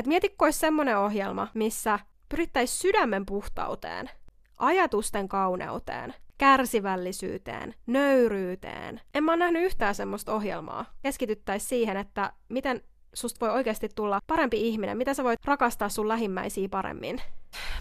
että 0.00 0.08
mietitkö 0.08 0.44
olisi 0.44 0.58
semmoinen 0.58 0.98
ohjelma, 0.98 1.48
missä 1.54 1.98
pyrittäisiin 2.28 2.78
sydämen 2.78 3.26
puhtauteen, 3.26 4.10
ajatusten 4.56 5.28
kauneuteen, 5.28 6.14
kärsivällisyyteen, 6.38 7.74
nöyryyteen. 7.86 9.00
En 9.14 9.24
mä 9.24 9.32
ole 9.32 9.38
nähnyt 9.38 9.62
yhtään 9.62 9.94
semmoista 9.94 10.34
ohjelmaa. 10.34 10.84
Keskityttäisiin 11.02 11.68
siihen, 11.68 11.96
että 11.96 12.32
miten 12.48 12.82
susta 13.14 13.46
voi 13.46 13.54
oikeasti 13.54 13.88
tulla 13.94 14.20
parempi 14.26 14.68
ihminen, 14.68 14.96
miten 14.96 15.14
sä 15.14 15.24
voit 15.24 15.44
rakastaa 15.44 15.88
sun 15.88 16.08
lähimmäisiä 16.08 16.68
paremmin. 16.68 17.22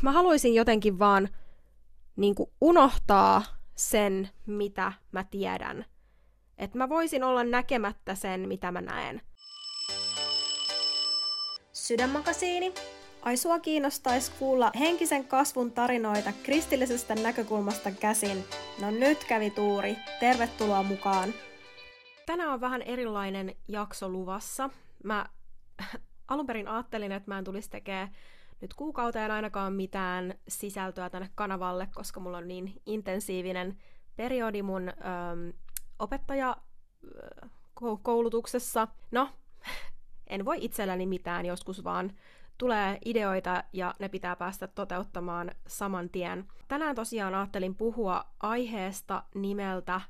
Mä 0.02 0.12
haluaisin 0.12 0.54
jotenkin 0.54 1.00
vaan 1.00 1.30
niin 2.16 2.36
unohtaa 2.62 3.44
sen, 3.76 4.30
mitä 4.46 4.94
mä 5.12 5.24
tiedän. 5.24 5.86
Että 6.58 6.78
mä 6.78 6.90
voisin 6.90 7.24
olla 7.24 7.44
näkemättä 7.44 8.16
sen, 8.16 8.48
mitä 8.48 8.72
mä 8.72 8.82
näen. 8.82 9.22
Sydänmakasiini. 11.90 12.74
Ai 13.22 13.38
sua 13.38 13.60
kiinnostaisi 13.60 14.32
kuulla 14.40 14.72
henkisen 14.80 15.28
kasvun 15.28 15.72
tarinoita 15.72 16.34
kristillisestä 16.44 17.16
näkökulmasta 17.16 17.92
käsin. 17.92 18.46
No 18.82 18.92
nyt 18.92 19.24
kävi 19.24 19.50
tuuri. 19.50 19.98
Tervetuloa 20.20 20.84
mukaan. 20.84 21.34
Tänään 22.26 22.50
on 22.50 22.62
vähän 22.62 22.82
erilainen 22.82 23.56
jakso 23.68 24.10
luvassa. 24.10 24.70
Mä 25.04 25.26
alun 26.28 26.46
perin 26.46 26.68
ajattelin, 26.68 27.12
että 27.12 27.32
mä 27.32 27.38
en 27.38 27.44
tulisi 27.44 27.70
tekemään 27.70 28.16
nyt 28.62 28.74
kuukauteen 28.74 29.32
ainakaan 29.32 29.74
mitään 29.74 30.34
sisältöä 30.48 31.10
tänne 31.10 31.30
kanavalle, 31.36 31.88
koska 31.96 32.20
mulla 32.20 32.38
on 32.38 32.48
niin 32.48 32.82
intensiivinen 32.86 33.78
periodi 34.16 34.62
mun 34.62 34.90
öm, 34.90 35.54
opettaja 36.00 36.58
koulutuksessa. 38.04 38.88
No, 39.12 39.30
en 40.30 40.46
voi 40.46 40.58
itselläni 40.62 41.06
mitään, 41.06 41.46
joskus 41.46 41.84
vaan 41.84 42.12
tulee 42.58 42.98
ideoita 43.06 43.64
ja 43.74 43.94
ne 44.00 44.10
pitää 44.10 44.36
päästä 44.36 44.68
toteuttamaan 44.68 45.52
saman 45.68 46.10
tien. 46.10 46.48
Tänään 46.68 46.96
tosiaan 46.96 47.36
ajattelin 47.36 47.76
puhua 47.76 48.26
aiheesta 48.40 49.24
nimeltä 49.36 50.02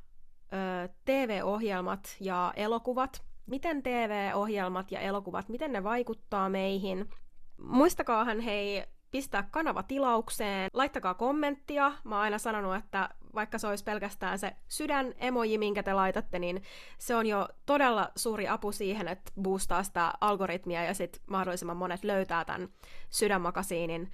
ö, 0.54 0.90
TV-ohjelmat 1.06 2.18
ja 2.20 2.54
elokuvat. 2.56 3.24
Miten 3.46 3.84
TV-ohjelmat 3.84 4.92
ja 4.92 5.00
elokuvat, 5.00 5.50
miten 5.50 5.72
ne 5.72 5.84
vaikuttaa 5.84 6.50
meihin? 6.50 7.10
Muistakaahan 7.58 8.40
hei 8.40 8.84
pistää 9.12 9.48
kanava 9.52 9.84
tilaukseen, 9.84 10.70
laittakaa 10.74 11.14
kommenttia. 11.14 11.92
Mä 12.04 12.16
oon 12.16 12.24
aina 12.24 12.38
sanonut, 12.38 12.76
että 12.76 13.10
vaikka 13.36 13.58
se 13.58 13.68
olisi 13.68 13.84
pelkästään 13.84 14.40
se 14.40 14.56
sydän 14.68 15.14
emoji, 15.18 15.58
minkä 15.58 15.84
te 15.84 15.94
laitatte, 15.94 16.40
niin 16.40 16.64
se 16.98 17.16
on 17.16 17.26
jo 17.26 17.48
todella 17.66 18.12
suuri 18.16 18.48
apu 18.48 18.72
siihen, 18.72 19.08
että 19.08 19.32
boostaa 19.42 19.84
sitä 19.84 20.14
algoritmia 20.22 20.84
ja 20.84 20.94
sitten 20.94 21.22
mahdollisimman 21.28 21.78
monet 21.78 22.04
löytää 22.04 22.46
tämän 22.46 22.70
sydänmakasiinin. 23.10 24.12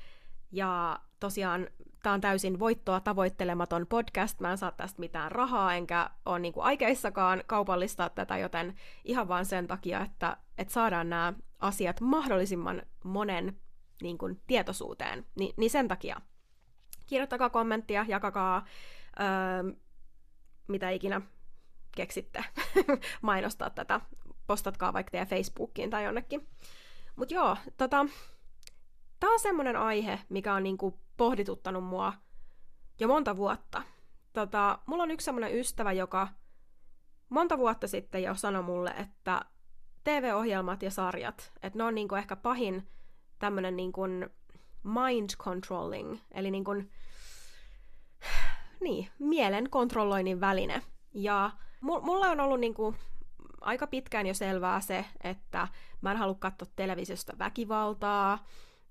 Ja 0.52 1.00
tosiaan 1.20 1.68
tämä 2.04 2.14
on 2.14 2.22
täysin 2.22 2.60
voittoa 2.60 3.00
tavoittelematon 3.00 3.88
podcast, 3.88 4.40
mä 4.40 4.52
en 4.52 4.58
saa 4.58 4.72
tästä 4.72 5.00
mitään 5.00 5.32
rahaa, 5.32 5.74
enkä 5.76 6.10
ole 6.26 6.40
niinku 6.40 6.62
aikeissakaan 6.62 7.44
kaupallistaa 7.48 8.10
tätä, 8.10 8.38
joten 8.38 8.76
ihan 9.04 9.28
vaan 9.28 9.46
sen 9.46 9.68
takia, 9.68 10.02
että, 10.02 10.38
että 10.58 10.74
saadaan 10.74 11.10
nämä 11.10 11.34
asiat 11.60 12.02
mahdollisimman 12.02 12.82
monen 13.04 13.56
niin 14.02 14.18
kuin, 14.18 14.42
tietoisuuteen, 14.48 15.26
Ni, 15.36 15.54
niin 15.58 15.70
sen 15.70 15.88
takia. 15.88 16.22
Kirjoittakaa 17.06 17.50
kommenttia, 17.50 18.06
jakakaa 18.08 18.66
öö, 19.20 19.74
mitä 20.68 20.90
ikinä 20.90 21.22
keksitte 21.96 22.46
mainostaa 23.22 23.70
tätä. 23.70 24.02
Postatkaa 24.48 24.94
vaikka 24.94 25.12
teidän 25.12 25.28
Facebookiin 25.28 25.90
tai 25.90 26.04
jonnekin. 26.04 26.48
Mutta 27.16 27.34
joo, 27.34 27.58
tota, 27.78 28.06
tämä 29.20 29.34
on 29.34 29.40
semmoinen 29.40 29.76
aihe, 29.76 30.20
mikä 30.30 30.54
on 30.54 30.64
niinku 30.64 31.00
pohdituttanut 31.18 31.84
mua 31.84 32.14
jo 33.00 33.08
monta 33.08 33.38
vuotta. 33.38 33.82
Tota, 34.34 34.80
mulla 34.86 35.04
on 35.04 35.12
yksi 35.12 35.26
semmoinen 35.26 35.56
ystävä, 35.56 35.94
joka 35.94 36.28
monta 37.30 37.58
vuotta 37.58 37.88
sitten 37.88 38.24
jo 38.24 38.36
sanoi 38.36 38.64
mulle, 38.64 38.90
että 38.90 39.42
TV-ohjelmat 40.04 40.84
ja 40.84 40.92
sarjat, 40.92 41.52
että 41.64 41.78
ne 41.78 41.84
on 41.84 41.96
niinku 41.96 42.16
ehkä 42.16 42.36
pahin 42.36 42.88
tämmöinen 43.40 43.76
niinku 43.76 44.02
mind 44.84 45.30
controlling, 45.38 46.18
eli 46.32 46.52
niinku, 46.52 46.72
niin, 48.86 49.08
mielen 49.20 49.70
kontrolloinnin 49.70 50.42
väline. 50.42 50.82
Ja 51.14 51.52
mulla 51.82 52.28
on 52.28 52.40
ollut 52.40 52.60
niinku 52.60 52.96
aika 53.62 53.88
pitkään 53.88 54.28
jo 54.28 54.34
selvää 54.34 54.82
se, 54.82 55.06
että 55.24 55.68
mä 56.02 56.12
en 56.12 56.18
halua 56.18 56.36
katsoa 56.40 56.68
televisiosta 56.76 57.34
väkivaltaa, 57.40 58.46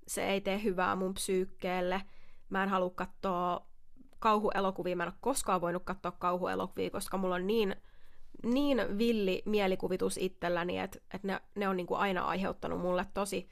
se 0.07 0.27
ei 0.27 0.41
tee 0.41 0.63
hyvää 0.63 0.95
mun 0.95 1.13
psyykkeelle, 1.13 2.01
mä 2.49 2.63
en 2.63 2.69
halua 2.69 2.89
katsoa 2.95 3.67
kauhuelokuvia, 4.19 4.95
mä 4.95 5.03
en 5.03 5.09
ole 5.09 5.17
koskaan 5.21 5.61
voinut 5.61 5.83
katsoa 5.85 6.11
kauhuelokuvia, 6.11 6.89
koska 6.89 7.17
mulla 7.17 7.35
on 7.35 7.47
niin, 7.47 7.75
niin 8.43 8.97
villi 8.97 9.43
mielikuvitus 9.45 10.17
itselläni, 10.17 10.79
että, 10.79 10.99
että 11.13 11.27
ne, 11.27 11.39
ne 11.55 11.69
on 11.69 11.77
niinku 11.77 11.95
aina 11.95 12.25
aiheuttanut 12.25 12.81
mulle 12.81 13.05
tosi 13.13 13.49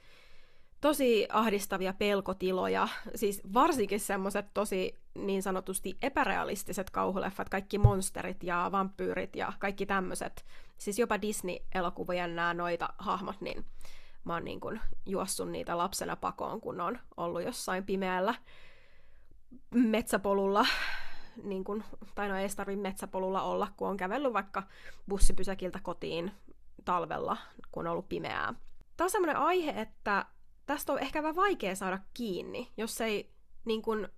tosi 0.84 1.26
ahdistavia 1.32 1.92
pelkotiloja, 1.92 2.88
siis 3.14 3.42
varsinkin 3.54 4.00
semmoiset 4.00 4.46
tosi 4.54 4.98
niin 5.14 5.42
sanotusti 5.42 5.96
epärealistiset 6.02 6.90
kauhuleffat, 6.90 7.48
kaikki 7.48 7.78
monsterit 7.78 8.42
ja 8.42 8.68
vampyyrit 8.72 9.36
ja 9.36 9.52
kaikki 9.58 9.86
tämmöiset, 9.86 10.44
siis 10.78 10.98
jopa 10.98 11.22
Disney-elokuvien 11.22 12.36
nämä 12.36 12.54
noita 12.54 12.88
hahmot, 12.98 13.40
niin 13.40 13.64
mä 14.24 14.32
oon 14.32 14.44
niin 14.44 14.60
kuin 14.60 14.80
juossut 15.06 15.50
niitä 15.50 15.78
lapsena 15.78 16.16
pakoon, 16.16 16.60
kun 16.60 16.80
on 16.80 16.98
ollut 17.16 17.42
jossain 17.42 17.84
pimeällä 17.84 18.34
metsäpolulla, 19.74 20.66
niin 21.42 21.64
kuin, 21.64 21.84
tai 22.14 22.28
no 22.28 22.36
ei 22.36 22.48
tarvi 22.56 22.76
metsäpolulla 22.76 23.42
olla, 23.42 23.68
kun 23.76 23.88
on 23.88 23.96
kävellyt 23.96 24.32
vaikka 24.32 24.62
bussipysäkiltä 25.08 25.80
kotiin 25.82 26.32
talvella, 26.84 27.36
kun 27.72 27.86
on 27.86 27.92
ollut 27.92 28.08
pimeää. 28.08 28.54
Tämä 28.96 29.06
on 29.06 29.10
semmoinen 29.10 29.36
aihe, 29.36 29.80
että 29.80 30.26
tästä 30.66 30.92
on 30.92 30.98
ehkä 30.98 31.22
vähän 31.22 31.36
vaikea 31.36 31.74
saada 31.74 31.98
kiinni, 32.14 32.72
jos 32.76 33.00
ei, 33.00 33.34
niin 33.64 33.82
kun, 33.82 34.08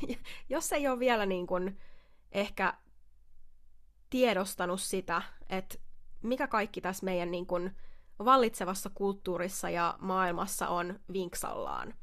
jos 0.48 0.72
ei 0.72 0.88
ole 0.88 0.98
vielä 0.98 1.26
niin 1.26 1.46
kun, 1.46 1.76
ehkä 2.32 2.74
tiedostanut 4.10 4.80
sitä, 4.80 5.22
että 5.48 5.78
mikä 6.22 6.46
kaikki 6.46 6.80
tässä 6.80 7.04
meidän 7.04 7.30
niin 7.30 7.46
kun, 7.46 7.70
vallitsevassa 8.24 8.90
kulttuurissa 8.94 9.70
ja 9.70 9.94
maailmassa 9.98 10.68
on 10.68 11.00
vinksallaan. 11.12 11.94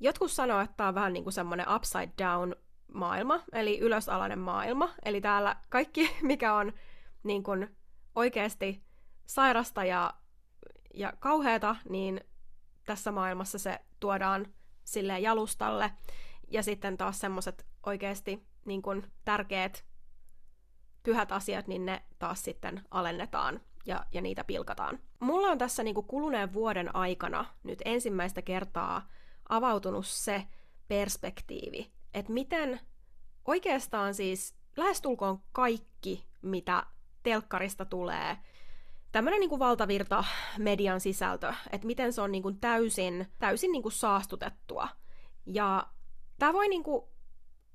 Jotkut 0.00 0.30
sanoo, 0.30 0.60
että 0.60 0.76
tämä 0.76 0.88
on 0.88 0.94
vähän 0.94 1.12
niin 1.12 1.22
kuin 1.24 1.32
semmoinen 1.32 1.66
upside 1.74 2.12
down 2.24 2.56
maailma, 2.92 3.40
eli 3.52 3.78
ylösalainen 3.78 4.38
maailma. 4.38 4.94
Eli 5.04 5.20
täällä 5.20 5.56
kaikki, 5.68 6.16
mikä 6.22 6.54
on 6.54 6.72
niin 7.22 7.42
kuin 7.42 7.76
oikeasti 8.14 8.84
sairasta 9.26 9.84
ja 9.84 10.14
ja 10.96 11.12
kauheata, 11.18 11.76
niin 11.88 12.20
tässä 12.86 13.12
maailmassa 13.12 13.58
se 13.58 13.80
tuodaan 14.00 14.46
sille 14.84 15.18
jalustalle. 15.18 15.92
Ja 16.50 16.62
sitten 16.62 16.96
taas 16.96 17.20
semmoiset 17.20 17.66
oikeasti 17.86 18.46
niin 18.64 18.82
kuin 18.82 19.12
tärkeät 19.24 19.84
pyhät 21.02 21.32
asiat, 21.32 21.66
niin 21.66 21.86
ne 21.86 22.02
taas 22.18 22.42
sitten 22.44 22.82
alennetaan 22.90 23.60
ja, 23.86 24.06
ja 24.12 24.20
niitä 24.20 24.44
pilkataan. 24.44 24.98
Mulla 25.20 25.48
on 25.48 25.58
tässä 25.58 25.82
niin 25.82 25.94
kuin 25.94 26.06
kuluneen 26.06 26.52
vuoden 26.52 26.96
aikana 26.96 27.44
nyt 27.62 27.82
ensimmäistä 27.84 28.42
kertaa 28.42 29.08
avautunut 29.48 30.06
se 30.06 30.46
perspektiivi, 30.88 31.92
että 32.14 32.32
miten 32.32 32.80
oikeastaan 33.44 34.14
siis 34.14 34.56
lähestulkoon 34.76 35.42
kaikki, 35.52 36.26
mitä 36.42 36.86
telkkarista 37.22 37.84
tulee, 37.84 38.36
tämmöinen 39.16 39.40
niin 39.40 39.58
valtavirta 39.58 40.24
median 40.58 41.00
sisältö, 41.00 41.52
että 41.70 41.86
miten 41.86 42.12
se 42.12 42.20
on 42.20 42.32
niin 42.32 42.42
kuin 42.42 42.60
täysin, 42.60 43.26
täysin 43.38 43.72
niin 43.72 43.82
kuin 43.82 43.92
saastutettua. 43.92 44.88
Ja 45.46 45.86
tämä 46.38 46.52
voi 46.52 46.68
niin 46.68 46.82
kuin 46.82 47.04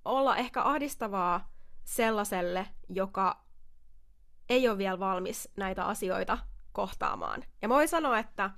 olla 0.06 0.38
ehkä 0.38 0.64
ahdistavaa 0.64 1.52
sellaiselle, 1.84 2.68
joka 2.90 3.44
ei 4.50 4.70
ole 4.70 4.78
vielä 4.78 5.00
valmis 5.00 5.50
näitä 5.58 5.86
asioita 5.86 6.38
kohtaamaan. 6.72 7.44
Ja 7.62 7.68
mä 7.68 7.74
voin 7.76 7.88
sanoa, 7.88 8.20
että 8.20 8.50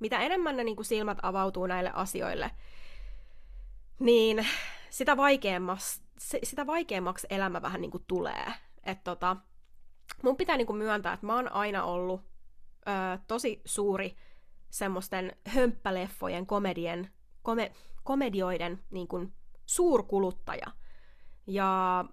mitä 0.00 0.20
enemmän 0.20 0.56
ne 0.56 0.64
niin 0.64 0.76
kuin 0.76 0.86
silmät 0.86 1.18
avautuu 1.22 1.66
näille 1.66 1.90
asioille, 1.94 2.50
niin 3.98 4.46
sitä 4.90 5.16
vaikeammaksi, 5.16 6.02
sitä 6.42 6.66
vaikeammaksi 6.66 7.26
elämä 7.30 7.62
vähän 7.62 7.80
niin 7.80 7.90
kuin 7.90 8.04
tulee. 8.06 8.52
Että 8.84 9.04
tota, 9.04 9.36
mun 10.22 10.36
pitää 10.36 10.56
niinku 10.56 10.72
myöntää, 10.72 11.12
että 11.12 11.26
mä 11.26 11.34
oon 11.34 11.52
aina 11.52 11.84
ollut 11.84 12.20
ö, 12.88 13.18
tosi 13.26 13.62
suuri 13.64 14.16
semmoisten 14.70 15.36
hömppäleffojen, 15.48 16.46
komedien, 16.46 17.10
kome, 17.42 17.72
komedioiden 18.02 18.78
niinku 18.90 19.28
suurkuluttaja. 19.66 20.66
Ja 21.46 22.04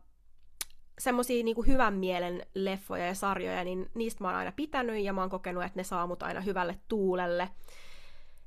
semmosia 0.99 1.43
niinku 1.43 1.63
hyvän 1.63 1.93
mielen 1.93 2.45
leffoja 2.55 3.05
ja 3.05 3.15
sarjoja, 3.15 3.63
niin 3.63 3.91
niistä 3.95 4.23
mä 4.23 4.27
oon 4.27 4.37
aina 4.37 4.51
pitänyt 4.51 5.03
ja 5.03 5.13
mä 5.13 5.21
oon 5.21 5.29
kokenut, 5.29 5.63
että 5.63 5.79
ne 5.79 5.83
saa 5.83 6.07
mut 6.07 6.23
aina 6.23 6.41
hyvälle 6.41 6.79
tuulelle. 6.87 7.49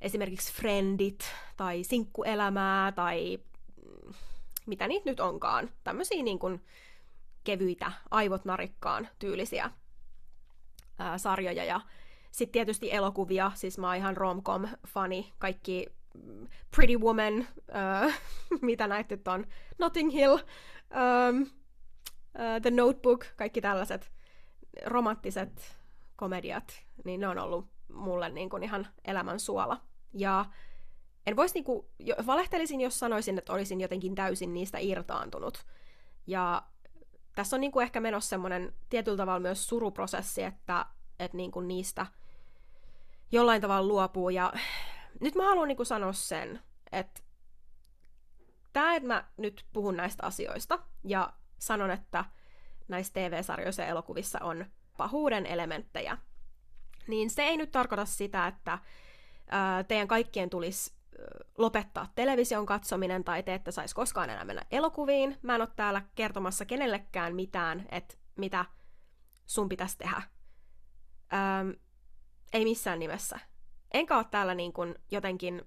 esimerkiksi 0.01 0.53
Friendit 0.53 1.25
tai 1.57 1.85
Sinkkuelämää 1.85 2.93
tai 2.93 3.39
mm, 3.87 4.15
mitä 4.67 4.89
niitä 4.89 5.11
nyt 5.11 5.21
onkaan. 5.21 5.71
Tämmöisiä 5.85 6.23
niin 6.23 6.39
kuin 6.39 6.65
kevyitä, 7.45 7.93
aivot 8.11 8.45
narikkaan 8.45 9.09
tyylisiä 9.19 9.71
ää, 10.99 11.19
sarjoja. 11.19 11.65
Ja 11.65 11.81
sitten 12.31 12.53
tietysti 12.53 12.93
elokuvia, 12.93 13.53
siis 13.55 13.79
mä 13.79 13.87
oon 13.87 13.97
ihan 13.97 14.17
rom-com-fani, 14.17 15.33
kaikki 15.39 15.87
mm, 16.15 16.49
Pretty 16.77 16.97
Woman, 16.99 17.47
ää, 17.73 18.13
mitä 18.61 18.87
näitä 18.87 19.33
on, 19.33 19.47
Notting 19.79 20.13
Hill, 20.13 20.39
ää, 20.91 21.33
The 22.63 22.71
Notebook, 22.71 23.25
kaikki 23.37 23.61
tällaiset 23.61 24.13
romanttiset 24.87 25.79
komediat, 26.17 26.85
niin 27.05 27.21
ne 27.21 27.29
on 27.29 27.39
ollut 27.39 27.67
mulle 27.93 28.29
niin 28.29 28.51
kuin 28.51 28.63
ihan 28.63 28.87
elämän 29.05 29.41
suola. 29.41 29.81
Ja 30.13 30.45
en 31.27 31.37
voisi 31.37 31.55
niinku, 31.55 31.91
valehtelisin, 32.27 32.81
jos 32.81 32.99
sanoisin, 32.99 33.39
että 33.39 33.53
olisin 33.53 33.81
jotenkin 33.81 34.15
täysin 34.15 34.55
niistä 34.55 34.79
irtaantunut. 34.79 35.67
Ja 36.27 36.63
tässä 37.35 37.57
on 37.57 37.61
niinku 37.61 37.81
ehkä 37.81 38.01
menossa 38.01 38.29
semmoinen 38.29 38.75
tietyllä 38.91 39.17
tavalla 39.17 39.41
myös 39.41 39.67
suruprosessi, 39.67 40.43
että, 40.43 40.87
että 41.19 41.37
niinku 41.37 41.61
niistä 41.61 42.07
jollain 43.33 43.63
tavalla 43.63 43.89
luopuu. 43.89 44.31
Ja 44.31 44.53
nyt 45.21 45.35
mä 45.35 45.45
haluan 45.45 45.69
niinku 45.69 45.85
sanoa 45.85 46.13
sen, 46.13 46.63
että 46.93 47.21
tämä, 48.73 48.97
että 48.97 49.07
mä 49.07 49.25
nyt 49.37 49.67
puhun 49.73 49.97
näistä 49.97 50.27
asioista 50.27 50.79
ja 51.05 51.33
sanon, 51.59 51.91
että 51.91 52.25
näissä 52.89 53.13
TV-sarjoissa 53.13 53.83
ja 53.83 53.89
elokuvissa 53.89 54.39
on 54.43 54.67
pahuuden 54.97 55.47
elementtejä, 55.47 56.19
niin 57.07 57.31
se 57.31 57.43
ei 57.43 57.57
nyt 57.57 57.71
tarkoita 57.71 58.05
sitä, 58.05 58.47
että 58.47 58.79
teidän 59.89 60.09
kaikkien 60.09 60.51
tulisi 60.51 60.95
lopettaa 61.59 62.13
television 62.15 62.67
katsominen 62.67 63.25
tai 63.25 63.43
te 63.43 63.55
ette 63.55 63.71
saisi 63.71 63.95
koskaan 63.95 64.31
enää 64.31 64.45
mennä 64.45 64.63
elokuviin. 64.71 65.39
Mä 65.43 65.55
en 65.55 65.61
ole 65.61 65.69
täällä 65.77 66.03
kertomassa 66.15 66.65
kenellekään 66.65 67.35
mitään, 67.35 67.87
että 67.91 68.15
mitä 68.37 68.65
sun 69.47 69.69
pitäisi 69.69 69.99
tehdä. 69.99 70.23
Öm, 71.33 71.75
ei 72.53 72.65
missään 72.65 72.99
nimessä. 72.99 73.39
Enkä 73.95 74.17
ole 74.17 74.27
täällä 74.31 74.55
niin 74.55 74.73
kuin 74.73 74.95
jotenkin 75.11 75.63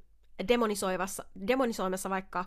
demonisoivassa, 0.47 1.25
demonisoimassa 1.47 2.09
vaikka 2.09 2.45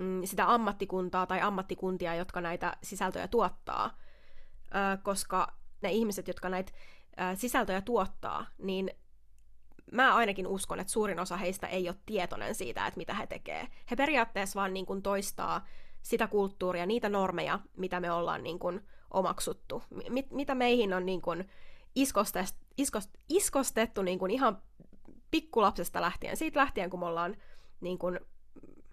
mm, 0.00 0.24
sitä 0.24 0.54
ammattikuntaa 0.54 1.26
tai 1.26 1.40
ammattikuntia, 1.40 2.14
jotka 2.14 2.40
näitä 2.40 2.76
sisältöjä 2.82 3.28
tuottaa. 3.28 3.98
Ö, 4.66 4.98
koska 5.02 5.56
ne 5.82 5.90
ihmiset, 5.90 6.28
jotka 6.28 6.48
näitä 6.48 6.72
ö, 7.32 7.36
sisältöjä 7.36 7.80
tuottaa, 7.80 8.46
niin 8.58 8.90
mä 9.92 10.14
ainakin 10.14 10.46
uskon, 10.46 10.80
että 10.80 10.92
suurin 10.92 11.20
osa 11.20 11.36
heistä 11.36 11.66
ei 11.66 11.88
ole 11.88 11.96
tietoinen 12.06 12.54
siitä, 12.54 12.86
että 12.86 12.98
mitä 12.98 13.14
he 13.14 13.26
tekee. 13.26 13.68
He 13.90 13.96
periaatteessa 13.96 14.60
vaan 14.60 14.74
niin 14.74 14.86
kuin 14.86 15.02
toistaa 15.02 15.66
sitä 16.02 16.26
kulttuuria, 16.26 16.86
niitä 16.86 17.08
normeja, 17.08 17.60
mitä 17.76 18.00
me 18.00 18.10
ollaan 18.12 18.42
niin 18.42 18.58
kuin 18.58 18.86
omaksuttu, 19.10 19.82
mit, 20.08 20.30
mitä 20.30 20.54
meihin 20.54 20.94
on 20.94 21.06
niin 21.06 21.22
kuin 21.22 21.48
iskostettu, 21.94 22.66
iskost, 22.76 23.10
iskostettu 23.28 24.02
niin 24.02 24.18
kuin 24.18 24.30
ihan 24.30 24.62
pikkulapsesta 25.30 26.00
lähtien, 26.00 26.36
siitä 26.36 26.60
lähtien, 26.60 26.90
kun 26.90 27.00
me 27.00 27.06
ollaan 27.06 27.36
niin 27.80 27.98
kuin 27.98 28.20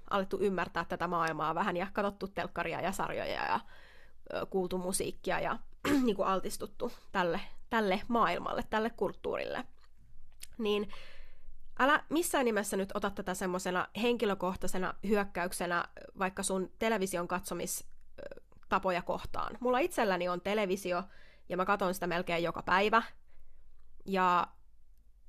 alettu 0.09 0.37
ymmärtää 0.41 0.85
tätä 0.85 1.07
maailmaa 1.07 1.55
vähän 1.55 1.77
ja 1.77 1.87
katsottu 1.93 2.27
telkkaria 2.27 2.81
ja 2.81 2.91
sarjoja 2.91 3.45
ja 3.45 3.59
kuultu 4.49 4.77
musiikkia 4.77 5.39
ja 5.39 5.59
niin 6.05 6.15
kuin 6.15 6.27
altistuttu 6.27 6.91
tälle, 7.11 7.39
tälle 7.69 8.01
maailmalle, 8.07 8.63
tälle 8.69 8.89
kulttuurille 8.89 9.63
niin 10.57 10.89
älä 11.79 12.03
missään 12.09 12.45
nimessä 12.45 12.77
nyt 12.77 12.91
ota 12.93 13.09
tätä 13.09 13.33
semmoisena 13.33 13.87
henkilökohtaisena 14.01 14.93
hyökkäyksenä 15.07 15.85
vaikka 16.19 16.43
sun 16.43 16.71
television 16.79 17.27
katsomistapoja 17.27 19.01
kohtaan. 19.01 19.57
Mulla 19.59 19.79
itselläni 19.79 20.29
on 20.29 20.41
televisio 20.41 21.03
ja 21.49 21.57
mä 21.57 21.65
katson 21.65 21.93
sitä 21.93 22.07
melkein 22.07 22.43
joka 22.43 22.63
päivä. 22.63 23.03
Ja 24.05 24.47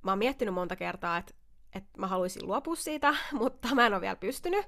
mä 0.03 0.11
oon 0.11 0.19
miettinyt 0.19 0.55
monta 0.55 0.77
kertaa, 0.77 1.17
että, 1.17 1.35
että 1.75 2.01
mä 2.01 2.07
haluaisin 2.07 2.47
luopua 2.47 2.77
siitä, 2.77 3.15
mutta 3.41 3.75
mä 3.75 3.87
en 3.87 3.95
ole 3.95 4.01
vielä 4.01 4.17
pystynyt. 4.17 4.67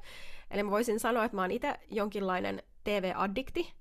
Eli 0.51 0.63
mä 0.63 0.71
voisin 0.71 1.01
sanoa, 1.01 1.25
että 1.25 1.37
mä 1.37 1.43
oon 1.43 1.51
itse 1.51 1.75
jonkinlainen 1.91 2.63
TV-addikti. 2.85 3.73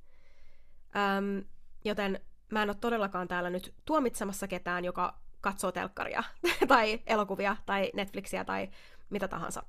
Öm, 0.95 1.43
joten 1.85 2.19
mä 2.51 2.63
en 2.63 2.69
ole 2.69 2.77
todellakaan 2.81 3.27
täällä 3.27 3.49
nyt 3.49 3.73
tuomitsemassa 3.85 4.47
ketään, 4.47 4.85
joka 4.85 5.19
katsoo 5.45 5.71
telkkaria 5.71 6.23
tai 6.67 7.01
elokuvia 7.05 7.55
tai 7.65 7.91
Netflixiä 7.93 8.45
tai 8.45 8.69
mitä 9.09 9.27
tahansa. 9.27 9.63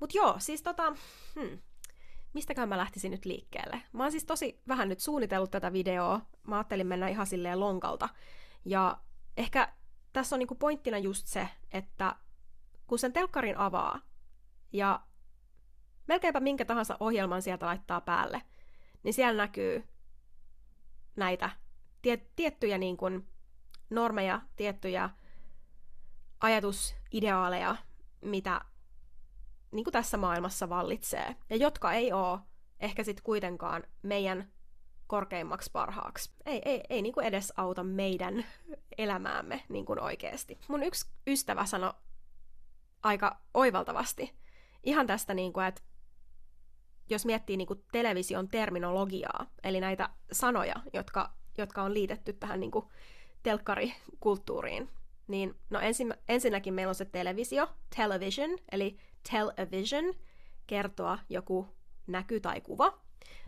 Mut 0.00 0.14
joo, 0.14 0.34
siis 0.38 0.62
tota, 0.62 0.94
hmm, 1.34 1.58
mistäkään 2.34 2.68
mä 2.68 2.78
lähtisin 2.78 3.10
nyt 3.10 3.24
liikkeelle? 3.24 3.82
Mä 3.92 4.02
oon 4.02 4.10
siis 4.10 4.24
tosi 4.24 4.60
vähän 4.68 4.88
nyt 4.88 5.00
suunnitellut 5.00 5.50
tätä 5.50 5.72
videoa. 5.72 6.20
Mä 6.46 6.56
ajattelin 6.56 6.86
mennä 6.86 7.08
ihan 7.08 7.26
silleen 7.26 7.60
lonkalta. 7.60 8.08
Ja 8.64 8.98
ehkä 9.36 9.72
tässä 10.12 10.36
on 10.36 10.38
niinku 10.38 10.54
pointtina 10.54 10.98
just 10.98 11.26
se, 11.26 11.48
että 11.72 12.16
kun 12.86 12.98
sen 12.98 13.12
telkkarin 13.12 13.56
avaa 13.56 14.00
ja 14.72 15.00
melkeinpä 16.06 16.40
minkä 16.40 16.64
tahansa 16.64 16.96
ohjelman 17.00 17.42
sieltä 17.42 17.66
laittaa 17.66 18.00
päälle, 18.00 18.42
niin 19.02 19.14
siellä 19.14 19.42
näkyy 19.42 19.84
näitä 21.16 21.50
tie- 22.02 22.26
tiettyjä 22.36 22.78
niin 22.78 22.96
kuin 22.96 23.28
normeja, 23.90 24.40
tiettyjä 24.56 25.10
ajatusideaaleja, 26.40 27.76
mitä 28.20 28.60
niin 29.70 29.84
kuin 29.84 29.92
tässä 29.92 30.16
maailmassa 30.16 30.68
vallitsee, 30.68 31.36
ja 31.50 31.56
jotka 31.56 31.92
ei 31.92 32.12
ole 32.12 32.38
ehkä 32.80 33.04
sitten 33.04 33.24
kuitenkaan 33.24 33.82
meidän 34.02 34.52
korkeimmaksi 35.06 35.70
parhaaksi. 35.72 36.32
Ei, 36.46 36.62
ei, 36.64 36.80
ei 36.90 37.02
niin 37.02 37.12
kuin 37.12 37.26
edes 37.26 37.52
auta 37.56 37.84
meidän 37.84 38.44
elämäämme 38.98 39.64
niin 39.68 39.84
kuin 39.84 40.00
oikeasti. 40.00 40.58
Mun 40.68 40.82
yksi 40.82 41.10
ystävä 41.26 41.66
sanoi 41.66 41.92
aika 43.02 43.40
oivaltavasti 43.54 44.34
ihan 44.82 45.06
tästä, 45.06 45.34
niin 45.34 45.52
kuin, 45.52 45.66
että 45.66 45.80
jos 47.10 47.26
miettii 47.26 47.56
niin 47.56 47.66
kuin 47.66 47.84
television 47.92 48.48
terminologiaa, 48.48 49.46
eli 49.64 49.80
näitä 49.80 50.10
sanoja, 50.32 50.74
jotka, 50.92 51.32
jotka 51.58 51.82
on 51.82 51.94
liitetty 51.94 52.32
tähän 52.32 52.60
niin 52.60 52.70
kuin 52.70 52.86
telkkarikulttuuriin, 53.42 54.90
niin 55.28 55.54
no 55.70 55.80
ensin, 55.80 56.14
ensinnäkin 56.28 56.74
meillä 56.74 56.90
on 56.90 56.94
se 56.94 57.04
televisio, 57.04 57.68
television, 57.96 58.58
eli 58.72 58.98
television, 59.30 60.14
kertoa 60.66 61.18
joku 61.28 61.68
näky 62.06 62.40
tai 62.40 62.60
kuva. 62.60 62.98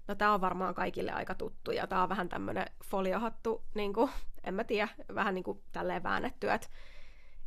No 0.09 0.15
tämä 0.15 0.35
on 0.35 0.41
varmaan 0.41 0.75
kaikille 0.75 1.13
aika 1.13 1.35
tuttu, 1.35 1.71
ja 1.71 1.87
tämä 1.87 2.03
on 2.03 2.09
vähän 2.09 2.29
tämmöinen 2.29 2.67
foliohattu, 2.85 3.65
niin 3.75 3.93
kuin, 3.93 4.11
en 4.45 4.55
mä 4.55 4.65
tiedä, 4.65 4.89
vähän 5.15 5.35
niin 5.35 5.45
kuin 5.45 5.63
tälleen 5.73 6.03
väännetty, 6.03 6.51
että 6.51 6.69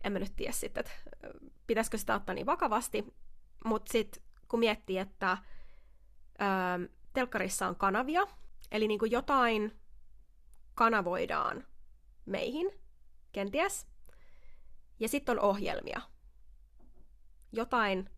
en 0.04 0.14
mä 0.14 0.20
nyt 0.20 0.36
tiedä 0.36 0.52
sitten, 0.52 0.82
että 0.82 0.92
pitäisikö 1.68 1.98
sitä 1.98 2.16
ottaa 2.16 2.36
niin 2.36 2.46
vakavasti, 2.46 3.14
mutta 3.66 3.92
sitten 3.92 4.24
kun 4.48 4.60
miettii, 4.60 4.98
että 4.98 5.38
ö, 6.42 6.90
telkkarissa 7.14 7.68
on 7.68 7.76
kanavia, 7.76 8.28
eli 8.72 8.88
niin 8.88 9.00
kuin 9.00 9.12
jotain 9.12 9.80
kanavoidaan 10.76 11.64
meihin, 12.26 12.72
kenties. 13.32 13.88
Ja 15.00 15.10
sitten 15.10 15.40
on 15.40 15.46
ohjelmia. 15.46 16.02
Jotain 17.52 18.10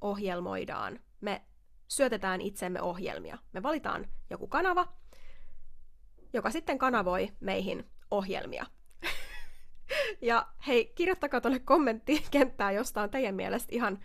ohjelmoidaan. 0.00 1.00
Me 1.20 1.42
syötetään 1.88 2.40
itsemme 2.40 2.82
ohjelmia. 2.82 3.38
Me 3.52 3.62
valitaan 3.62 4.08
joku 4.30 4.46
kanava, 4.46 4.92
joka 6.32 6.50
sitten 6.50 6.78
kanavoi 6.78 7.32
meihin 7.40 7.90
ohjelmia. 8.10 8.66
ja 10.20 10.48
hei, 10.66 10.92
kirjoittakaa 10.94 11.40
tuonne 11.40 11.58
kommenttikenttään, 11.58 12.74
josta 12.74 13.02
on 13.02 13.10
teidän 13.10 13.34
mielestä 13.34 13.74
ihan 13.74 13.98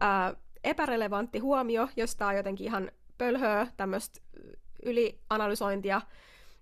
ää, 0.00 0.34
epärelevantti 0.64 1.38
huomio, 1.38 1.88
josta 1.96 2.26
on 2.26 2.36
jotenkin 2.36 2.66
ihan 2.66 2.90
pölhöä, 3.18 3.66
tämmöistä 3.76 4.20
ylianalysointia, 4.82 6.00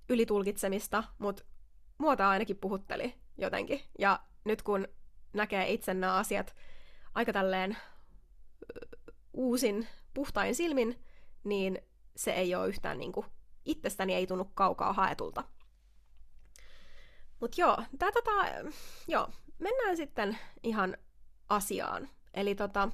ylitulkitsemista, 0.09 1.05
mutta 1.19 1.43
tämä 2.17 2.29
ainakin 2.29 2.57
puhutteli 2.57 3.15
jotenkin. 3.39 3.81
Ja 3.99 4.21
nyt 4.45 4.63
kun 4.63 4.89
näkee 5.33 5.73
itse 5.73 5.95
nämä 5.95 6.17
asiat 6.17 6.55
aika 7.15 7.33
tälleen 7.33 7.77
uusin, 9.33 9.89
puhtain 10.15 10.55
silmin, 10.55 11.05
niin 11.45 11.79
se 12.17 12.33
ei 12.33 12.55
ole 12.55 12.69
yhtään 12.69 12.99
niin 12.99 13.13
kuin, 13.13 13.27
itsestäni 13.65 14.15
ei 14.15 14.27
tunnu 14.27 14.45
kaukaa 14.45 14.93
haetulta. 14.93 15.45
Mutta 17.41 17.61
joo, 17.61 17.79
tää 17.99 18.13
tota, 18.13 18.31
joo, 19.09 19.29
mennään 19.59 19.97
sitten 19.97 20.39
ihan 20.63 20.97
asiaan. 21.49 22.09
Eli 22.35 22.55
tota, 22.55 22.89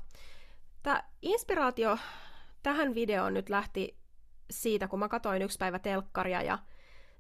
tämä 0.83 1.05
inspiraatio 1.23 1.99
tähän 2.63 2.95
videoon 2.95 3.35
nyt 3.35 3.49
lähti 3.49 3.99
siitä, 4.51 4.89
kun 4.89 4.99
mä 4.99 5.09
katsoin 5.09 5.43
yksi 5.43 5.59
päivä 5.59 5.79
telkkaria 5.79 6.43
ja 6.43 6.59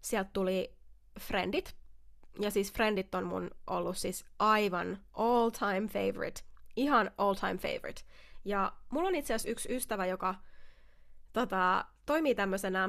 sieltä 0.01 0.31
tuli 0.33 0.80
Friendit, 1.21 1.77
Ja 2.41 2.50
siis 2.50 2.73
Friendit 2.73 3.15
on 3.15 3.25
mun 3.25 3.50
ollut 3.67 3.97
siis 3.97 4.25
aivan 4.39 4.99
all 5.12 5.50
time 5.50 5.89
favorite. 5.89 6.41
Ihan 6.77 7.11
all 7.19 7.35
time 7.35 7.57
favorite. 7.57 8.03
Ja 8.45 8.73
mulla 8.91 9.09
on 9.09 9.15
itse 9.15 9.35
asiassa 9.35 9.50
yksi 9.50 9.77
ystävä, 9.77 10.07
joka 10.07 10.35
tota, 11.33 11.85
toimii 12.07 12.35
tämmöisenä 12.35 12.89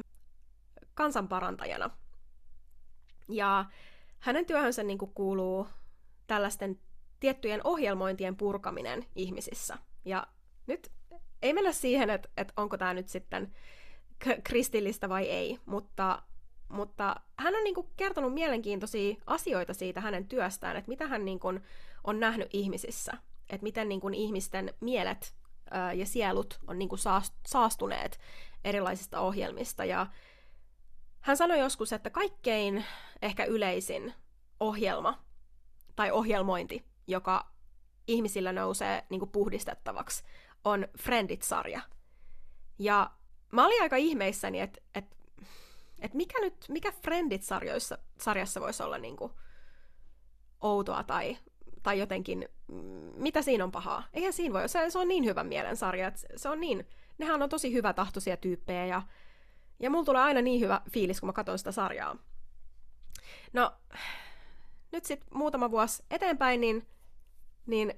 kansanparantajana. 0.94 1.90
Ja 3.30 3.66
hänen 4.20 4.46
työhönsä 4.46 4.84
niin 4.84 4.98
kuin 4.98 5.12
kuuluu 5.14 5.68
tällaisten 6.28 6.80
tiettyjen 7.20 7.62
ohjelmointien 7.64 8.36
purkaminen 8.38 9.06
ihmisissä. 9.16 9.78
Ja 10.06 10.28
nyt 10.68 10.92
ei 11.42 11.54
mennä 11.54 11.72
siihen, 11.72 12.10
että, 12.10 12.30
että 12.38 12.54
onko 12.58 12.78
tämä 12.78 12.94
nyt 12.94 13.08
sitten 13.08 13.56
kristillistä 14.44 15.10
vai 15.10 15.30
ei, 15.30 15.60
mutta, 15.66 16.24
mutta 16.72 17.16
hän 17.38 17.56
on 17.56 17.64
niin 17.64 17.76
kuin 17.76 17.88
kertonut 17.98 18.34
mielenkiintoisia 18.34 19.16
asioita 19.28 19.74
siitä 19.74 20.02
hänen 20.02 20.28
työstään, 20.28 20.78
että 20.78 20.90
mitä 20.90 21.08
hän 21.08 21.26
niin 21.26 21.40
kuin 21.40 21.64
on 22.04 22.20
nähnyt 22.20 22.50
ihmisissä, 22.54 23.12
että 23.50 23.64
miten 23.64 23.90
niin 23.90 24.02
kuin 24.02 24.14
ihmisten 24.14 24.74
mielet 24.80 25.36
ja 25.96 26.06
sielut 26.06 26.60
on 26.68 26.80
niin 26.80 26.90
kuin 26.90 27.00
saastuneet 27.48 28.20
erilaisista 28.64 29.20
ohjelmista. 29.20 29.86
Ja 29.86 30.08
hän 31.22 31.38
sanoi 31.38 31.60
joskus, 31.60 31.94
että 31.94 32.10
kaikkein 32.10 32.86
ehkä 33.22 33.46
yleisin 33.46 34.14
ohjelma 34.60 35.24
tai 35.96 36.12
ohjelmointi, 36.12 36.86
joka 37.08 37.52
ihmisillä 38.08 38.54
nousee 38.54 39.04
niin 39.10 39.20
kuin 39.20 39.32
puhdistettavaksi, 39.32 40.24
on 40.64 40.88
Friendit-sarja. 40.98 41.82
Ja 42.80 43.12
mä 43.52 43.66
olin 43.66 43.82
aika 43.82 43.96
ihmeissäni, 43.96 44.60
että 44.60 44.82
et, 44.96 45.06
et 46.02 46.14
mikä 46.14 46.40
nyt, 46.40 46.66
mikä 46.70 46.92
Friendit-sarjassa 46.92 47.98
sarjassa 48.20 48.62
voisi 48.62 48.84
olla 48.84 48.98
niin 48.98 49.16
kuin 49.16 49.32
outoa 50.62 51.04
tai, 51.04 51.38
tai 51.84 52.00
jotenkin, 52.00 52.50
mitä 53.16 53.42
siinä 53.42 53.64
on 53.64 53.72
pahaa. 53.72 54.04
Eihän 54.14 54.34
siinä 54.34 54.54
voi, 54.54 54.70
se, 54.70 54.90
se 54.90 55.00
on 55.00 55.08
niin 55.08 55.26
hyvä 55.26 55.44
mielen 55.44 55.78
sarja, 55.78 56.08
että 56.08 56.22
se 56.36 56.50
on 56.50 56.60
niin, 56.60 56.88
nehän 57.18 57.42
on 57.42 57.50
tosi 57.50 57.74
hyvä 57.74 57.94
tahtoisia 57.94 58.38
tyyppejä 58.38 58.86
ja, 58.86 59.02
ja 59.80 59.90
mulla 59.90 60.06
tulee 60.06 60.22
aina 60.22 60.42
niin 60.42 60.62
hyvä 60.62 60.82
fiilis, 60.92 61.20
kun 61.20 61.28
mä 61.28 61.34
katson 61.34 61.58
sitä 61.58 61.72
sarjaa. 61.72 62.18
No, 63.54 63.72
nyt 64.92 65.06
sitten 65.06 65.30
muutama 65.34 65.72
vuosi 65.72 66.04
eteenpäin, 66.12 66.62
niin, 66.62 66.88
niin 67.66 67.94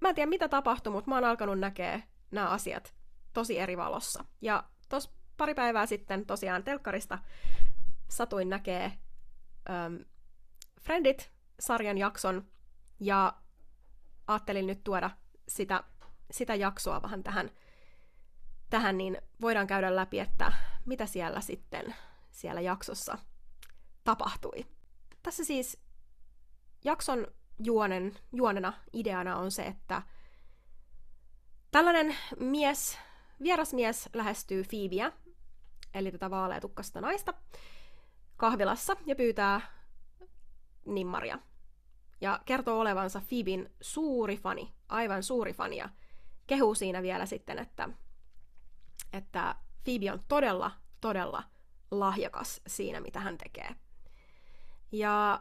mä 0.00 0.08
en 0.08 0.14
tiedä 0.14 0.30
mitä 0.30 0.48
tapahtui, 0.48 0.92
mutta 0.92 1.10
mä 1.10 1.16
oon 1.16 1.24
alkanut 1.24 1.58
näkee 1.58 2.02
nämä 2.30 2.48
asiat 2.48 2.94
tosi 3.32 3.58
eri 3.58 3.76
valossa. 3.76 4.24
Ja 4.40 4.64
tos 4.88 5.14
pari 5.36 5.54
päivää 5.54 5.86
sitten 5.86 6.26
tosiaan 6.26 6.64
telkkarista 6.64 7.18
satuin 8.08 8.48
näkee 8.48 8.92
ähm, 9.70 9.96
Friendit-sarjan 10.80 11.98
jakson 11.98 12.46
ja 13.00 13.36
ajattelin 14.26 14.66
nyt 14.66 14.84
tuoda 14.84 15.10
sitä, 15.48 15.84
sitä 16.30 16.54
jaksoa 16.54 17.02
vähän 17.02 17.22
tähän, 17.22 17.50
tähän, 18.70 18.98
niin 18.98 19.18
voidaan 19.40 19.66
käydä 19.66 19.96
läpi, 19.96 20.20
että 20.20 20.52
mitä 20.84 21.06
siellä 21.06 21.40
sitten 21.40 21.94
siellä 22.30 22.60
jaksossa 22.60 23.18
tapahtui. 24.04 24.66
Tässä 25.22 25.44
siis 25.44 25.80
jakson 26.84 27.26
juonen, 27.64 28.18
juonena 28.32 28.72
ideana 28.92 29.36
on 29.36 29.50
se, 29.50 29.62
että 29.62 30.02
tällainen 31.70 32.16
mies, 32.38 32.98
vierasmies 33.42 34.08
lähestyy 34.12 34.64
Phoebeä, 34.64 35.12
eli 35.94 36.12
tätä 36.12 36.30
vaaleatukkasta 36.30 37.00
naista, 37.00 37.34
kahvilassa 38.36 38.96
ja 39.06 39.16
pyytää 39.16 39.60
nimmaria. 40.84 41.38
Ja 42.20 42.40
kertoo 42.44 42.80
olevansa 42.80 43.22
Phoeben 43.28 43.70
suuri 43.80 44.36
fani, 44.36 44.74
aivan 44.88 45.22
suuri 45.22 45.52
fani, 45.52 45.76
ja 45.76 45.88
kehuu 46.46 46.74
siinä 46.74 47.02
vielä 47.02 47.26
sitten, 47.26 47.58
että, 47.58 47.88
että 49.12 49.54
Phoebe 49.84 50.12
on 50.12 50.24
todella, 50.28 50.70
todella 51.00 51.42
lahjakas 51.90 52.60
siinä, 52.66 53.00
mitä 53.00 53.20
hän 53.20 53.38
tekee. 53.38 53.76
Ja 54.92 55.40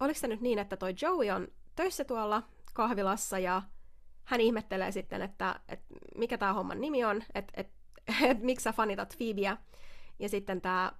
oliko 0.00 0.20
se 0.20 0.28
nyt 0.28 0.40
niin, 0.40 0.58
että 0.58 0.76
toi 0.76 0.94
Joey 1.02 1.30
on 1.30 1.48
töissä 1.76 2.04
tuolla 2.04 2.42
kahvilassa 2.74 3.38
ja 3.38 3.62
hän 4.24 4.40
ihmettelee 4.40 4.92
sitten, 4.92 5.22
että, 5.22 5.60
että 5.68 5.94
mikä 6.16 6.38
tämä 6.38 6.52
homman 6.52 6.80
nimi 6.80 7.04
on, 7.04 7.22
että, 7.34 7.52
että, 7.56 7.79
että 8.22 8.44
miksi 8.44 8.64
sä 8.64 8.72
fanitat 8.72 9.14
Phoebeä. 9.18 9.56
Ja 10.18 10.28
sitten 10.28 10.60
tämä 10.60 10.92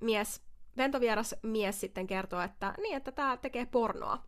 mies, 0.00 0.42
ventovieras 0.76 1.34
mies 1.42 1.80
sitten 1.80 2.06
kertoo, 2.06 2.40
että 2.40 2.74
niin, 2.78 2.96
että 2.96 3.12
tämä 3.12 3.36
tekee 3.36 3.66
pornoa. 3.66 4.22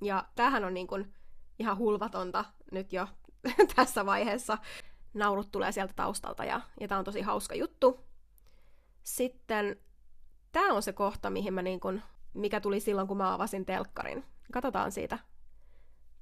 Ja 0.00 0.24
tämähän 0.34 0.64
on 0.64 0.74
niin 0.74 0.86
kuin 0.86 1.14
ihan 1.58 1.78
hulvatonta 1.78 2.44
nyt 2.72 2.92
jo 2.92 3.08
tässä 3.76 4.06
vaiheessa. 4.06 4.58
Naurut 5.14 5.50
tulee 5.50 5.72
sieltä 5.72 5.92
taustalta 5.96 6.44
ja, 6.44 6.60
ja 6.80 6.88
tämä 6.88 6.98
on 6.98 7.04
tosi 7.04 7.20
hauska 7.20 7.54
juttu. 7.54 8.04
Sitten 9.02 9.76
tämä 10.52 10.72
on 10.72 10.82
se 10.82 10.92
kohta, 10.92 11.30
mihin 11.30 11.54
mä 11.54 11.62
niin 11.62 11.80
kun, 11.80 12.02
mikä 12.34 12.60
tuli 12.60 12.80
silloin, 12.80 13.08
kun 13.08 13.16
mä 13.16 13.34
avasin 13.34 13.66
telkkarin. 13.66 14.24
Katsotaan 14.52 14.92
siitä 14.92 15.18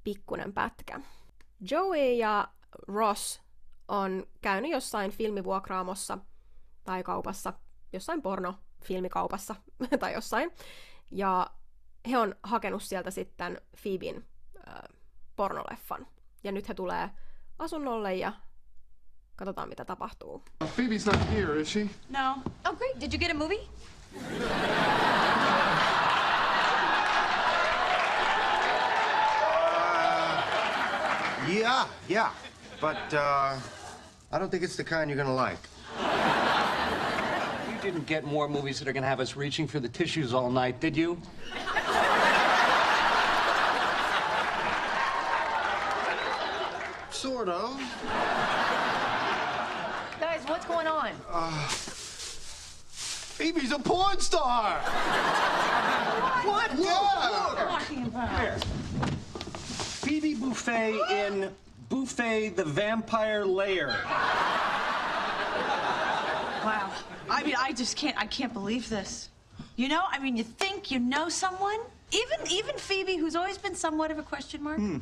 pikkunen 0.04 0.52
pätkä. 0.52 1.00
Joey 1.70 2.12
ja 2.12 2.48
Ross 2.88 3.42
on 3.90 4.26
käynyt 4.40 4.70
jossain 4.70 5.10
filmivuokraamossa 5.10 6.18
tai 6.84 7.02
kaupassa, 7.02 7.52
jossain 7.92 8.22
pornofilmikaupassa 8.22 9.54
tai 10.00 10.12
jossain, 10.12 10.52
ja 11.10 11.50
he 12.10 12.18
on 12.18 12.34
hakenut 12.42 12.82
sieltä 12.82 13.10
sitten 13.10 13.60
Phoeben 13.82 14.24
äh, 14.68 14.74
pornoleffan. 15.36 16.06
Ja 16.44 16.52
nyt 16.52 16.68
he 16.68 16.74
tulee 16.74 17.10
asunnolle 17.58 18.14
ja 18.14 18.32
katsotaan 19.36 19.68
mitä 19.68 19.84
tapahtuu. 19.84 20.44
Phoebe's 20.64 21.06
not 21.06 21.30
here, 21.30 21.60
is 21.60 21.72
she? 21.72 21.90
No. 22.08 22.36
Oh 22.68 22.76
great, 22.76 23.00
did 23.00 23.12
you 23.12 23.18
get 23.18 23.30
a 23.30 23.34
movie? 23.34 23.68
Yeah, 31.48 31.88
yeah. 32.10 32.32
But 32.80 33.12
uh, 33.12 33.79
I 34.32 34.38
don't 34.38 34.48
think 34.48 34.62
it's 34.62 34.76
the 34.76 34.84
kind 34.84 35.10
you're 35.10 35.16
gonna 35.16 35.34
like. 35.34 35.58
You 37.68 37.82
didn't 37.82 38.06
get 38.06 38.24
more 38.24 38.48
movies 38.48 38.78
that 38.78 38.86
are 38.86 38.92
gonna 38.92 39.08
have 39.08 39.18
us 39.18 39.34
reaching 39.34 39.66
for 39.66 39.80
the 39.80 39.88
tissues 39.88 40.32
all 40.32 40.50
night, 40.50 40.78
did 40.78 40.96
you? 40.96 41.20
Sort 47.10 47.48
of. 47.48 47.76
Guys, 50.20 50.42
what's 50.46 50.64
going 50.64 50.86
on? 50.86 51.10
Uh, 51.28 51.66
Phoebe's 51.68 53.72
a 53.72 53.80
porn 53.80 54.20
star. 54.20 54.78
what? 56.44 56.70
What? 56.70 57.90
Yeah. 57.90 58.58
Phoebe 59.56 60.34
Buffet 60.34 61.00
in 61.10 61.50
Buffet 61.90 62.50
the 62.50 62.64
Vampire 62.64 63.44
Lair. 63.44 63.88
Wow. 66.64 66.90
I 67.28 67.42
mean, 67.44 67.56
I 67.58 67.72
just 67.72 67.96
can't. 67.96 68.16
I 68.16 68.26
can't 68.26 68.52
believe 68.52 68.88
this. 68.88 69.28
You 69.76 69.88
know, 69.88 70.04
I 70.08 70.18
mean, 70.18 70.36
you 70.36 70.44
think 70.44 70.90
you 70.90 70.98
know 71.00 71.28
someone, 71.28 71.80
even 72.12 72.38
even 72.50 72.76
Phoebe, 72.76 73.16
who's 73.16 73.34
always 73.34 73.58
been 73.58 73.74
somewhat 73.74 74.10
of 74.10 74.18
a 74.18 74.22
question 74.22 74.62
mark. 74.62 74.78
Hmm. 74.78 74.98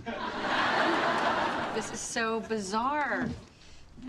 This 1.74 1.92
is 1.92 2.00
so 2.00 2.40
bizarre. 2.40 3.28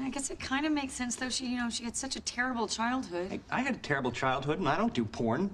I 0.01 0.09
guess 0.09 0.29
it 0.29 0.39
kind 0.39 0.65
of 0.65 0.71
makes 0.71 0.93
sense, 0.93 1.15
though. 1.15 1.29
She, 1.29 1.48
you 1.48 1.57
know, 1.57 1.69
she 1.69 1.83
had 1.83 1.98
such 1.98 2.15
a 2.15 2.21
terrible 2.21 2.67
childhood. 2.67 3.29
Hey, 3.29 3.39
I 3.51 3.62
had 3.62 3.75
a 3.75 3.79
terrible 3.79 4.12
childhood, 4.12 4.59
and 4.59 4.69
I 4.69 4.77
don't 4.77 4.93
do 4.93 5.03
porn. 5.03 5.50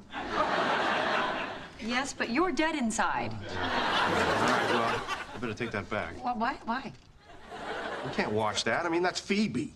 Yes, 1.81 2.13
but 2.13 2.29
you're 2.29 2.51
dead 2.51 2.75
inside. 2.75 3.31
All 3.31 3.37
right, 3.37 4.67
well, 4.69 5.01
I 5.33 5.37
better 5.39 5.53
take 5.53 5.71
that 5.71 5.89
back. 5.89 6.23
Well, 6.23 6.35
why? 6.37 6.57
Why? 6.65 6.91
We 8.05 8.11
can't 8.11 8.31
watch 8.31 8.63
that. 8.65 8.85
I 8.85 8.89
mean, 8.89 9.01
that's 9.01 9.19
Phoebe. 9.19 9.73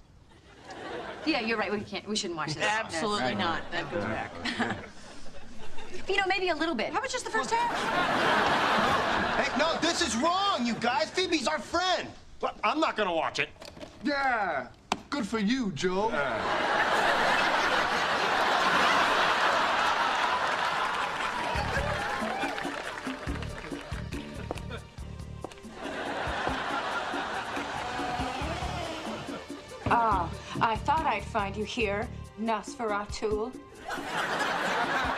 Yeah, 1.25 1.41
you're 1.41 1.57
right. 1.57 1.71
We 1.71 1.81
can't. 1.81 2.07
We 2.07 2.15
shouldn't 2.15 2.37
watch 2.37 2.53
this. 2.53 2.63
Absolutely 2.63 3.35
not. 3.35 3.61
That 3.71 3.91
goes 3.91 4.03
back. 4.05 4.31
You 6.07 6.17
know, 6.17 6.23
maybe 6.27 6.49
a 6.49 6.55
little 6.55 6.73
bit. 6.73 6.91
How 6.91 6.97
about 6.97 7.09
just 7.11 7.23
the 7.23 7.29
first 7.29 7.51
half? 7.51 7.69
Hey, 9.45 9.59
no, 9.59 9.77
this 9.79 10.01
is 10.01 10.15
wrong, 10.17 10.65
you 10.65 10.73
guys. 10.75 11.11
Phoebe's 11.11 11.47
our 11.47 11.59
friend. 11.59 12.07
Well, 12.41 12.55
I'm 12.63 12.79
not 12.79 12.95
gonna 12.97 13.13
watch 13.13 13.37
it. 13.37 13.49
Yeah. 14.03 14.67
Good 15.11 15.27
for 15.27 15.37
you, 15.37 15.71
Joe. 15.73 16.09
Ah, 29.91 30.29
I 30.61 30.75
thought 30.75 31.05
I'd 31.05 31.23
find 31.23 31.55
you 31.55 31.63
here, 31.63 32.07
Nosferatu. 32.39 33.51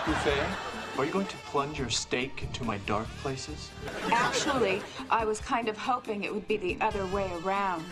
Buffet, 0.06 0.48
are 0.98 1.06
you 1.06 1.12
going 1.12 1.26
to 1.26 1.38
plunge 1.38 1.78
your 1.78 1.90
steak 1.90 2.44
into 2.44 2.64
my 2.64 2.78
dark 2.80 3.08
places? 3.22 3.70
Actually, 4.12 4.82
I 5.10 5.26
was 5.26 5.40
kind 5.40 5.68
of 5.68 5.78
hoping 5.78 6.24
it 6.24 6.34
would 6.34 6.48
be 6.48 6.58
the 6.58 6.78
other 6.80 7.06
way 7.08 7.30
around. 7.44 7.84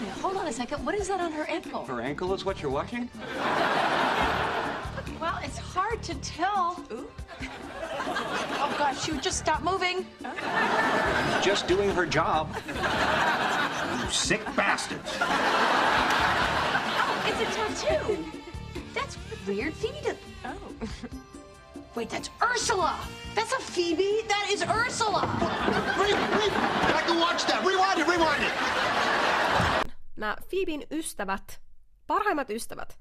Wait, 0.00 0.10
hold 0.20 0.36
on 0.36 0.46
a 0.46 0.52
second. 0.52 0.84
What 0.86 0.94
is 0.94 1.08
that 1.08 1.20
on 1.20 1.32
her 1.32 1.44
ankle? 1.44 1.84
Her 1.84 2.00
ankle 2.00 2.32
is 2.34 2.44
what 2.44 2.62
you're 2.62 2.70
watching? 2.70 3.10
Well, 5.20 5.38
it's 5.42 5.58
hard 5.58 6.02
to 6.04 6.14
tell. 6.16 6.82
Ooh. 6.92 7.03
Gosh, 8.84 9.00
she 9.02 9.12
would 9.12 9.22
just 9.22 9.38
stop 9.38 9.62
moving. 9.62 10.04
Just 11.42 11.66
doing 11.66 11.88
her 11.94 12.04
job. 12.04 12.54
You 12.66 14.10
sick 14.10 14.44
bastards. 14.54 15.10
Oh, 15.20 17.24
it's 17.28 17.40
a 17.40 17.46
tattoo. 17.56 18.22
That's 18.92 19.16
weird. 19.46 19.72
Phoebe 19.72 20.00
does. 20.04 20.16
Oh. 20.44 20.58
Wait, 21.94 22.10
that's 22.10 22.28
Ursula. 22.42 22.94
That's 23.34 23.54
a 23.54 23.58
Phoebe. 23.72 24.20
That 24.28 24.50
is 24.52 24.62
Ursula. 24.62 25.22
Re- 25.98 26.12
re- 26.12 26.52
I 27.00 27.02
can 27.06 27.18
watch 27.18 27.46
that. 27.46 27.64
Rewind 27.64 28.00
it, 28.00 28.06
rewind 28.06 28.42
it. 28.42 28.52
Nämä 30.16 30.36
Phoeben 30.50 30.82
ystävät, 30.90 31.60
parhaimmat 32.06 32.50
ystävät, 32.50 32.98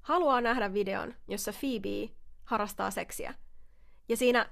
haluaa 0.00 0.40
nähdä 0.40 0.74
videon, 0.74 1.14
jossa 1.28 1.52
Phoebe 1.52 2.10
harrastaa 2.44 2.90
seksiä. 2.90 3.34
Ja 4.08 4.16
siinä 4.16 4.50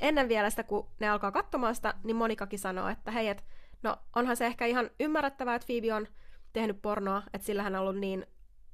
ennen 0.00 0.28
vielä 0.28 0.50
sitä, 0.50 0.62
kun 0.62 0.88
ne 1.00 1.08
alkaa 1.08 1.32
katsomaan 1.32 1.74
sitä, 1.74 1.94
niin 2.04 2.16
Monikakin 2.16 2.58
sanoo, 2.58 2.88
että 2.88 3.10
hei, 3.10 3.28
et, 3.28 3.44
no 3.82 3.96
onhan 4.16 4.36
se 4.36 4.46
ehkä 4.46 4.66
ihan 4.66 4.90
ymmärrettävää, 5.00 5.54
että 5.54 5.66
Phoebe 5.66 5.94
on 5.94 6.08
tehnyt 6.52 6.82
pornoa, 6.82 7.22
että 7.32 7.46
sillä 7.46 7.62
hän 7.62 7.74
on 7.74 7.80
ollut 7.80 7.96
niin, 7.96 8.26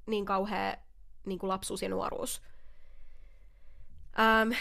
niin 0.07 0.25
kauhea 0.25 0.76
niin 1.26 1.38
kuin 1.38 1.49
lapsuus 1.49 1.83
ja 1.83 1.88
nuoruus. 1.88 2.43
Ähm, 4.19 4.52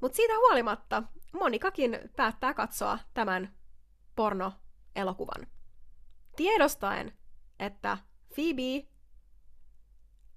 Mutta 0.00 0.16
siitä 0.16 0.32
huolimatta 0.36 1.02
Monikakin 1.32 1.98
päättää 2.16 2.54
katsoa 2.54 2.98
tämän 3.14 3.54
porno-elokuvan. 4.16 5.46
Tiedostaen, 6.36 7.12
että 7.58 7.98
Phoebe 8.34 8.88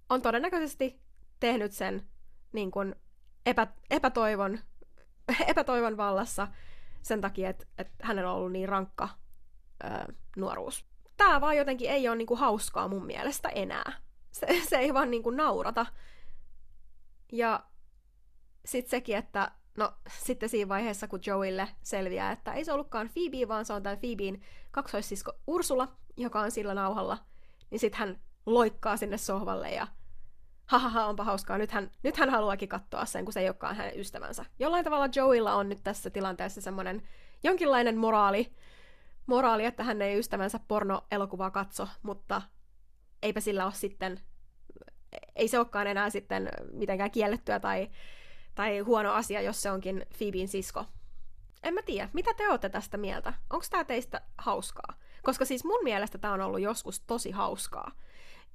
on 0.09 0.21
todennäköisesti 0.21 1.01
tehnyt 1.39 1.71
sen 1.71 2.07
niin 2.53 2.71
kuin 2.71 2.95
epä, 3.45 3.67
epätoivon, 3.89 4.59
epätoivon 5.47 5.97
vallassa 5.97 6.47
sen 7.01 7.21
takia, 7.21 7.49
että, 7.49 7.65
että 7.77 7.93
hänellä 8.01 8.31
on 8.31 8.37
ollut 8.37 8.51
niin 8.51 8.69
rankka 8.69 9.09
ö, 9.83 10.13
nuoruus. 10.37 10.85
Tämä 11.17 11.41
vaan 11.41 11.57
jotenkin 11.57 11.89
ei 11.89 12.07
ole 12.07 12.15
niin 12.15 12.27
kuin 12.27 12.39
hauskaa 12.39 12.87
mun 12.87 13.05
mielestä 13.05 13.49
enää. 13.49 13.93
Se, 14.31 14.47
se 14.69 14.77
ei 14.77 14.93
vaan 14.93 15.11
niin 15.11 15.23
kuin 15.23 15.37
naurata. 15.37 15.85
Ja 17.31 17.63
sitten 18.65 18.91
sekin, 18.91 19.17
että 19.17 19.51
no 19.77 19.93
sitten 20.19 20.49
siinä 20.49 20.69
vaiheessa, 20.69 21.07
kun 21.07 21.19
Joeylle 21.25 21.67
selviää, 21.83 22.31
että 22.31 22.53
ei 22.53 22.65
se 22.65 22.73
ollutkaan 22.73 23.09
Phoebe, 23.09 23.47
vaan 23.47 23.65
se 23.65 23.73
on 23.73 23.83
tämän 23.83 23.97
Phoebin 23.97 24.41
kaksoissisko 24.71 25.33
Ursula, 25.47 25.95
joka 26.17 26.39
on 26.41 26.51
sillä 26.51 26.73
nauhalla, 26.73 27.17
niin 27.69 27.79
sitten 27.79 27.99
hän 27.99 28.19
loikkaa 28.45 28.97
sinne 28.97 29.17
sohvalle 29.17 29.71
ja 29.71 29.87
hahaha, 30.71 31.05
onpa 31.05 31.23
hauskaa, 31.23 31.57
nyt 31.57 31.71
hän, 31.71 31.91
nyt 32.03 32.17
hän 32.17 32.29
haluakin 32.29 32.69
katsoa 32.69 33.05
sen, 33.05 33.25
kun 33.25 33.33
se 33.33 33.39
ei 33.39 33.47
olekaan 33.47 33.75
hänen 33.75 33.99
ystävänsä. 33.99 34.45
Jollain 34.59 34.83
tavalla 34.83 35.09
Joeylla 35.15 35.55
on 35.55 35.69
nyt 35.69 35.79
tässä 35.83 36.09
tilanteessa 36.09 36.61
semmoinen 36.61 37.01
jonkinlainen 37.43 37.97
moraali, 37.97 38.53
moraali, 39.25 39.65
että 39.65 39.83
hän 39.83 40.01
ei 40.01 40.19
ystävänsä 40.19 40.59
pornoelokuvaa 40.67 41.51
katso, 41.51 41.87
mutta 42.03 42.41
eipä 43.21 43.39
sillä 43.39 43.65
ole 43.65 43.73
sitten, 43.73 44.19
ei 45.35 45.47
se 45.47 45.57
olekaan 45.57 45.87
enää 45.87 46.09
sitten 46.09 46.49
mitenkään 46.71 47.11
kiellettyä 47.11 47.59
tai, 47.59 47.89
tai 48.55 48.79
huono 48.79 49.13
asia, 49.13 49.41
jos 49.41 49.61
se 49.61 49.71
onkin 49.71 50.05
Phoebin 50.17 50.47
sisko. 50.47 50.85
En 51.63 51.73
mä 51.73 51.81
tiedä, 51.81 52.09
mitä 52.13 52.33
te 52.33 52.49
olette 52.49 52.69
tästä 52.69 52.97
mieltä? 52.97 53.33
Onko 53.49 53.65
tämä 53.69 53.83
teistä 53.83 54.21
hauskaa? 54.37 54.93
Koska 55.23 55.45
siis 55.45 55.63
mun 55.63 55.83
mielestä 55.83 56.17
tämä 56.17 56.33
on 56.33 56.41
ollut 56.41 56.61
joskus 56.61 56.99
tosi 56.99 57.31
hauskaa. 57.31 57.91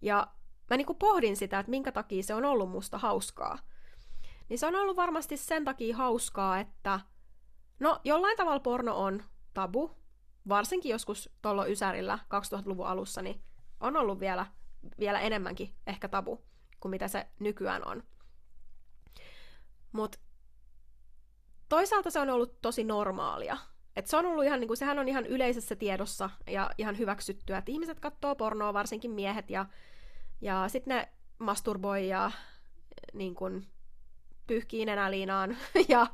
Ja 0.02 0.26
mä 0.70 0.76
niinku 0.76 0.94
pohdin 0.94 1.36
sitä, 1.36 1.58
että 1.58 1.70
minkä 1.70 1.92
takia 1.92 2.22
se 2.22 2.34
on 2.34 2.44
ollut 2.44 2.70
musta 2.70 2.98
hauskaa. 2.98 3.58
Niin 4.48 4.58
se 4.58 4.66
on 4.66 4.74
ollut 4.74 4.96
varmasti 4.96 5.36
sen 5.36 5.64
takia 5.64 5.96
hauskaa, 5.96 6.58
että 6.60 7.00
no 7.80 8.00
jollain 8.04 8.36
tavalla 8.36 8.60
porno 8.60 8.96
on 8.96 9.22
tabu, 9.54 9.90
varsinkin 10.48 10.90
joskus 10.90 11.30
tuolla 11.42 11.66
Ysärillä 11.66 12.18
2000-luvun 12.24 12.86
alussa, 12.86 13.22
niin 13.22 13.42
on 13.80 13.96
ollut 13.96 14.20
vielä, 14.20 14.46
vielä 14.98 15.20
enemmänkin 15.20 15.74
ehkä 15.86 16.08
tabu 16.08 16.44
kuin 16.80 16.90
mitä 16.90 17.08
se 17.08 17.26
nykyään 17.38 17.88
on. 17.88 18.02
Mutta 19.92 20.18
toisaalta 21.68 22.10
se 22.10 22.20
on 22.20 22.30
ollut 22.30 22.60
tosi 22.62 22.84
normaalia. 22.84 23.56
Et 23.96 24.06
se 24.06 24.16
on 24.16 24.26
ollut 24.26 24.44
ihan, 24.44 24.60
niinku, 24.60 24.76
sehän 24.76 24.98
on 24.98 25.08
ihan 25.08 25.26
yleisessä 25.26 25.76
tiedossa 25.76 26.30
ja 26.46 26.70
ihan 26.78 26.98
hyväksyttyä, 26.98 27.58
että 27.58 27.72
ihmiset 27.72 28.00
katsoo 28.00 28.34
pornoa, 28.34 28.74
varsinkin 28.74 29.10
miehet, 29.10 29.50
ja, 29.50 29.66
ja 30.40 30.68
sitten 30.68 30.96
ne 30.96 31.08
masturboi 31.38 32.08
ja 32.08 32.30
niin 33.12 33.34
kun, 33.34 33.66
pyyhkii 34.46 34.84
nenäliinaan 34.84 35.56
ja, 35.88 36.06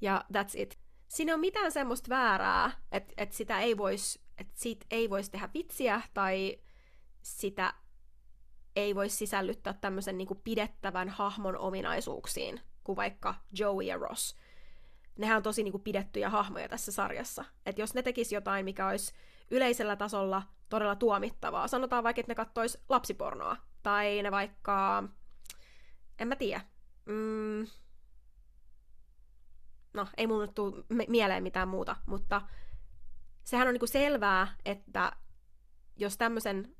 ja 0.00 0.24
that's 0.32 0.52
it. 0.60 0.78
Siinä 1.08 1.34
on 1.34 1.40
mitään 1.40 1.72
semmoista 1.72 2.08
väärää, 2.08 2.70
että 2.92 3.14
et 3.16 3.32
sitä 3.32 3.60
ei 3.60 3.76
vois, 3.76 4.24
et 4.38 4.48
siitä 4.54 4.86
ei 4.90 5.10
voisi 5.10 5.30
tehdä 5.30 5.48
vitsiä 5.54 6.00
tai 6.14 6.58
sitä 7.22 7.74
ei 8.76 8.94
voisi 8.94 9.16
sisällyttää 9.16 9.72
tämmöisen 9.72 10.18
niin 10.18 10.28
pidettävän 10.44 11.08
hahmon 11.08 11.58
ominaisuuksiin, 11.58 12.60
kuin 12.84 12.96
vaikka 12.96 13.34
Joey 13.58 13.82
ja 13.82 13.96
Ross. 13.96 14.36
Nehän 15.18 15.36
on 15.36 15.42
tosi 15.42 15.62
niin 15.62 15.72
kuin 15.72 15.82
pidettyjä 15.82 16.30
hahmoja 16.30 16.68
tässä 16.68 16.92
sarjassa. 16.92 17.44
Että 17.66 17.82
jos 17.82 17.94
ne 17.94 18.02
tekis 18.02 18.32
jotain, 18.32 18.64
mikä 18.64 18.88
olisi 18.88 19.12
yleisellä 19.50 19.96
tasolla 19.96 20.42
todella 20.68 20.96
tuomittavaa, 20.96 21.68
sanotaan 21.68 22.04
vaikka, 22.04 22.20
että 22.20 22.30
ne 22.30 22.34
kattois 22.34 22.78
lapsipornoa, 22.88 23.56
tai 23.82 24.22
ne 24.22 24.30
vaikka, 24.30 25.04
en 26.18 26.28
mä 26.28 26.36
tiedä, 26.36 26.60
mm, 27.04 27.66
no 29.94 30.06
ei 30.16 30.26
mun 30.26 30.54
tule 30.54 30.84
mieleen 31.08 31.42
mitään 31.42 31.68
muuta, 31.68 31.96
mutta 32.06 32.42
sehän 33.44 33.68
on 33.68 33.74
niinku 33.74 33.86
selvää, 33.86 34.56
että 34.64 35.12
jos 35.96 36.18
tämmöisen 36.18 36.76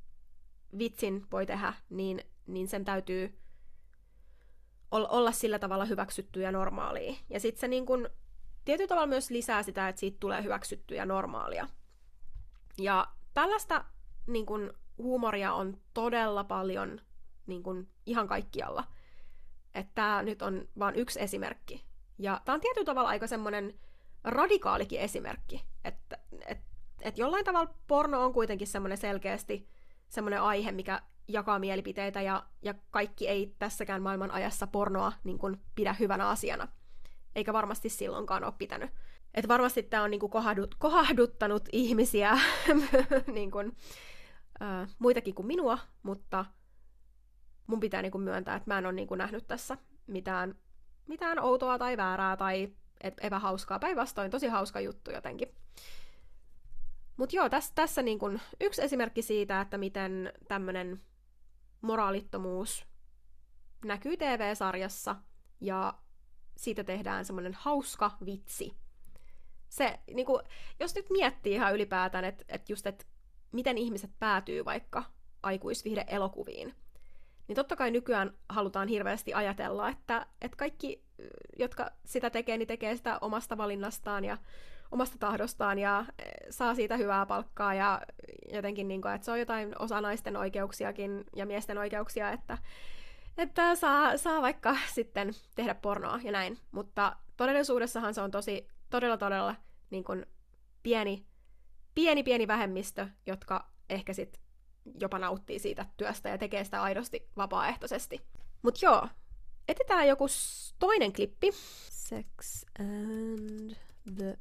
vitsin 0.79 1.26
voi 1.33 1.46
tehdä, 1.46 1.74
niin, 1.90 2.20
niin 2.46 2.68
sen 2.68 2.85
täytyy 2.85 3.38
olla 4.90 5.33
sillä 5.33 5.59
tavalla 5.59 5.85
hyväksytty 5.85 6.40
ja 6.40 6.52
normaalia. 6.52 7.14
Ja 7.31 7.40
sitten 7.40 7.61
se 7.61 7.68
niin 7.68 7.87
kun, 7.87 8.11
tietyllä 8.64 8.88
tavalla 8.88 9.07
myös 9.07 9.31
lisää 9.31 9.62
sitä, 9.62 9.88
että 9.88 10.00
siitä 10.00 10.16
tulee 10.20 10.42
hyväksytty 10.42 10.94
ja 10.94 11.07
normaalia. 11.07 11.68
Ja 12.78 13.06
tällaista 13.34 13.84
niin 14.26 14.46
kun, 14.46 14.74
huumoria 14.98 15.54
on 15.54 15.78
todella 15.94 16.44
paljon 16.44 17.00
niin 17.46 17.62
kun, 17.62 17.88
ihan 18.06 18.28
kaikkialla. 18.28 18.84
Että 19.74 19.92
tämä 19.94 20.22
nyt 20.22 20.42
on 20.42 20.68
vain 20.78 20.94
yksi 20.94 21.22
esimerkki. 21.22 21.84
Ja 22.18 22.40
tämä 22.44 22.54
on 22.54 22.60
tietyllä 22.60 22.84
tavalla 22.84 23.08
aika 23.08 23.26
semmoinen 23.26 23.74
radikaalikin 24.24 25.00
esimerkki, 25.00 25.64
että 25.84 26.18
et, 26.46 26.58
et 27.00 27.18
jollain 27.18 27.44
tavalla 27.44 27.74
porno 27.86 28.24
on 28.24 28.32
kuitenkin 28.32 28.66
semmoinen 28.66 28.98
selkeästi 28.98 29.68
semmoinen 30.08 30.42
aihe, 30.42 30.72
mikä 30.72 31.02
jakaa 31.28 31.58
mielipiteitä 31.58 32.22
ja, 32.22 32.46
ja 32.62 32.74
kaikki 32.90 33.28
ei 33.28 33.54
tässäkään 33.58 34.02
maailman 34.02 34.30
ajassa 34.30 34.66
pornoa 34.66 35.12
niin 35.24 35.38
kuin, 35.38 35.60
pidä 35.74 35.92
hyvänä 35.92 36.28
asiana. 36.28 36.68
Eikä 37.34 37.52
varmasti 37.52 37.88
silloinkaan 37.88 38.44
ole 38.44 38.52
pitänyt. 38.58 38.90
Et 39.37 39.49
varmasti 39.49 39.83
tämä 39.83 40.03
on 40.03 40.11
niin 40.11 40.20
kuin, 40.20 40.31
kohdut, 40.31 40.75
kohduttanut 40.79 41.68
ihmisiä, 41.72 42.38
niin 43.35 43.51
kuin, 43.51 43.77
äh, 44.62 44.88
muitakin 44.99 45.35
kuin 45.35 45.46
minua, 45.46 45.79
mutta 46.03 46.44
mun 47.66 47.81
pitää 47.81 48.03
niin 48.03 48.12
kuin, 48.12 48.25
myöntää, 48.25 48.57
että 48.57 48.70
mä 48.70 48.79
en 48.79 48.87
ole 48.87 48.92
niin 48.92 49.09
kuin, 49.09 49.18
nähnyt 49.18 49.46
tässä 49.46 49.79
mitään, 50.07 50.55
mitään 51.07 51.38
outoa 51.38 51.79
tai 51.79 51.96
väärää 51.96 52.37
tai 52.37 52.72
epähauskaa. 53.20 53.79
Päinvastoin 53.79 54.31
tosi 54.31 54.46
hauska 54.46 54.81
juttu 54.81 55.11
jotenkin. 55.11 55.55
Mutta 57.16 57.37
joo, 57.37 57.49
tässä, 57.49 57.72
tässä 57.75 58.03
niin 58.03 58.18
kun 58.18 58.40
yksi 58.61 58.83
esimerkki 58.83 59.22
siitä, 59.22 59.61
että 59.61 59.79
miten 59.79 60.33
tämmöinen 60.49 61.01
moraalittomuus 61.81 62.87
näkyy 63.85 64.16
TV-sarjassa 64.16 65.16
ja 65.61 65.94
siitä 66.57 66.85
tehdään 66.85 67.25
semmoinen 67.25 67.55
hauska 67.55 68.11
vitsi. 68.27 68.86
Se, 69.68 69.98
niin 70.14 70.26
kuin, 70.26 70.42
jos 70.81 70.94
nyt 70.94 71.11
miettii 71.11 71.55
ihan 71.55 71.74
ylipäätään, 71.74 72.24
että 72.24 72.44
et 72.48 72.68
just, 72.68 72.87
että 72.87 73.05
miten 73.52 73.79
ihmiset 73.79 74.11
päätyy 74.18 74.64
vaikka 74.64 75.05
aikuisvihde-elokuviin, 75.42 76.74
niin 77.48 77.57
totta 77.57 77.76
kai 77.76 77.90
nykyään 77.90 78.33
halutaan 78.48 78.88
hirveästi 78.88 79.35
ajatella, 79.35 79.88
että, 79.88 80.26
että 80.40 80.57
kaikki, 80.57 81.05
jotka 81.59 81.90
sitä 82.05 82.31
tekee, 82.31 82.59
niin 82.59 82.68
tekee 82.68 82.96
sitä 82.96 83.18
omasta 83.20 83.57
valinnastaan 83.57 84.24
ja 84.24 84.38
omasta 84.90 85.18
tahdostaan 85.18 85.79
ja 85.79 86.05
eh, 86.18 86.26
saa 86.50 86.74
siitä 86.74 86.96
hyvää 86.96 87.26
palkkaa 87.26 87.74
ja 87.74 88.02
jotenkin, 88.52 88.88
niin 88.88 89.02
kuin, 89.02 89.14
että 89.14 89.24
se 89.24 89.31
on 89.31 89.38
jotain 89.38 89.74
osa 89.79 90.00
naisten 90.00 90.37
oikeuksiakin 90.37 91.24
ja 91.37 91.46
miesten 91.46 91.79
oikeuksia, 91.79 92.31
että, 92.31 92.59
että 93.38 93.74
saa, 93.74 94.16
saa 94.16 94.42
vaikka 94.42 94.76
sitten 94.94 95.31
tehdä 95.55 95.74
pornoa 95.74 96.20
ja 96.22 96.33
näin. 96.33 96.59
Mutta 96.72 97.16
todellisuudessahan 97.37 98.14
se 98.14 98.20
on 98.20 98.31
tosi, 98.31 98.68
todella, 98.90 99.16
todella 99.16 99.55
niin 99.90 100.05
kuin 100.05 100.27
pieni, 100.83 101.27
pieni, 101.94 102.22
pieni 102.22 102.46
vähemmistö, 102.46 103.09
jotka 103.27 103.70
ehkä 103.90 104.12
sitten 104.12 104.42
jopa 105.01 105.18
nauttii 105.18 105.59
siitä 105.59 105.87
työstä 105.96 106.29
ja 106.29 106.38
tekee 106.38 106.64
sitä 106.64 106.83
aidosti 106.83 107.29
vapaaehtoisesti. 107.37 108.20
Mutta 108.62 108.81
joo, 108.83 109.09
etetään 109.68 110.09
joku 110.09 110.27
toinen 110.79 111.12
klippi. 111.12 111.51
Sex 111.90 112.64
and 112.81 113.77
the 114.16 114.38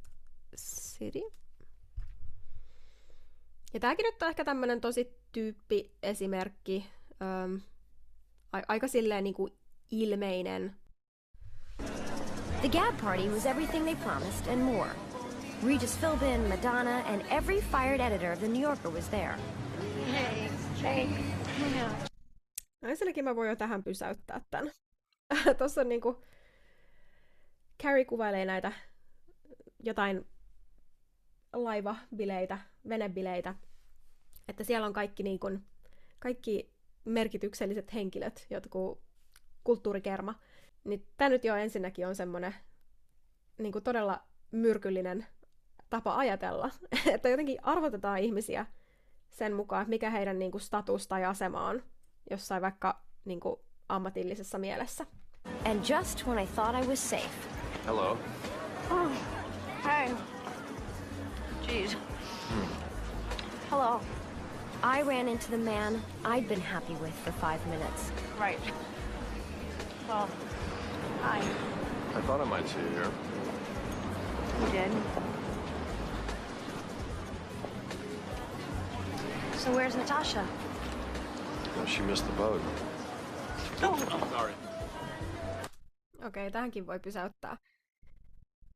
City. 0.58 1.22
Ja 3.74 3.80
tämäkin 3.80 4.04
nyt 4.04 4.22
on 4.22 4.30
ehkä 4.30 4.46
tämmönen 4.46 4.82
tosi 4.82 5.18
tyyppi 5.32 5.92
esimerkki, 6.04 6.86
ähm, 7.22 7.56
aika 8.68 8.88
silleen 8.88 9.24
niinku 9.24 9.50
ilmeinen. 9.92 10.76
The 12.66 12.78
Gab 12.80 12.98
party 12.98 13.30
was 13.30 13.46
everything 13.46 13.86
they 13.86 13.94
promised 13.94 14.48
and 14.48 14.64
more. 14.64 14.90
Regis 15.62 15.96
Philbin, 15.98 16.50
Madonna, 16.50 17.04
and 17.06 17.22
every 17.30 17.62
fired 17.62 18.02
editor 18.02 18.32
of 18.32 18.40
The 18.40 18.48
New 18.48 18.60
Yorker 18.60 18.90
was 18.90 19.08
there. 19.10 19.36
Hey, 20.12 20.50
hey. 20.82 21.08
No 22.82 22.90
ensinnäkin 22.90 23.24
mä 23.24 23.36
voin 23.36 23.50
jo 23.50 23.56
tähän 23.56 23.84
pysäyttää 23.84 24.42
tämän. 24.52 24.72
Tuossa 25.58 25.82
on 25.82 25.90
niinku... 25.90 26.24
Carrie 27.84 28.06
kuvailee 28.06 28.46
näitä 28.46 28.72
jotain 29.84 30.26
laivabileitä, 31.54 32.60
venebileitä, 32.90 33.56
että 34.48 34.64
siellä 34.64 34.88
on 34.88 34.94
kaikki, 34.94 35.24
niin 35.24 35.40
kuin, 35.40 35.66
kaikki 36.20 36.74
merkitykselliset 37.06 37.94
henkilöt, 37.94 38.48
jotkut 38.50 39.02
kulttuurikerma. 39.64 40.36
Niin 40.86 41.08
tämä 41.18 41.30
nyt 41.30 41.44
jo 41.44 41.56
ensinnäkin 41.56 42.08
on 42.08 42.16
semmoinen 42.16 42.56
niin 43.58 43.72
kuin 43.72 43.84
todella 43.84 44.20
myrkyllinen 44.52 45.26
tapa 45.90 46.18
ajatella, 46.18 46.70
että 47.14 47.30
jotenkin 47.30 47.58
arvotetaan 47.64 48.20
ihmisiä 48.20 48.66
sen 49.30 49.54
mukaan, 49.54 49.82
että 49.82 49.90
mikä 49.90 50.10
heidän 50.10 50.40
niin 50.40 50.52
kuin, 50.52 50.62
status 50.62 51.08
tai 51.08 51.26
asema 51.26 51.68
on 51.68 51.84
jossain 52.30 52.62
vaikka 52.62 53.02
niin 53.26 53.40
kuin, 53.40 53.60
ammatillisessa 53.90 54.58
mielessä. 54.58 55.06
And 55.66 55.80
just 55.90 56.28
when 56.28 56.40
I 56.40 56.48
thought 56.48 56.84
I 56.84 56.88
was 56.88 57.10
safe, 57.10 57.50
Hello. 57.86 58.18
Oh, 58.92 59.12
hey. 59.84 60.16
Jeez. 61.68 61.98
Hello. 63.70 64.02
I 64.84 65.04
ran 65.04 65.28
into 65.28 65.48
the 65.50 65.58
man 65.58 66.02
I'd 66.24 66.48
been 66.48 66.62
happy 66.62 66.94
with 66.94 67.14
for 67.24 67.32
five 67.32 67.60
minutes. 67.68 68.12
Right. 68.40 68.60
Well, 70.08 70.28
hi. 71.26 71.40
I 72.20 72.22
thought 72.22 72.42
I 72.42 72.50
might 72.50 72.68
see 72.68 72.80
you 72.82 72.90
here. 72.90 73.12
You 74.62 74.72
did. 74.72 74.92
So 79.58 79.72
where's 79.72 79.96
Natasha? 79.96 80.46
Well, 81.76 81.86
she 81.88 82.02
missed 82.02 82.26
the 82.28 82.34
boat. 82.34 82.62
Oh. 83.84 84.30
Sorry. 84.32 84.54
Okei, 86.26 86.52
tähänkin 86.52 86.88
voi 86.88 87.00
pysäyttää. 87.00 87.58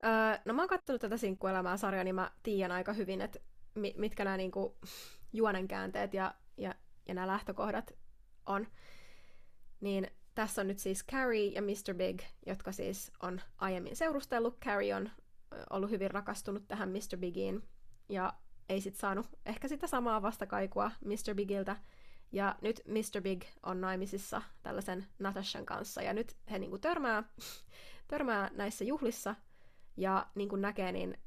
Öö, 0.06 0.12
no 0.46 0.54
mä 0.54 0.62
oon 0.62 0.70
kattonut 0.70 1.02
tätä 1.02 1.18
sinkkuelämää-sarjaa, 1.18 2.04
niin 2.04 2.16
mä 2.16 2.32
tiedän 2.44 2.72
aika 2.72 2.94
hyvin, 2.94 3.22
että 3.22 3.40
mi- 3.76 3.94
mitkä 3.98 4.24
nämä 4.24 4.38
niinku, 4.38 4.78
juonenkäänteet 5.34 6.14
ja, 6.14 6.34
ja, 6.58 6.76
ja 7.08 7.14
nämä 7.14 7.28
lähtökohdat 7.28 7.92
on. 8.46 8.68
Niin 9.82 10.08
tässä 10.36 10.62
on 10.62 10.68
nyt 10.68 10.80
siis 10.80 11.06
Carrie 11.06 11.52
ja 11.52 11.62
Mr. 11.62 11.94
Big, 11.96 12.22
jotka 12.46 12.72
siis 12.72 13.12
on 13.22 13.42
aiemmin 13.58 13.96
seurustellut. 13.96 14.60
Carrie 14.60 14.96
on 14.96 15.10
ollut 15.70 15.90
hyvin 15.90 16.12
rakastunut 16.12 16.68
tähän 16.68 16.90
Mr. 16.90 17.18
Bigiin 17.18 17.64
ja 18.10 18.34
ei 18.70 18.82
sit 18.82 18.96
saanut 18.96 19.28
ehkä 19.46 19.68
sitä 19.68 19.88
samaa 19.88 20.22
vastakaikua 20.22 20.92
Mr. 21.06 21.36
Bigiltä. 21.36 21.76
Ja 22.32 22.56
nyt 22.62 22.82
Mr. 22.88 23.22
Big 23.22 23.44
on 23.64 23.82
naimisissa 23.82 24.42
tällaisen 24.64 25.08
Natashan 25.20 25.66
kanssa 25.66 26.02
ja 26.02 26.14
nyt 26.14 26.36
he 26.52 26.60
niinku 26.60 26.78
törmää, 26.78 27.24
törmää 28.08 28.50
näissä 28.54 28.84
juhlissa 28.84 29.36
ja 29.98 30.28
niin 30.36 30.50
kuin 30.50 30.62
näkee, 30.62 30.92
niin 30.92 31.18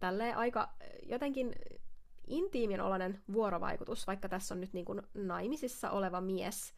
tälleen 0.00 0.36
aika 0.36 0.72
jotenkin 1.02 1.54
intiimin 2.26 2.80
oloinen 2.80 3.22
vuorovaikutus, 3.32 4.06
vaikka 4.06 4.28
tässä 4.28 4.54
on 4.54 4.60
nyt 4.60 4.72
niin 4.72 4.84
kuin 4.84 5.02
naimisissa 5.14 5.90
oleva 5.90 6.20
mies 6.20 6.74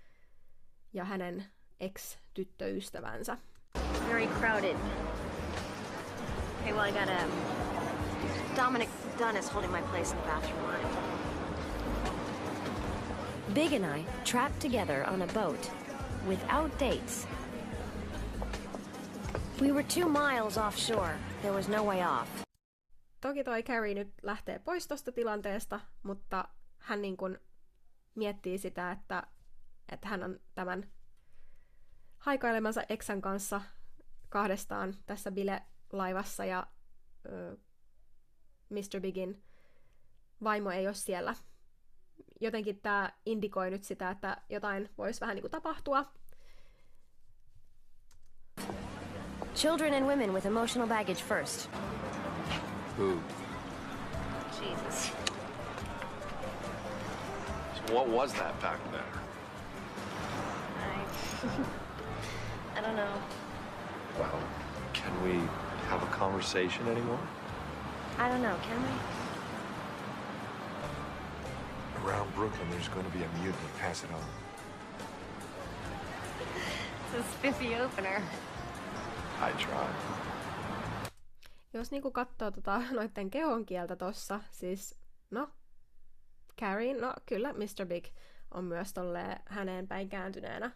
ja 0.93 1.05
hänen 1.05 1.45
ex-tyttöystävänsä. 1.81 3.39
Very 4.09 4.27
crowded. 4.27 4.77
Okay, 6.61 6.73
well, 6.73 6.89
I 6.89 6.93
got 6.93 7.09
um, 7.09 7.31
Dominic 8.57 8.89
Dunn 9.19 9.37
is 9.37 9.49
holding 9.49 9.73
my 9.73 9.83
place 9.83 10.13
in 10.13 10.19
the 10.19 10.27
bathroom 10.27 10.67
line. 10.67 10.89
Big 13.55 13.73
and 13.73 13.85
I 13.85 14.05
trapped 14.25 14.61
together 14.61 15.05
on 15.11 15.23
a 15.23 15.27
boat 15.27 15.71
without 16.29 16.79
dates. 16.79 17.27
We 19.61 19.73
were 19.73 19.83
two 19.83 20.09
miles 20.09 20.59
offshore. 20.59 21.17
There 21.43 21.53
was 21.53 21.69
no 21.69 21.85
way 21.85 22.05
off. 22.05 22.29
Toki 23.21 23.45
toi 23.45 23.63
Carrie 23.63 23.95
nyt 23.95 24.09
lähtee 24.23 24.59
pois 24.59 24.89
tosta 24.89 25.13
tilanteesta, 25.13 25.81
mutta 26.03 26.49
hän 26.79 27.03
niin 27.03 27.17
kuin 27.17 27.39
miettii 28.15 28.59
sitä, 28.59 28.91
että, 28.91 29.27
että 29.93 30.09
hän 30.09 30.23
on 30.23 30.41
tämän 30.55 30.91
haikailemansa 32.19 32.83
eksän 32.89 33.21
kanssa 33.21 33.61
kahdestaan 34.29 34.95
tässä 35.07 35.31
bile-laivassa 35.31 36.45
ja 36.45 36.67
ö, 37.27 37.57
Mr. 38.71 39.01
Bigin 39.01 39.43
vaimo 40.45 40.71
ei 40.71 40.87
ole 40.87 40.95
siellä. 40.95 41.35
Jotenkin 42.41 42.81
tämä 42.81 43.13
indikoi 43.27 43.71
nyt 43.71 43.85
sitä, 43.85 44.11
että 44.11 44.37
jotain 44.49 44.91
voisi 44.99 45.21
vähän 45.21 45.35
niin 45.35 45.43
kuin 45.43 45.51
tapahtua. 45.51 46.13
Children 49.55 49.95
and 49.95 50.07
women 50.07 50.35
with 50.35 50.47
emotional 50.47 50.89
baggage 50.89 51.25
first. 51.25 51.71
Who? 52.99 53.21
Jesus. 54.61 55.13
So 57.75 57.95
what 57.95 58.09
was 58.09 58.33
that 58.33 58.61
back 58.61 58.91
there? 58.91 59.18
I 62.77 62.81
don't 62.81 62.97
know. 62.97 63.15
Well, 64.19 64.41
can 64.93 65.13
we 65.23 65.35
have 65.89 66.03
a 66.03 66.07
conversation 66.07 66.89
anymore? 66.89 67.21
I 68.19 68.29
don't 68.29 68.43
know, 68.43 68.57
can 68.63 68.83
we? 68.83 68.89
Around 72.05 72.35
Brooklyn, 72.35 72.71
there's 72.71 72.89
going 72.89 73.07
to 73.07 73.13
be 73.13 73.23
a 73.25 73.29
mutiny. 73.39 73.71
Pass 73.79 74.05
it 74.05 74.11
on. 74.13 74.21
It's 77.09 77.27
a 77.27 77.33
spiffy 77.33 77.75
opener. 77.75 78.23
I 79.41 79.53
try. 79.53 79.89
Jos 81.73 81.91
niinku 81.91 82.11
katsoo 82.11 82.51
tota, 82.51 82.83
noiden 82.97 83.31
kehon 83.31 83.67
kieltä 83.67 83.97
tossa, 83.97 84.41
siis 84.51 84.95
no, 85.31 85.49
Carrie, 86.61 86.95
no 87.01 87.15
kyllä 87.27 87.53
Mr. 87.53 87.87
Big 87.87 88.05
on 88.51 88.65
myös 88.65 88.93
tolleen 88.93 89.41
häneen 89.47 89.89
päin 89.89 90.09
kääntyneenä, 90.09 90.71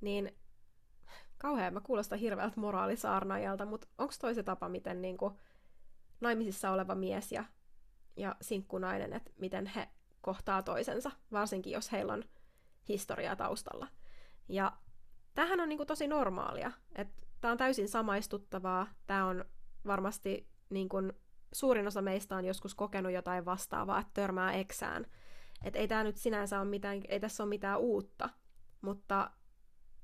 niin 0.00 0.36
kauhean 1.38 1.74
mä 1.74 1.80
kuulostan 1.80 2.18
hirveältä 2.18 2.60
moraalisaarnaajalta, 2.60 3.66
mutta 3.66 3.88
onko 3.98 4.14
toi 4.20 4.34
se 4.34 4.42
tapa, 4.42 4.68
miten 4.68 5.02
niinku 5.02 5.38
naimisissa 6.20 6.70
oleva 6.70 6.94
mies 6.94 7.32
ja, 7.32 7.44
ja 8.16 8.36
sinkkunainen, 8.40 9.12
että 9.12 9.30
miten 9.38 9.66
he 9.66 9.88
kohtaa 10.20 10.62
toisensa, 10.62 11.10
varsinkin 11.32 11.72
jos 11.72 11.92
heillä 11.92 12.12
on 12.12 12.24
historiaa 12.88 13.36
taustalla. 13.36 13.88
Ja 14.48 14.72
tämähän 15.34 15.60
on 15.60 15.68
niinku 15.68 15.86
tosi 15.86 16.08
normaalia, 16.08 16.72
että 16.94 17.26
tämä 17.40 17.52
on 17.52 17.58
täysin 17.58 17.88
samaistuttavaa, 17.88 18.86
tämä 19.06 19.26
on 19.26 19.44
varmasti 19.86 20.48
niin 20.70 20.88
kuin, 20.88 21.12
suurin 21.52 21.86
osa 21.86 22.02
meistä 22.02 22.36
on 22.36 22.44
joskus 22.44 22.74
kokenut 22.74 23.12
jotain 23.12 23.44
vastaavaa, 23.44 24.00
että 24.00 24.10
törmää 24.14 24.52
eksään. 24.52 25.06
Et 25.64 25.76
ei 25.76 25.88
tämä 25.88 26.04
nyt 26.04 26.16
sinänsä 26.16 26.60
ole 26.60 26.68
mitään, 26.68 27.00
ei 27.08 27.20
tässä 27.20 27.42
ole 27.42 27.48
mitään 27.48 27.78
uutta, 27.78 28.28
mutta 28.80 29.30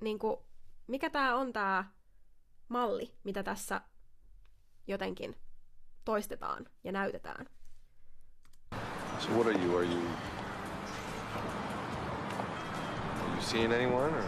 niin 0.03 0.19
kuin, 0.19 0.37
mikä 0.87 1.11
tämä 1.11 1.37
on 1.37 1.53
tämä 1.53 1.85
malli, 2.69 3.15
mitä 3.25 3.43
tässä 3.43 3.81
jotenkin 4.87 5.37
toistetaan 6.05 6.67
ja 6.85 6.93
näytetään. 6.93 7.47
So 9.19 9.31
what 9.31 9.47
are 9.47 9.65
you? 9.65 9.77
Are 9.77 9.87
you? 9.87 10.03
Are 13.21 13.35
you 13.35 13.43
seeing 13.43 13.73
anyone 13.73 14.17
or? 14.17 14.25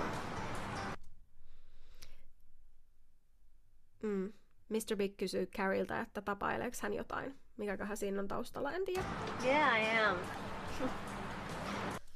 Mm. 4.03 4.33
Mr. 4.69 4.97
Big 4.97 5.17
kysyy 5.17 5.47
Carryltä, 5.47 6.01
että 6.01 6.23
tapaileeko 6.23 6.77
hän 6.83 6.95
jotain. 6.95 7.39
Mikäköhän 7.57 7.97
siinä 7.97 8.21
on 8.21 8.29
taustalla, 8.29 8.73
en 8.73 8.85
tiedä. 8.85 9.05
Yeah, 9.45 9.81
I 9.81 9.99
am. 9.99 10.17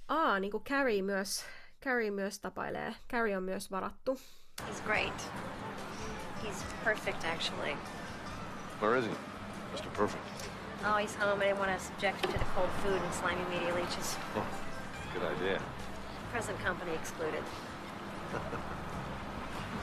Aa, 0.09 0.41
niin 0.41 0.51
kuin 0.51 0.65
Carrie 0.65 1.03
myös, 1.03 1.45
Carrie 1.85 2.11
myös 2.11 2.41
tapailee. 2.41 2.95
Carrie 3.11 3.37
on 3.37 3.43
myös 3.43 3.71
varattu. 3.71 4.21
He's 4.67 4.81
great. 4.85 5.31
He's 6.43 6.65
perfect, 6.85 7.25
actually. 7.25 7.77
Where 8.81 8.99
is 8.99 9.05
he? 9.05 9.13
Mr. 9.75 9.91
Perfect. 9.97 10.25
Oh, 10.85 10.97
he's 10.97 11.17
home. 11.17 11.41
I 11.41 11.45
didn't 11.45 11.59
want 11.59 11.79
to 11.79 11.85
subject 11.85 12.25
him 12.25 12.33
to 12.33 12.39
the 12.39 12.45
cold 12.55 12.71
food 12.83 13.03
and 13.03 13.15
slimy 13.15 13.45
media 13.51 13.75
leeches. 13.75 14.17
Oh, 14.37 14.47
good 15.15 15.23
idea. 15.23 15.61
Present 16.33 16.59
company 16.65 16.95
excluded. 16.95 17.43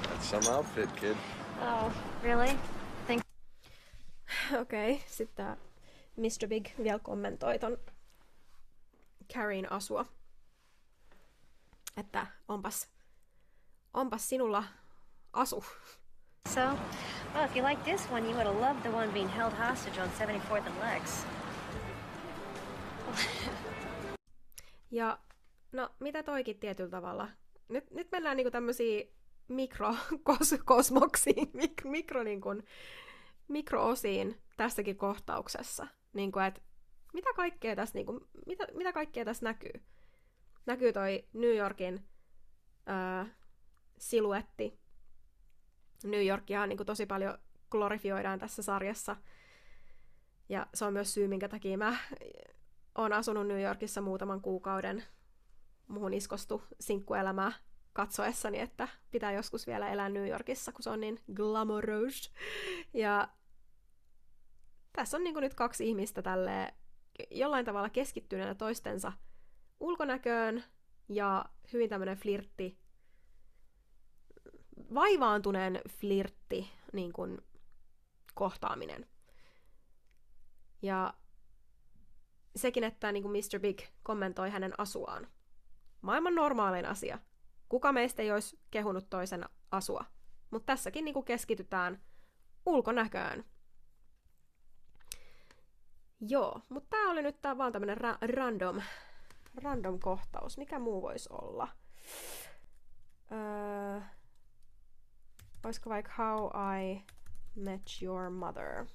That's 0.03 0.25
some 0.25 0.55
outfit, 0.55 0.95
kid. 0.95 1.17
Oh, 1.61 1.91
really? 2.23 2.57
Think 3.07 3.23
Okei, 4.53 4.91
okay, 4.93 5.03
sitten 5.07 5.45
tää 5.45 5.57
Mr. 6.17 6.47
Big 6.47 6.69
vielä 6.83 6.99
kommentoi 6.99 7.59
ton 7.59 7.77
Carrien 9.33 9.71
asua. 9.71 10.05
Että 11.97 12.27
onpas, 12.47 12.89
onpas 13.93 14.29
sinulla 14.29 14.63
asu. 15.33 15.65
so? 16.53 16.61
Well, 17.33 17.45
if 17.45 17.55
you 17.55 17.69
like 17.69 17.83
this 17.83 18.11
one, 18.11 18.25
you 18.25 18.33
would 18.33 18.47
have 18.47 18.59
loved 18.59 18.81
the 18.81 18.91
one 18.91 19.11
being 19.11 19.29
held 19.29 19.53
hostage 19.53 20.01
on 20.01 20.09
74th 20.09 20.67
and 20.67 20.79
Lex. 20.79 21.25
Ja 24.91 25.19
no, 25.71 25.89
mitä 25.99 26.23
toikin 26.23 26.59
tietyllä 26.59 26.89
tavalla? 26.89 27.27
Nyt, 27.69 27.91
nyt 27.91 28.11
mennään 28.11 28.37
niinku 28.37 28.51
tämmöisiin 28.51 29.15
mikrokosmoksiin, 29.47 31.49
mik, 31.59 31.83
mikro, 31.83 32.23
niinku, 32.23 32.49
mikroosiin 33.47 34.41
tässäkin 34.57 34.97
kohtauksessa. 34.97 35.87
Niinku, 36.13 36.39
et 36.39 36.63
mitä 37.13 37.29
kaikkea 37.35 37.75
tässä, 37.75 37.97
niinku, 37.97 38.27
mitä, 38.45 38.67
mitä 38.73 38.93
kaikkea 38.93 39.25
tässä 39.25 39.43
näkyy? 39.43 39.71
Näkyy 40.65 40.93
toi 40.93 41.25
New 41.33 41.55
Yorkin 41.55 42.07
ää, 42.85 43.25
siluetti. 43.97 44.79
New 46.03 46.25
Yorkia 46.25 46.67
niin 46.67 46.77
kuin 46.77 46.87
tosi 46.87 47.05
paljon 47.05 47.37
glorifioidaan 47.69 48.39
tässä 48.39 48.63
sarjassa. 48.63 49.15
Ja 50.49 50.67
se 50.73 50.85
on 50.85 50.93
myös 50.93 51.13
syy, 51.13 51.27
minkä 51.27 51.49
takia 51.49 51.77
mä 51.77 51.97
oon 52.95 53.13
asunut 53.13 53.47
New 53.47 53.61
Yorkissa 53.61 54.01
muutaman 54.01 54.41
kuukauden. 54.41 55.03
Muhun 55.87 56.13
iskostu 56.13 56.63
sinkkuelämää 56.79 57.51
katsoessani, 57.93 58.59
että 58.59 58.87
pitää 59.11 59.31
joskus 59.31 59.67
vielä 59.67 59.89
elää 59.89 60.09
New 60.09 60.27
Yorkissa, 60.27 60.71
kun 60.71 60.83
se 60.83 60.89
on 60.89 60.99
niin 60.99 61.19
glamorous. 61.33 62.33
Ja 62.93 63.27
tässä 64.93 65.17
on 65.17 65.23
niin 65.23 65.35
nyt 65.35 65.53
kaksi 65.53 65.89
ihmistä 65.89 66.21
tälle 66.21 66.73
jollain 67.31 67.65
tavalla 67.65 67.89
keskittyneenä 67.89 68.55
toistensa 68.55 69.11
ulkonäköön 69.79 70.63
ja 71.09 71.45
hyvin 71.73 71.89
tämmöinen 71.89 72.17
flirtti, 72.17 72.77
vaivaantuneen 74.93 75.81
flirtti 75.89 76.71
niin 76.93 77.13
kuin, 77.13 77.41
kohtaaminen. 78.33 79.07
Ja 80.81 81.13
sekin, 82.55 82.83
että 82.83 83.11
niin 83.11 83.23
kuin 83.23 83.31
Mr. 83.31 83.59
Big 83.59 83.81
kommentoi 84.03 84.49
hänen 84.49 84.73
asuaan. 84.77 85.27
Maailman 86.01 86.35
normaalein 86.35 86.85
asia. 86.85 87.19
Kuka 87.69 87.91
meistä 87.91 88.21
ei 88.21 88.31
olisi 88.31 88.59
kehunut 88.71 89.09
toisen 89.09 89.45
asua? 89.71 90.05
Mutta 90.51 90.65
tässäkin 90.65 91.05
niin 91.05 91.13
kuin 91.13 91.25
keskitytään 91.25 92.01
ulkonäköön. 92.65 93.45
Joo, 96.19 96.61
mutta 96.69 96.89
tämä 96.89 97.11
oli 97.11 97.21
nyt 97.21 97.41
tää 97.41 97.57
vaan 97.57 97.71
tämmönen 97.71 97.97
ra- 97.97 98.35
random, 98.35 98.81
random 99.63 99.99
kohtaus. 99.99 100.57
Mikä 100.57 100.79
muu 100.79 101.01
voisi 101.01 101.29
olla? 101.31 101.67
Öö, 103.31 104.01
olisiko 105.65 105.89
vaikka 105.89 106.11
How 106.17 106.49
I 106.77 107.03
Met 107.55 107.81
Your 108.01 108.29
Mother? 108.29 108.85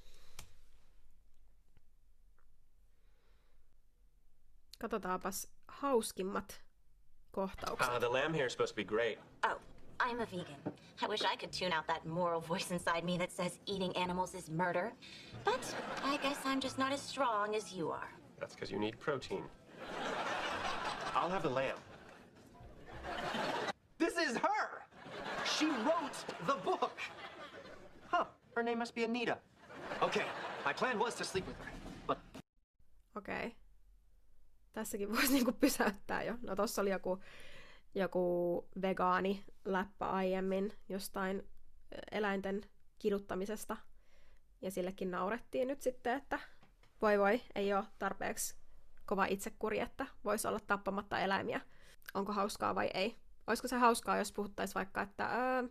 Katsotaanpas 4.78 5.46
hauskimmat 5.66 6.60
kohtaukset. 7.32 7.94
Uh, 7.94 7.98
the 8.00 8.12
lamb 8.12 8.34
here 8.34 8.46
is 8.46 8.52
supposed 8.52 8.74
to 8.74 8.76
be 8.76 8.84
great. 8.84 9.18
Oh, 9.46 9.60
I'm 10.08 10.20
a 10.20 10.26
vegan. 10.26 10.74
I 11.02 11.08
wish 11.08 11.22
I 11.24 11.36
could 11.36 11.52
tune 11.52 11.72
out 11.72 11.86
that 11.86 12.06
moral 12.06 12.40
voice 12.40 12.70
inside 12.70 13.04
me 13.04 13.18
that 13.18 13.32
says 13.32 13.58
eating 13.66 13.96
animals 13.96 14.34
is 14.34 14.50
murder. 14.50 14.92
But 15.44 15.76
I 16.04 16.16
guess 16.22 16.38
I'm 16.46 16.60
just 16.60 16.78
not 16.78 16.92
as 16.92 17.00
strong 17.00 17.54
as 17.56 17.72
you 17.72 17.90
are. 17.90 18.08
That's 18.38 18.54
because 18.54 18.72
you 18.72 18.78
need 18.78 18.98
protein. 18.98 19.44
I'll 21.20 21.30
have 21.30 21.42
the 21.42 21.54
lamb. 21.54 21.78
This 23.98 24.14
is 24.16 24.38
her! 24.38 24.82
She 25.44 25.66
wrote 25.66 26.16
the 26.46 26.54
book! 26.64 26.98
Huh, 28.06 28.24
her 28.56 28.62
name 28.62 28.78
must 28.78 28.94
be 28.94 29.04
Anita. 29.04 29.36
Okay, 30.02 30.24
my 30.64 30.72
plan 30.72 30.98
was 30.98 31.14
to 31.14 31.24
sleep 31.24 31.46
with 31.46 31.56
her, 31.58 31.72
but. 32.06 32.18
Okay. 33.16 33.52
Tässäkin 34.72 35.12
voisi 35.12 35.32
niinku 35.32 35.52
pysäyttää 35.52 36.22
jo. 36.22 36.34
No 36.42 36.56
tossa 36.56 36.82
oli 36.82 36.90
joku, 36.90 37.22
joku 37.94 38.68
vegaani 38.82 39.44
läppä 39.64 40.10
aiemmin 40.10 40.72
jostain 40.88 41.48
eläinten 42.12 42.62
kiduttamisesta. 42.98 43.76
Ja 44.62 44.70
sillekin 44.70 45.10
naurettiin 45.10 45.68
nyt 45.68 45.80
sitten, 45.80 46.16
että 46.16 46.38
voi 47.02 47.18
voi, 47.18 47.40
ei 47.54 47.74
ole 47.74 47.84
tarpeeksi 47.98 48.59
kova 49.10 49.26
itsekuri, 49.26 49.80
että 49.80 50.06
voisi 50.24 50.48
olla 50.48 50.60
tappamatta 50.60 51.18
eläimiä. 51.18 51.60
Onko 52.14 52.32
hauskaa 52.32 52.74
vai 52.74 52.90
ei? 52.94 53.16
Olisiko 53.46 53.68
se 53.68 53.76
hauskaa, 53.76 54.18
jos 54.18 54.32
puhuttaisiin 54.32 54.74
vaikka, 54.74 55.02
että 55.02 55.26
öö, 55.26 55.68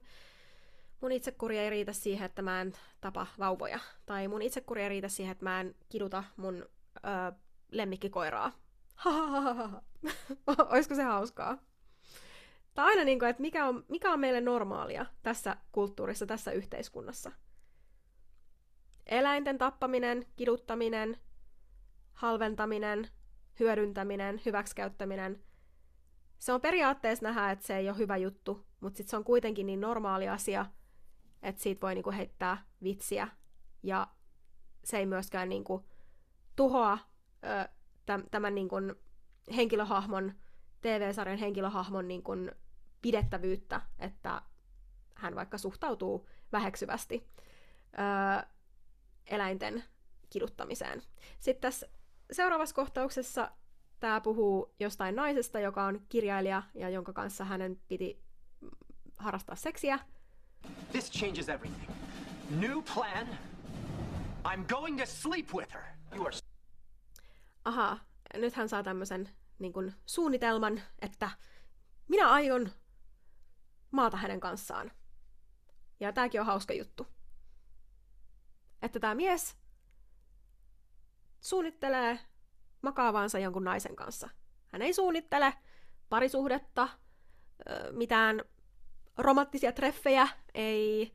mun 1.01 1.11
itsekuri 1.11 1.57
ei 1.57 1.69
riitä 1.69 1.93
siihen, 1.93 2.25
että 2.25 2.41
mä 2.41 2.61
en 2.61 2.73
tapa 3.01 3.27
vauvoja. 3.39 3.79
Tai 4.05 4.27
mun 4.27 4.41
itsekuri 4.41 4.83
ei 4.83 4.89
riitä 4.89 5.07
siihen, 5.07 5.31
että 5.31 5.45
mä 5.45 5.61
en 5.61 5.75
kiduta 5.89 6.23
mun 6.37 6.55
öö, 6.55 7.31
lemmikkikoiraa. 7.71 8.51
Olisiko 10.71 10.95
se 10.95 11.03
hauskaa? 11.03 11.57
Tai 12.73 12.85
aina, 12.85 13.03
niin 13.03 13.19
kuin, 13.19 13.29
että 13.29 13.41
mikä 13.41 13.65
on, 13.65 13.85
mikä 13.87 14.13
on 14.13 14.19
meille 14.19 14.41
normaalia 14.41 15.05
tässä 15.23 15.57
kulttuurissa, 15.71 16.25
tässä 16.25 16.51
yhteiskunnassa. 16.51 17.31
Eläinten 19.05 19.57
tappaminen, 19.57 20.25
kiduttaminen, 20.35 21.17
halventaminen, 22.13 23.07
hyödyntäminen, 23.59 24.41
hyväksikäyttäminen. 24.45 25.43
Se 26.39 26.53
on 26.53 26.61
periaatteessa 26.61 27.25
nähdä, 27.25 27.51
että 27.51 27.67
se 27.67 27.77
ei 27.77 27.89
ole 27.89 27.97
hyvä 27.97 28.17
juttu, 28.17 28.65
mutta 28.79 28.97
sitten 28.97 29.09
se 29.09 29.17
on 29.17 29.23
kuitenkin 29.23 29.65
niin 29.65 29.81
normaali 29.81 30.29
asia, 30.29 30.65
että 31.43 31.61
siitä 31.61 31.81
voi 31.81 31.95
niinku 31.95 32.11
heittää 32.11 32.65
vitsiä. 32.83 33.27
Ja 33.83 34.07
se 34.83 34.97
ei 34.97 35.05
myöskään 35.05 35.49
niinku 35.49 35.85
tuhoa 36.55 36.97
ö, 37.43 37.69
tämän 38.31 38.55
niin 38.55 38.69
kuin 38.69 38.95
henkilöhahmon, 39.55 40.33
TV-sarjan 40.81 41.39
henkilöhahmon 41.39 42.07
niin 42.07 42.23
kuin 42.23 42.51
pidettävyyttä, 43.01 43.81
että 43.99 44.41
hän 45.15 45.35
vaikka 45.35 45.57
suhtautuu 45.57 46.27
väheksyvästi 46.51 47.27
öö, 47.99 48.49
eläinten 49.25 49.83
kiduttamiseen. 50.29 51.01
Sitten 51.39 51.61
tässä 51.61 51.89
seuraavassa 52.31 52.75
kohtauksessa 52.75 53.51
tämä 53.99 54.21
puhuu 54.21 54.75
jostain 54.79 55.15
naisesta, 55.15 55.59
joka 55.59 55.85
on 55.85 56.05
kirjailija 56.09 56.63
ja 56.73 56.89
jonka 56.89 57.13
kanssa 57.13 57.45
hänen 57.45 57.81
piti 57.87 58.23
harrastaa 59.17 59.55
seksiä. 59.55 59.99
this 60.91 61.11
changes 61.11 61.49
everything. 61.49 61.91
New 62.49 62.81
plan. 62.93 63.27
I'm 64.45 64.65
going 64.67 64.99
to 64.99 65.05
sleep 65.05 65.53
with 65.53 65.73
her. 65.73 65.83
You 66.15 66.25
are 66.25 66.37
Aha, 67.65 67.99
nyt 68.33 68.53
hän 68.53 68.69
saa 68.69 68.83
tämmöisen 68.83 69.29
niin 69.59 69.73
kuin, 69.73 69.93
suunnitelman, 70.05 70.81
että 71.01 71.29
minä 72.07 72.29
aion 72.29 72.71
maata 73.91 74.17
hänen 74.17 74.39
kanssaan. 74.39 74.91
Ja 75.99 76.13
tääkin 76.13 76.41
on 76.41 76.45
hauska 76.47 76.73
juttu. 76.73 77.07
Että 78.81 78.99
tämä 78.99 79.15
mies 79.15 79.57
suunnittelee 81.41 82.19
makaavaansa 82.81 83.39
jonkun 83.39 83.63
naisen 83.63 83.95
kanssa. 83.95 84.29
Hän 84.67 84.81
ei 84.81 84.93
suunnittele 84.93 85.53
parisuhdetta, 86.09 86.89
mitään 87.91 88.41
romanttisia 89.17 89.71
treffejä, 89.71 90.27
ei 90.53 91.13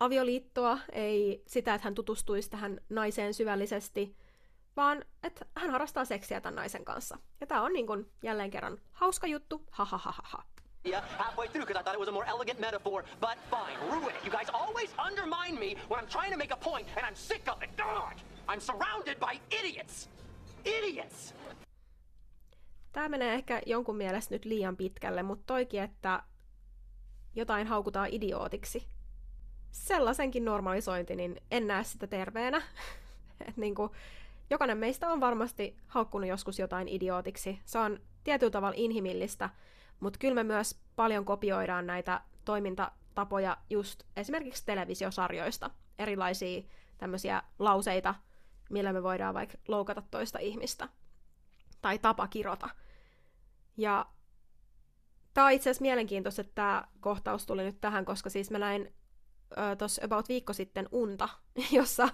avioliittoa, 0.00 0.78
ei 0.92 1.42
sitä, 1.46 1.74
että 1.74 1.84
hän 1.86 1.94
tutustuisi 1.94 2.50
tähän 2.50 2.80
naiseen 2.88 3.34
syvällisesti, 3.34 4.16
vaan 4.76 5.04
että 5.22 5.46
hän 5.56 5.70
harrastaa 5.70 6.04
seksiä 6.04 6.40
tämän 6.40 6.54
naisen 6.54 6.84
kanssa. 6.84 7.18
Ja 7.40 7.46
tämä 7.46 7.62
on 7.62 7.72
niin 7.72 7.86
kuin 7.86 8.12
jälleen 8.22 8.50
kerran 8.50 8.78
hauska 8.92 9.26
juttu, 9.26 9.64
ha 9.70 9.84
ha 9.84 9.98
ha 9.98 10.12
ha 10.12 10.22
ha. 10.24 10.44
Halfway 11.18 11.48
through 11.48 11.66
because 11.66 11.80
I 11.80 11.82
thought 11.82 11.94
it 11.94 12.00
was 12.00 12.08
a 12.08 12.12
more 12.12 12.26
elegant 12.28 12.58
metaphor, 12.58 13.02
but 13.20 13.36
fine, 13.50 13.78
ruin 13.90 14.16
it. 14.16 14.24
You 14.24 14.30
guys 14.30 14.50
always 14.52 14.94
undermine 15.06 15.58
me 15.58 15.76
when 15.90 16.00
I'm 16.00 16.08
trying 16.08 16.32
to 16.32 16.38
make 16.38 16.54
a 16.54 16.56
point, 16.56 16.88
and 16.96 17.06
I'm 17.06 17.14
sick 17.14 17.48
of 17.52 17.62
it. 17.62 17.76
God, 17.76 18.14
I'm 18.50 18.60
surrounded 18.60 19.18
by 19.18 19.40
idiots. 19.50 20.10
Idiots! 20.64 21.34
Tämä 22.92 23.08
menee 23.08 23.34
ehkä 23.34 23.62
jonkun 23.66 23.96
mielestä 23.96 24.34
nyt 24.34 24.44
liian 24.44 24.76
pitkälle, 24.76 25.22
mutta 25.22 25.44
toikin, 25.46 25.82
että 25.82 26.22
jotain 27.34 27.66
haukutaan 27.66 28.08
idiootiksi. 28.12 28.88
Sellaisenkin 29.70 30.44
normalisointi, 30.44 31.16
niin 31.16 31.40
en 31.50 31.66
näe 31.66 31.84
sitä 31.84 32.06
terveenä. 32.06 32.62
Et 33.48 33.56
niin 33.56 33.74
kuin, 33.74 33.90
jokainen 34.50 34.78
meistä 34.78 35.08
on 35.08 35.20
varmasti 35.20 35.76
haukkunut 35.86 36.28
joskus 36.28 36.58
jotain 36.58 36.88
idiootiksi. 36.88 37.58
Se 37.64 37.78
on 37.78 38.00
tietyllä 38.24 38.50
tavalla 38.50 38.76
inhimillistä, 38.76 39.50
mutta 40.00 40.18
kyllä 40.18 40.34
me 40.34 40.44
myös 40.44 40.80
paljon 40.96 41.24
kopioidaan 41.24 41.86
näitä 41.86 42.20
toimintatapoja 42.44 43.56
just 43.70 44.02
esimerkiksi 44.16 44.66
televisiosarjoista. 44.66 45.70
Erilaisia 45.98 46.62
tämmöisiä 46.98 47.42
lauseita, 47.58 48.14
millä 48.70 48.92
me 48.92 49.02
voidaan 49.02 49.34
vaikka 49.34 49.58
loukata 49.68 50.02
toista 50.10 50.38
ihmistä. 50.38 50.88
Tai 51.82 51.98
tapa 51.98 52.28
kirota. 52.28 52.68
Ja 53.76 54.06
tämä 55.34 55.46
on 55.46 55.52
itse 55.52 55.70
asiassa 55.70 55.82
mielenkiintoista, 55.82 56.40
että 56.40 56.54
tämä 56.54 56.84
kohtaus 57.00 57.46
tuli 57.46 57.62
nyt 57.62 57.80
tähän, 57.80 58.04
koska 58.04 58.30
siis 58.30 58.50
mä 58.50 58.58
näin 58.58 58.94
tuossa 59.78 60.04
about 60.04 60.28
viikko 60.28 60.52
sitten 60.52 60.88
unta, 60.92 61.28
jossa, 61.72 62.08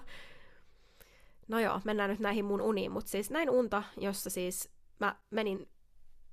no 1.47 1.59
joo, 1.59 1.81
mennään 1.83 2.09
nyt 2.09 2.19
näihin 2.19 2.45
mun 2.45 2.61
uniin, 2.61 2.91
mutta 2.91 3.11
siis 3.11 3.31
näin 3.31 3.49
unta, 3.49 3.83
jossa 3.97 4.29
siis 4.29 4.71
mä 4.99 5.15
menin 5.29 5.69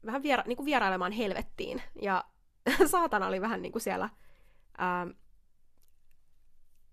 vähän 0.06 0.22
viera, 0.22 0.42
niin 0.46 0.56
kuin 0.56 0.66
vierailemaan 0.66 1.12
helvettiin, 1.12 1.82
ja 2.02 2.24
saatana 2.90 3.26
oli 3.26 3.40
vähän 3.40 3.62
niin 3.62 3.72
kuin 3.72 3.82
siellä, 3.82 4.10
ää, 4.78 5.06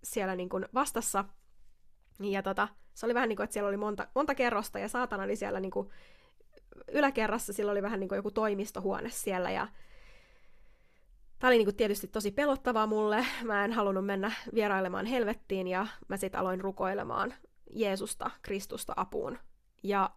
siellä 0.04 0.36
niin 0.36 0.50
kuin 0.50 0.66
vastassa, 0.74 1.26
ja 2.26 2.44
tota, 2.44 2.68
se 2.94 3.06
oli 3.06 3.14
vähän 3.14 3.30
niin 3.30 3.38
kuin, 3.38 3.44
että 3.44 3.54
siellä 3.54 3.68
oli 3.68 3.78
monta, 3.78 4.08
monta 4.16 4.36
kerrosta, 4.36 4.80
ja 4.80 4.88
saatana 4.88 5.24
oli 5.24 5.36
siellä 5.36 5.60
niin 5.60 5.72
kuin 5.72 5.90
yläkerrassa, 6.92 7.54
sillä 7.54 7.72
oli 7.72 7.82
vähän 7.82 8.00
niin 8.00 8.08
kuin 8.08 8.18
joku 8.18 8.32
toimistohuone 8.32 9.10
siellä, 9.10 9.52
ja 9.52 9.68
Tämä 11.42 11.50
oli 11.50 11.58
niin 11.58 11.66
kuin 11.66 11.76
tietysti 11.76 12.08
tosi 12.08 12.32
pelottavaa 12.32 12.88
mulle. 12.88 13.26
Mä 13.44 13.66
en 13.66 13.74
halunnut 13.74 14.06
mennä 14.06 14.32
vierailemaan 14.54 15.06
helvettiin 15.06 15.68
ja 15.68 15.88
mä 16.08 16.18
sitten 16.18 16.42
aloin 16.42 16.62
rukoilemaan 16.62 17.34
Jeesusta, 17.76 18.32
Kristusta 18.42 18.94
apuun. 18.96 19.38
Ja 19.84 20.10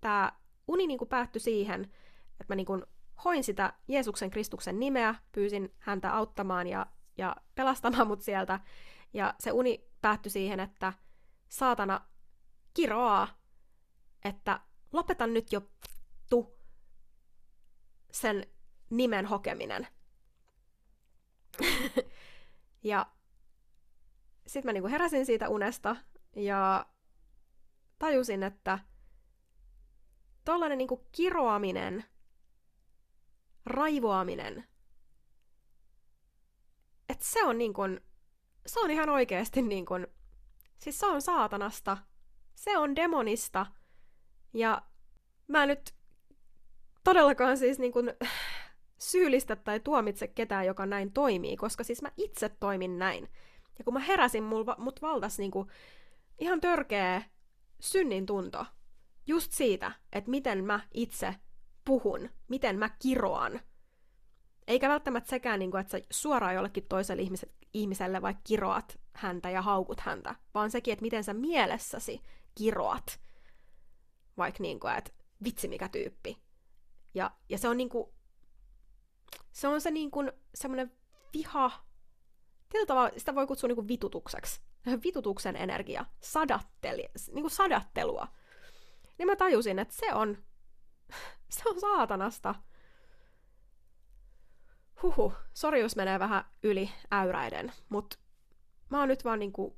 tämä 0.00 0.32
uni 0.68 0.86
niin 0.86 0.98
kuin 0.98 1.08
päättyi 1.08 1.40
siihen, 1.40 1.84
että 2.30 2.44
mä 2.48 2.54
niin 2.54 2.66
kuin 2.66 2.82
hoin 3.24 3.44
sitä 3.44 3.72
Jeesuksen 3.88 4.30
Kristuksen 4.30 4.80
nimeä, 4.80 5.14
pyysin 5.32 5.74
häntä 5.78 6.16
auttamaan 6.16 6.66
ja, 6.66 6.86
ja 7.18 7.36
pelastamaan 7.54 8.06
mut 8.06 8.22
sieltä. 8.22 8.60
Ja 9.12 9.34
se 9.40 9.52
uni 9.52 9.85
päättyi 10.00 10.30
siihen, 10.30 10.60
että 10.60 10.92
saatana 11.48 12.00
kiroaa, 12.74 13.40
että 14.24 14.60
lopetan 14.92 15.34
nyt 15.34 15.52
jo 15.52 15.70
tu 16.30 16.58
sen 18.10 18.46
nimen 18.90 19.26
hokeminen. 19.26 19.86
ja 22.82 23.06
sitten 24.46 24.68
mä 24.68 24.72
niinku 24.72 24.88
heräsin 24.88 25.26
siitä 25.26 25.48
unesta 25.48 25.96
ja 26.36 26.86
tajusin, 27.98 28.42
että 28.42 28.78
tollainen 30.44 30.78
niinku 30.78 31.08
kiroaminen, 31.12 32.04
raivoaminen, 33.66 34.68
että 37.08 37.24
se 37.24 37.44
on 37.44 37.58
niinku, 37.58 37.82
se 38.66 38.80
on 38.80 38.90
ihan 38.90 39.08
oikeasti 39.08 39.62
niinku, 39.62 39.94
siis 40.78 40.98
se 40.98 41.06
on 41.06 41.22
saatanasta, 41.22 41.98
se 42.54 42.78
on 42.78 42.96
demonista, 42.96 43.66
ja 44.54 44.82
mä 45.48 45.66
nyt 45.66 45.94
todellakaan 47.04 47.58
siis 47.58 47.78
niinku, 47.78 47.98
syyllistä 48.98 49.56
tai 49.56 49.80
tuomitse 49.80 50.28
ketään, 50.28 50.66
joka 50.66 50.86
näin 50.86 51.12
toimii, 51.12 51.56
koska 51.56 51.84
siis 51.84 52.02
mä 52.02 52.10
itse 52.16 52.48
toimin 52.48 52.98
näin. 52.98 53.28
Ja 53.78 53.84
kun 53.84 53.94
mä 53.94 54.00
heräsin, 54.00 54.42
mul, 54.42 54.64
mut 54.78 55.02
valtas 55.02 55.38
niinku 55.38 55.66
ihan 56.38 56.60
törkeä 56.60 57.22
synnin 57.80 58.26
tunto 58.26 58.66
just 59.26 59.52
siitä, 59.52 59.92
että 60.12 60.30
miten 60.30 60.64
mä 60.64 60.80
itse 60.94 61.34
puhun, 61.84 62.30
miten 62.48 62.78
mä 62.78 62.88
kiroan. 62.88 63.60
Eikä 64.68 64.88
välttämättä 64.88 65.30
sekään, 65.30 65.58
niin 65.58 65.70
kuin, 65.70 65.80
että 65.80 65.98
sä 65.98 66.04
suoraan 66.10 66.54
jollekin 66.54 66.86
toiselle 66.88 67.22
ihmiselle 67.74 68.22
vaikka 68.22 68.42
kiroat 68.44 68.98
häntä 69.12 69.50
ja 69.50 69.62
haukut 69.62 70.00
häntä, 70.00 70.34
vaan 70.54 70.70
sekin, 70.70 70.92
että 70.92 71.02
miten 71.02 71.24
sä 71.24 71.34
mielessäsi 71.34 72.20
kiroat. 72.54 73.20
Vaikka 74.36 74.62
niin 74.62 74.80
kuin, 74.80 74.94
että 74.94 75.12
vitsi 75.44 75.68
mikä 75.68 75.88
tyyppi. 75.88 76.42
Ja, 77.14 77.30
ja 77.48 77.58
se 77.58 77.68
on 77.68 77.76
niin 77.76 77.88
kuin, 77.88 78.06
se 79.52 79.68
on 79.68 79.80
se 79.80 79.90
niin 79.90 80.10
kuin 80.10 80.32
semmoinen 80.54 80.92
viha, 81.32 81.70
tietyllä 82.68 82.86
tavalla 82.86 83.10
sitä 83.16 83.34
voi 83.34 83.46
kutsua 83.46 83.68
niin 83.68 83.76
kuin 83.76 83.88
vitutukseksi. 83.88 84.60
Vitutuksen 85.04 85.56
energia, 85.56 86.06
sadatteli, 86.20 87.08
niin 87.32 87.42
kuin 87.42 87.50
sadattelua. 87.50 88.28
Niin 89.18 89.26
mä 89.26 89.36
tajusin, 89.36 89.78
että 89.78 89.94
se 89.94 90.14
on, 90.14 90.38
se 91.56 91.62
on 91.68 91.80
saatanasta. 91.80 92.54
Huhu, 95.02 95.32
sori 95.54 95.80
jos 95.80 95.96
menee 95.96 96.18
vähän 96.18 96.44
yli 96.62 96.90
äyräiden, 97.12 97.72
mutta 97.88 98.18
mä 98.90 98.98
oon 98.98 99.08
nyt 99.08 99.24
vaan 99.24 99.38
niinku 99.38 99.76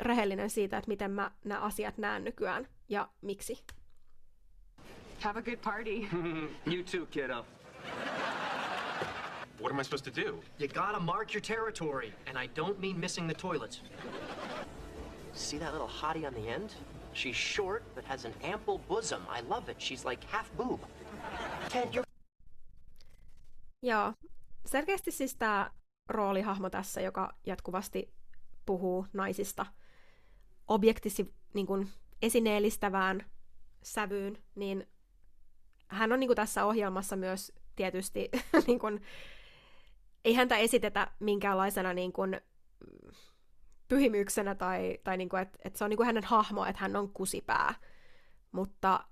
rehellinen 0.00 0.50
siitä, 0.50 0.78
että 0.78 0.88
miten 0.88 1.10
mä 1.10 1.30
nämä 1.44 1.60
asiat 1.60 1.98
näen 1.98 2.24
nykyään 2.24 2.68
ja 2.88 3.08
miksi. 3.22 3.64
Have 5.20 5.38
a 5.38 5.42
good 5.42 5.58
party. 5.64 5.90
you 6.74 6.82
too, 6.92 7.06
kiddo. 7.10 7.46
What 9.60 9.72
am 9.72 9.80
I 9.80 9.84
supposed 9.84 10.12
to 10.12 10.20
do? 10.20 10.42
You 10.58 10.68
gotta 10.68 11.00
mark 11.00 11.32
your 11.34 11.40
territory, 11.40 12.12
and 12.26 12.36
I 12.36 12.48
don't 12.48 12.78
mean 12.80 13.00
missing 13.00 13.28
the 13.28 13.34
toilets. 13.34 13.82
See 15.32 15.58
that 15.58 15.72
little 15.72 15.88
hottie 15.88 16.26
on 16.26 16.34
the 16.34 16.48
end? 16.48 16.74
She's 17.14 17.36
short, 17.36 17.82
but 17.94 18.04
has 18.04 18.24
an 18.24 18.32
ample 18.42 18.78
bosom. 18.88 19.22
I 19.30 19.40
love 19.40 19.70
it. 19.70 19.80
She's 19.80 20.04
like 20.04 20.24
half 20.24 20.50
boob. 20.56 20.80
Ted, 21.68 21.94
you're... 21.94 22.04
Joo. 23.82 24.14
Selkeästi 24.66 25.10
siis 25.10 25.36
tämä 25.36 25.70
roolihahmo 26.08 26.70
tässä, 26.70 27.00
joka 27.00 27.34
jatkuvasti 27.46 28.14
puhuu 28.66 29.06
naisista 29.12 29.66
objektisi 30.68 31.34
niin 31.54 31.66
kuin 31.66 31.88
esineellistävään 32.22 33.30
sävyyn, 33.82 34.38
niin 34.54 34.88
hän 35.88 36.12
on 36.12 36.20
niin 36.20 36.28
kuin 36.28 36.36
tässä 36.36 36.64
ohjelmassa 36.64 37.16
myös 37.16 37.52
tietysti 37.76 38.30
niin 38.66 38.78
kuin, 38.78 39.02
ei 40.24 40.34
häntä 40.34 40.56
esitetä 40.56 41.10
minkäänlaisena 41.20 41.94
niin 41.94 42.12
kuin, 42.12 42.40
pyhimyksenä 43.88 44.54
tai, 44.54 44.98
tai 45.04 45.16
niin 45.16 45.28
kuin, 45.28 45.42
että, 45.42 45.58
että 45.64 45.78
se 45.78 45.84
on 45.84 45.90
niin 45.90 45.96
kuin 45.96 46.06
hänen 46.06 46.24
hahmo, 46.24 46.64
että 46.64 46.82
hän 46.82 46.96
on 46.96 47.12
kusipää. 47.12 47.74
Mutta 48.52 49.04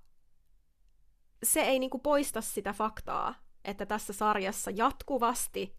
se 1.43 1.61
ei 1.61 1.79
niin 1.79 1.89
kuin 1.89 2.01
poista 2.01 2.41
sitä 2.41 2.73
faktaa, 2.73 3.35
että 3.65 3.85
tässä 3.85 4.13
sarjassa 4.13 4.71
jatkuvasti, 4.71 5.75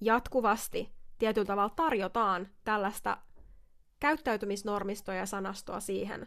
jatkuvasti 0.00 0.92
tietyllä 1.18 1.46
tavalla 1.46 1.74
tarjotaan 1.76 2.48
tällaista 2.64 3.18
käyttäytymisnormistoa 4.00 5.14
ja 5.14 5.26
sanastoa 5.26 5.80
siihen, 5.80 6.26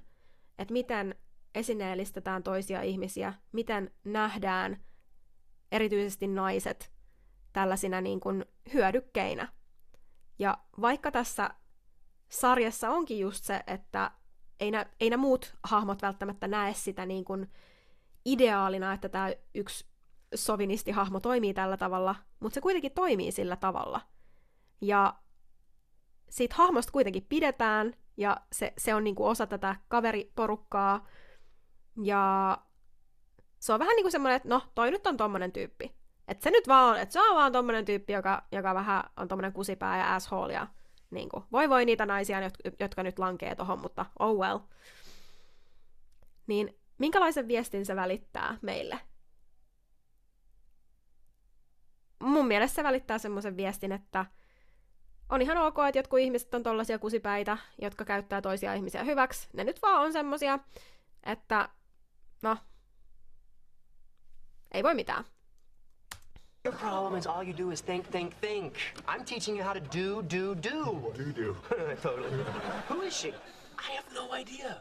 että 0.58 0.74
miten 0.74 1.16
esineellistetään 1.56 2.44
toisia 2.44 2.82
ihmisiä, 2.82 3.34
miten 3.52 3.92
nähdään 4.04 4.84
erityisesti 5.72 6.28
naiset 6.28 6.92
tällaisina 7.54 8.02
niin 8.02 8.20
kuin 8.20 8.46
hyödykkeinä. 8.74 9.52
Ja 10.40 10.58
vaikka 10.82 11.12
tässä 11.12 11.50
sarjassa 12.30 12.90
onkin 12.90 13.20
just 13.20 13.44
se, 13.44 13.64
että 13.68 14.12
ei 14.60 14.72
nämä, 14.72 14.86
ei 15.00 15.10
nämä 15.10 15.22
muut 15.22 15.56
hahmot 15.64 16.02
välttämättä 16.02 16.48
näe 16.48 16.74
sitä 16.74 17.06
niin 17.06 17.26
kuin 17.26 17.52
ideaalina, 18.26 18.94
että 18.94 19.10
tämä 19.10 19.32
yksi 19.56 19.93
sovinistihahmo 20.36 21.20
toimii 21.20 21.54
tällä 21.54 21.78
tavalla, 21.78 22.16
mutta 22.40 22.54
se 22.54 22.62
kuitenkin 22.62 22.92
toimii 22.92 23.32
sillä 23.32 23.56
tavalla. 23.56 24.02
Ja 24.82 25.16
siitä 26.30 26.56
hahmosta 26.58 26.92
kuitenkin 26.92 27.26
pidetään, 27.30 27.94
ja 28.18 28.38
se, 28.52 28.74
se 28.78 28.96
on 28.96 29.04
niin 29.04 29.16
kuin 29.16 29.30
osa 29.30 29.48
tätä 29.48 29.76
kaveriporukkaa, 29.88 31.08
ja 32.04 32.58
se 33.60 33.74
on 33.74 33.80
vähän 33.80 33.96
niin 33.96 34.04
kuin 34.04 34.12
semmoinen, 34.12 34.36
että 34.36 34.50
no, 34.50 34.62
toi 34.76 34.92
nyt 34.92 35.08
on 35.08 35.18
tommonen 35.18 35.52
tyyppi. 35.52 35.96
Että 36.28 36.44
se 36.44 36.52
nyt 36.52 36.68
vaan, 36.68 37.00
että 37.00 37.14
se 37.14 37.22
on 37.22 37.36
vaan 37.36 37.52
tommonen 37.52 37.86
tyyppi, 37.86 38.14
joka, 38.14 38.44
joka 38.52 38.74
vähän 38.74 39.04
on 39.18 39.28
tommonen 39.28 39.54
kusipää 39.54 39.98
ja 39.98 40.16
asshole 40.16 40.54
ja 40.54 40.68
niin 41.12 41.30
kuin, 41.30 41.44
voi 41.52 41.70
voi 41.70 41.86
niitä 41.86 42.06
naisia, 42.06 42.38
jotka 42.80 43.04
nyt 43.04 43.20
lankee 43.20 43.56
tohon, 43.56 43.80
mutta 43.80 44.06
oh 44.20 44.38
well. 44.38 44.60
Niin 46.48 46.80
minkälaisen 46.98 47.48
viestin 47.48 47.86
se 47.86 47.96
välittää 47.96 48.58
meille? 48.62 49.00
Mun 52.24 52.48
mielestä 52.48 52.76
se 52.76 52.84
välittää 52.84 53.18
semmoisen 53.18 53.58
viestin, 53.58 53.92
että 53.92 54.26
on 55.30 55.42
ihan 55.42 55.58
ok, 55.58 55.78
että 55.88 56.00
jotkut 56.00 56.20
ihmiset 56.20 56.54
on 56.54 56.64
tollaisia 56.64 57.00
kusipäitä, 57.00 57.58
jotka 57.82 58.06
käyttää 58.06 58.42
toisia 58.42 58.74
ihmisiä 58.74 59.04
hyväksi. 59.04 59.48
Ne 59.54 59.64
nyt 59.64 59.82
vaan 59.82 60.02
on 60.02 60.14
semmosia, 60.14 60.60
että 61.24 61.70
no, 62.42 62.58
ei 64.72 64.84
voi 64.84 64.94
mitään. 64.96 65.24
Your 66.66 66.78
problem 66.80 67.18
is 67.18 67.28
all 67.28 67.44
you 67.44 67.58
do 67.58 67.72
is 67.72 67.82
think, 67.82 68.08
think, 68.08 68.34
think. 68.42 68.74
I'm 69.08 69.24
teaching 69.26 69.58
you 69.58 69.66
how 69.66 69.74
to 69.74 69.98
do, 69.98 70.22
do, 70.22 70.56
do. 70.56 71.14
Do 71.18 71.44
do. 71.44 71.56
totally. 72.04 72.46
Who 72.90 73.02
is 73.02 73.22
she? 73.22 73.30
I 73.30 73.96
have 73.96 74.14
no 74.14 74.36
idea. 74.36 74.76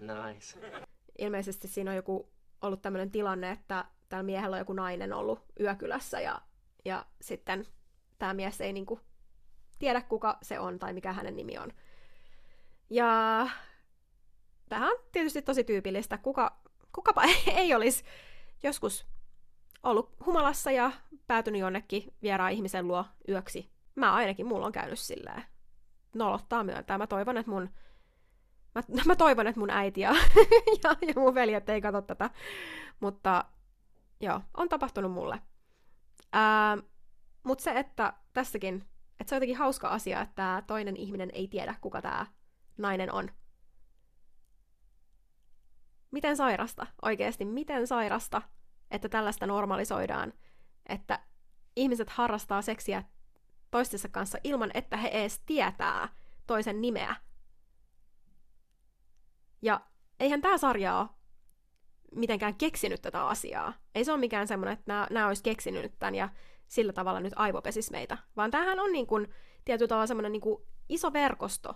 Nice. 0.00 0.58
Ilmeisesti 1.18 1.68
siinä 1.68 1.90
on 1.90 1.96
joku 1.96 2.28
ollut 2.62 2.82
tämmöinen 2.82 3.10
tilanne, 3.10 3.50
että 3.50 3.84
tällä 4.08 4.22
miehellä 4.22 4.54
on 4.54 4.58
joku 4.58 4.72
nainen 4.72 5.12
ollut 5.12 5.40
yökylässä 5.60 6.20
ja, 6.20 6.40
ja 6.84 7.06
sitten 7.20 7.66
tämä 8.18 8.34
mies 8.34 8.60
ei 8.60 8.72
niinku 8.72 9.00
tiedä, 9.78 10.00
kuka 10.00 10.38
se 10.42 10.58
on 10.58 10.78
tai 10.78 10.92
mikä 10.92 11.12
hänen 11.12 11.36
nimi 11.36 11.58
on. 11.58 11.72
Ja 12.90 13.48
tähän 14.68 14.88
on 14.88 14.96
tietysti 15.12 15.42
tosi 15.42 15.64
tyypillistä. 15.64 16.18
Kuka, 16.18 16.60
kukapa 16.94 17.22
ei 17.46 17.74
olisi 17.74 18.04
joskus 18.62 19.06
ollut 19.82 20.16
humalassa 20.26 20.70
ja 20.70 20.92
päätynyt 21.26 21.60
jonnekin 21.60 22.14
vieraan 22.22 22.52
ihmisen 22.52 22.88
luo 22.88 23.04
yöksi. 23.28 23.70
Mä 23.94 24.12
ainakin, 24.14 24.46
mulla 24.46 24.66
on 24.66 24.72
käynyt 24.72 24.98
silleen. 24.98 25.42
Nolottaa 26.14 26.64
myöntää. 26.64 26.98
Mä 26.98 27.06
toivon, 27.06 27.36
että 27.36 27.50
mun 27.50 27.70
Mä, 28.74 28.82
mä 29.06 29.16
toivon, 29.16 29.46
että 29.46 29.60
mun 29.60 29.70
äiti 29.70 30.00
ja, 30.00 30.10
ja, 30.84 30.96
ja 31.08 31.14
mun 31.16 31.34
veljet 31.34 31.68
ei 31.68 31.80
katso 31.80 32.02
tätä. 32.02 32.30
Mutta 33.00 33.44
joo, 34.20 34.40
on 34.56 34.68
tapahtunut 34.68 35.12
mulle. 35.12 35.42
Mutta 37.42 37.64
se, 37.64 37.70
että 37.70 38.12
tässäkin, 38.32 38.74
että 39.20 39.28
se 39.28 39.34
on 39.34 39.36
jotenkin 39.36 39.56
hauska 39.56 39.88
asia, 39.88 40.20
että 40.20 40.34
tämä 40.34 40.62
toinen 40.66 40.96
ihminen 40.96 41.30
ei 41.32 41.48
tiedä, 41.48 41.74
kuka 41.80 42.02
tämä 42.02 42.26
nainen 42.78 43.12
on. 43.12 43.30
Miten 46.10 46.36
sairasta, 46.36 46.86
oikeasti, 47.02 47.44
miten 47.44 47.86
sairasta, 47.86 48.42
että 48.90 49.08
tällaista 49.08 49.46
normalisoidaan, 49.46 50.32
että 50.86 51.20
ihmiset 51.76 52.10
harrastaa 52.10 52.62
seksiä 52.62 53.02
toistensa 53.70 54.08
kanssa 54.08 54.38
ilman, 54.44 54.70
että 54.74 54.96
he 54.96 55.08
edes 55.08 55.40
tietää 55.46 56.08
toisen 56.46 56.80
nimeä. 56.80 57.16
Ja 59.62 59.80
eihän 60.20 60.40
tämä 60.40 60.58
sarja 60.58 60.98
ole 60.98 61.08
mitenkään 62.14 62.54
keksinyt 62.54 63.02
tätä 63.02 63.26
asiaa. 63.26 63.72
Ei 63.94 64.04
se 64.04 64.12
ole 64.12 64.20
mikään 64.20 64.48
semmoinen, 64.48 64.72
että 64.72 64.84
nämä, 64.86 65.06
nämä 65.10 65.26
olisi 65.26 65.42
keksinyt 65.42 65.92
tämän 65.98 66.14
ja 66.14 66.28
sillä 66.68 66.92
tavalla 66.92 67.20
nyt 67.20 67.32
aivopesis 67.36 67.90
meitä. 67.90 68.18
Vaan 68.36 68.50
tämähän 68.50 68.80
on 68.80 68.92
niin 68.92 69.06
kuin, 69.06 69.34
tietyllä 69.64 69.88
tavalla 69.88 70.06
semmoinen 70.06 70.32
niin 70.32 70.40
kuin 70.40 70.62
iso 70.88 71.12
verkosto. 71.12 71.74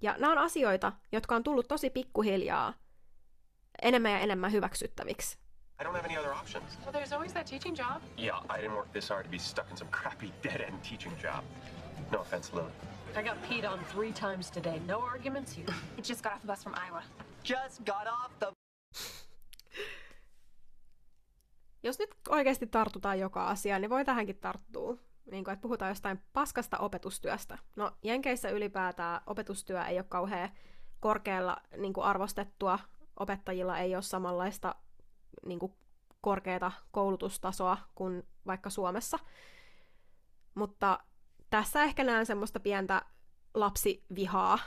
Ja 0.00 0.14
nämä 0.18 0.32
on 0.32 0.38
asioita, 0.38 0.92
jotka 1.12 1.36
on 1.36 1.42
tullut 1.42 1.68
tosi 1.68 1.90
pikkuhiljaa 1.90 2.74
enemmän 3.82 4.12
ja 4.12 4.18
enemmän 4.18 4.52
hyväksyttäviksi. 4.52 5.38
I 5.80 5.84
don't 5.84 5.96
have 5.96 6.04
any 6.04 6.18
other 6.18 6.32
options. 6.32 6.78
Well, 6.84 6.92
there's 6.92 7.12
always 7.12 7.32
that 7.32 7.46
teaching 7.46 7.78
job. 7.78 8.02
Yeah, 8.18 8.42
I 8.50 8.60
didn't 8.60 8.74
work 8.74 8.92
this 8.92 9.08
hard 9.08 9.24
to 9.24 9.30
be 9.30 9.38
stuck 9.38 9.70
in 9.70 9.76
some 9.76 9.90
crappy 9.90 10.32
dead-end 10.42 10.82
teaching 10.82 11.12
job. 11.22 11.44
No 12.12 12.20
offense, 12.20 12.52
Lily. 12.52 12.72
I 13.16 13.22
got 13.22 13.42
peed 13.48 13.64
on 13.64 13.78
three 13.92 14.12
times 14.12 14.50
today. 14.50 14.80
No 14.86 15.00
arguments 15.00 15.52
here. 15.52 15.66
I 15.98 16.00
just 16.02 16.22
got 16.22 16.32
off 16.34 16.40
the 16.42 16.46
bus 16.46 16.62
from 16.62 16.74
Iowa. 16.74 17.02
Just 17.42 17.84
got 17.84 18.06
off 18.06 18.30
the 18.40 18.52
Jos 21.82 21.98
nyt 21.98 22.10
oikeasti 22.28 22.66
tartutaan 22.66 23.18
joka 23.18 23.46
asiaan, 23.46 23.80
niin 23.80 23.90
voi 23.90 24.04
tähänkin 24.04 24.36
tarttua. 24.36 24.96
Niin 25.30 25.44
kuin, 25.44 25.52
että 25.52 25.62
puhutaan 25.62 25.90
jostain 25.90 26.22
paskasta 26.32 26.78
opetustyöstä. 26.78 27.58
No, 27.76 27.90
Jenkeissä 28.02 28.50
ylipäätään 28.50 29.20
opetustyö 29.26 29.82
ei 29.84 29.98
ole 29.98 30.06
kauhean 30.08 30.50
korkealla 31.00 31.56
niin 31.76 31.92
kuin 31.92 32.04
arvostettua. 32.04 32.78
Opettajilla 33.16 33.78
ei 33.78 33.94
ole 33.94 34.02
samanlaista 34.02 34.74
niin 35.46 35.58
kuin, 35.58 35.72
korkeata 36.20 36.72
koulutustasoa 36.90 37.78
kuin 37.94 38.26
vaikka 38.46 38.70
Suomessa. 38.70 39.18
Mutta 40.54 41.00
tässä 41.50 41.82
ehkä 41.82 42.04
näen 42.04 42.26
semmoista 42.26 42.60
pientä 42.60 43.02
lapsivihaa, 43.54 44.58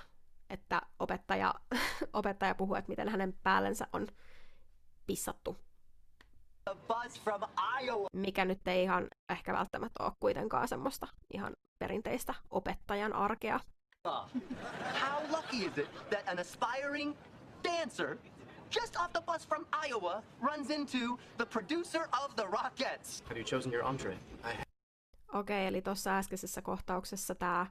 että 0.50 0.82
opettaja, 1.00 1.54
opettaja 2.14 2.56
puhuu, 2.56 2.76
että 2.76 2.90
miten 2.90 3.10
hänen 3.10 3.34
päällensä 3.44 3.88
on 3.94 4.08
pissattu. 5.08 5.58
Mikä 8.14 8.46
nyt 8.46 8.68
ei 8.68 8.84
ihan 8.84 9.08
ehkä 9.30 9.54
välttämättä 9.54 10.04
ole 10.04 10.12
kuitenkaan 10.20 10.68
semmoista 10.68 11.08
ihan 11.34 11.54
perinteistä 11.80 12.34
opettajan 12.50 13.14
arkea. 13.14 13.60
How 15.02 15.32
lucky 15.32 15.58
is 15.58 15.78
it 15.78 16.10
that 16.10 16.28
an 16.28 16.40
aspiring 16.40 17.16
dancer 17.64 18.18
just 18.76 18.96
off 18.96 19.14
the 19.14 19.22
bus 19.22 19.48
from 19.48 19.66
Iowa 19.88 20.24
runs 20.42 20.70
into 20.70 21.20
the 21.38 21.46
producer 21.46 22.02
of 22.24 22.36
the 22.36 22.44
Rockettes? 22.44 23.22
Have 23.22 23.40
you 23.40 23.46
chosen 23.46 23.74
your 23.74 23.90
entree? 23.90 24.14
I 24.14 24.64
Okei, 25.34 25.58
okay, 25.58 25.68
eli 25.68 25.82
tuossa 25.82 26.18
äskeisessä 26.18 26.62
kohtauksessa 26.62 27.36
tämä... 27.36 27.68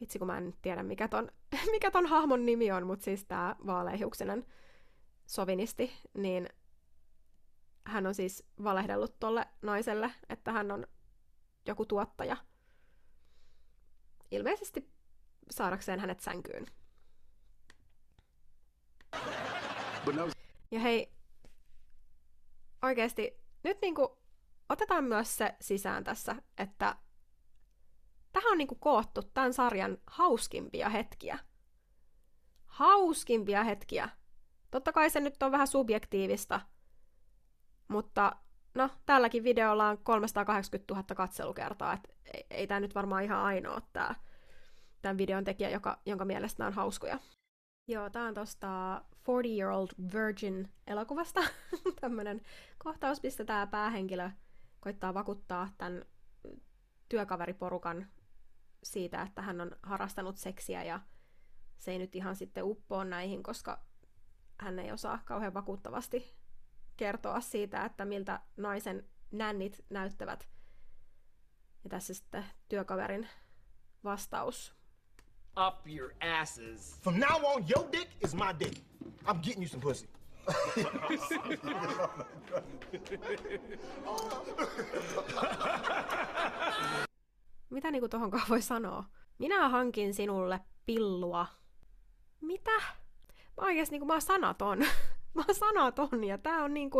Vitsi, 0.00 0.18
kun 0.18 0.26
mä 0.26 0.38
en 0.38 0.46
nyt 0.46 0.58
tiedä, 0.62 0.82
mikä 0.82 1.08
ton, 1.08 1.28
mikä 1.70 1.90
ton 1.90 2.06
hahmon 2.06 2.46
nimi 2.46 2.72
on, 2.72 2.86
mutta 2.86 3.04
siis 3.04 3.24
tämä 3.24 3.56
vaaleihuksinen 3.66 4.46
sovinisti, 5.26 5.92
niin 6.14 6.48
hän 7.88 8.06
on 8.06 8.14
siis 8.14 8.46
valehdellut 8.62 9.18
tolle 9.18 9.46
naiselle, 9.62 10.12
että 10.28 10.52
hän 10.52 10.70
on 10.70 10.86
joku 11.66 11.86
tuottaja. 11.86 12.36
Ilmeisesti 14.30 14.90
saadakseen 15.50 16.00
hänet 16.00 16.20
sänkyyn. 16.20 16.66
Ja 20.70 20.80
hei, 20.80 21.12
oikeasti 22.82 23.40
nyt 23.62 23.78
niinku 23.82 24.18
otetaan 24.68 25.04
myös 25.04 25.36
se 25.36 25.54
sisään 25.60 26.04
tässä, 26.04 26.36
että 26.58 26.96
tähän 28.32 28.52
on 28.52 28.58
niinku 28.58 28.74
koottu 28.74 29.22
tämän 29.22 29.52
sarjan 29.54 29.98
hauskimpia 30.06 30.88
hetkiä. 30.88 31.38
Hauskimpia 32.66 33.64
hetkiä. 33.64 34.08
Totta 34.70 34.92
kai 34.92 35.10
se 35.10 35.20
nyt 35.20 35.42
on 35.42 35.52
vähän 35.52 35.68
subjektiivista, 35.68 36.60
mutta 37.88 38.36
no, 38.74 38.90
tälläkin 39.06 39.44
videolla 39.44 39.88
on 39.88 39.98
380 39.98 40.94
000 40.94 41.04
katselukertaa, 41.14 41.92
että 41.92 42.08
ei, 42.34 42.46
ei 42.50 42.66
tämä 42.66 42.80
nyt 42.80 42.94
varmaan 42.94 43.24
ihan 43.24 43.40
ainoa 43.40 43.82
tämä 43.92 44.14
tämän 45.02 45.18
videon 45.18 45.44
tekijä, 45.44 45.70
joka, 45.70 45.98
jonka 46.06 46.24
mielestä 46.24 46.66
on 46.66 46.72
hauskoja. 46.72 47.18
Joo, 47.88 48.10
tämä 48.10 48.28
on 48.28 48.34
tuosta 48.34 49.02
40 49.28 49.48
Year 49.48 49.70
Old 49.70 49.88
Virgin 50.12 50.68
elokuvasta. 50.86 51.40
Tämmöinen 52.00 52.40
kohtaus, 52.78 53.22
missä 53.22 53.44
tämä 53.44 53.66
päähenkilö 53.66 54.30
koittaa 54.80 55.14
vakuuttaa 55.14 55.68
tämän 55.78 56.04
työkaveriporukan 57.08 58.06
siitä, 58.82 59.22
että 59.22 59.42
hän 59.42 59.60
on 59.60 59.76
harrastanut 59.82 60.36
seksiä 60.36 60.84
ja 60.84 61.00
se 61.78 61.90
ei 61.92 61.98
nyt 61.98 62.16
ihan 62.16 62.36
sitten 62.36 62.64
uppoa 62.64 63.04
näihin, 63.04 63.42
koska 63.42 63.80
hän 64.58 64.78
ei 64.78 64.92
osaa 64.92 65.18
kauhean 65.24 65.54
vakuuttavasti 65.54 66.37
kertoa 66.98 67.40
siitä, 67.40 67.84
että 67.84 68.04
miltä 68.04 68.40
naisen 68.56 69.04
nännit 69.30 69.84
näyttävät. 69.90 70.48
Ja 71.84 71.90
tässä 71.90 72.14
sitten 72.14 72.44
työkaverin 72.68 73.28
vastaus. 74.04 74.74
Up 75.68 75.86
your 75.86 76.12
asses. 76.40 77.00
From 77.00 77.18
now 77.18 77.44
on, 77.44 77.64
your 77.76 77.88
dick 77.92 78.10
is 78.24 78.34
my 78.34 78.58
dick. 78.60 78.78
I'm 79.24 79.38
getting 79.42 79.62
you 79.62 79.68
some 79.68 79.82
pussy. 79.82 80.08
Mitä 87.70 87.90
niinku 87.90 88.08
tohonkaan 88.08 88.48
voi 88.48 88.62
sanoa? 88.62 89.04
Minä 89.38 89.68
hankin 89.68 90.14
sinulle 90.14 90.60
pillua. 90.86 91.46
Mitä? 92.40 92.80
Mä 93.56 93.62
oikeesti 93.66 93.94
niinku 93.94 94.06
mä 94.06 94.12
oon 94.12 94.22
sanaton. 94.22 94.78
Mä 95.34 95.44
oon 95.48 95.54
sanaton 95.54 96.24
ja 96.24 96.38
tää 96.38 96.64
on 96.64 96.74
niinku... 96.74 96.98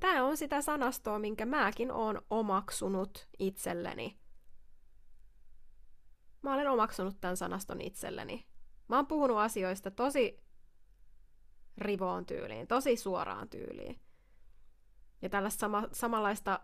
Tää 0.00 0.24
on 0.24 0.36
sitä 0.36 0.62
sanastoa, 0.62 1.18
minkä 1.18 1.46
mäkin 1.46 1.92
oon 1.92 2.22
omaksunut 2.30 3.28
itselleni. 3.38 4.18
Mä 6.42 6.54
olen 6.54 6.70
omaksunut 6.70 7.20
tämän 7.20 7.36
sanaston 7.36 7.80
itselleni. 7.80 8.46
Mä 8.88 8.96
oon 8.96 9.06
puhunut 9.06 9.38
asioista 9.38 9.90
tosi 9.90 10.40
rivoon 11.78 12.26
tyyliin, 12.26 12.66
tosi 12.66 12.96
suoraan 12.96 13.48
tyyliin. 13.48 14.00
Ja 15.22 15.28
tällaista 15.28 15.60
sama, 15.60 15.88
samanlaista 15.92 16.60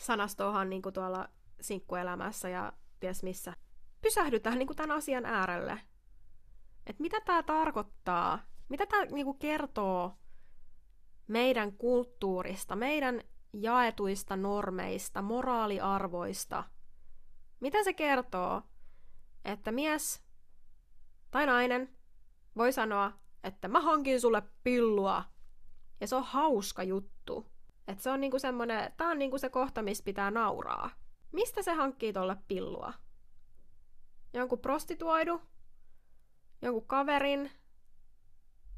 sanastoahan 0.00 0.70
niin 0.70 0.82
kuin 0.82 0.92
tuolla 0.92 1.28
sinkkuelämässä 1.60 2.48
ja 2.48 2.72
ties 3.00 3.22
missä. 3.22 3.52
Pysähdytään 4.02 4.58
niin 4.58 4.66
kuin 4.66 4.76
tämän 4.76 4.96
asian 4.96 5.26
äärelle. 5.26 5.80
Että 6.86 7.02
mitä 7.02 7.20
tämä 7.20 7.42
tarkoittaa? 7.42 8.53
Mitä 8.68 8.86
tämä 8.86 9.04
niin 9.04 9.26
kuin 9.26 9.38
kertoo 9.38 10.12
meidän 11.28 11.72
kulttuurista, 11.72 12.76
meidän 12.76 13.20
jaetuista 13.52 14.36
normeista, 14.36 15.22
moraaliarvoista. 15.22 16.64
Mitä 17.60 17.84
se 17.84 17.92
kertoo? 17.92 18.62
Että 19.44 19.72
mies 19.72 20.22
tai 21.30 21.46
nainen 21.46 21.96
voi 22.56 22.72
sanoa, 22.72 23.12
että 23.44 23.68
mä 23.68 23.80
hankin 23.80 24.20
sulle 24.20 24.42
pillua. 24.64 25.24
Ja 26.00 26.06
se 26.06 26.16
on 26.16 26.24
hauska 26.24 26.82
juttu. 26.82 27.46
Että 27.88 28.02
se 28.02 28.10
on 28.10 28.20
niinku 28.20 28.38
semmonen, 28.38 28.92
tää 28.96 29.08
on 29.08 29.18
niinku 29.18 29.38
se 29.38 29.48
kohta, 29.48 29.82
missä 29.82 30.04
pitää 30.04 30.30
nauraa. 30.30 30.90
Mistä 31.32 31.62
se 31.62 31.72
hankkii 31.72 32.12
tolle 32.12 32.36
pillua? 32.48 32.92
Jonkun 34.32 34.58
prostituoidu? 34.58 35.40
Jonkun 36.62 36.86
kaverin? 36.86 37.50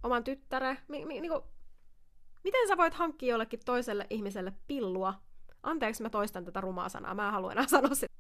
Oman 0.07 0.25
tyttäre? 0.25 0.79
Mi- 0.89 1.05
mi- 1.05 1.21
niinku, 1.21 1.45
miten 2.45 2.69
sä 2.69 2.77
voit 2.77 2.95
hankkia 2.95 3.31
jollekin 3.31 3.61
toiselle 3.65 4.07
ihmiselle 4.11 4.53
pillua? 4.67 5.15
Anteeksi, 5.63 6.03
mä 6.03 6.11
toistan 6.11 6.45
tätä 6.45 6.61
rumaa 6.61 6.89
sanaa, 6.89 7.15
mä 7.15 7.27
en 7.27 7.33
halua 7.33 7.53
enää 7.53 7.67
sanoa 7.77 7.95
sitä. 7.95 8.15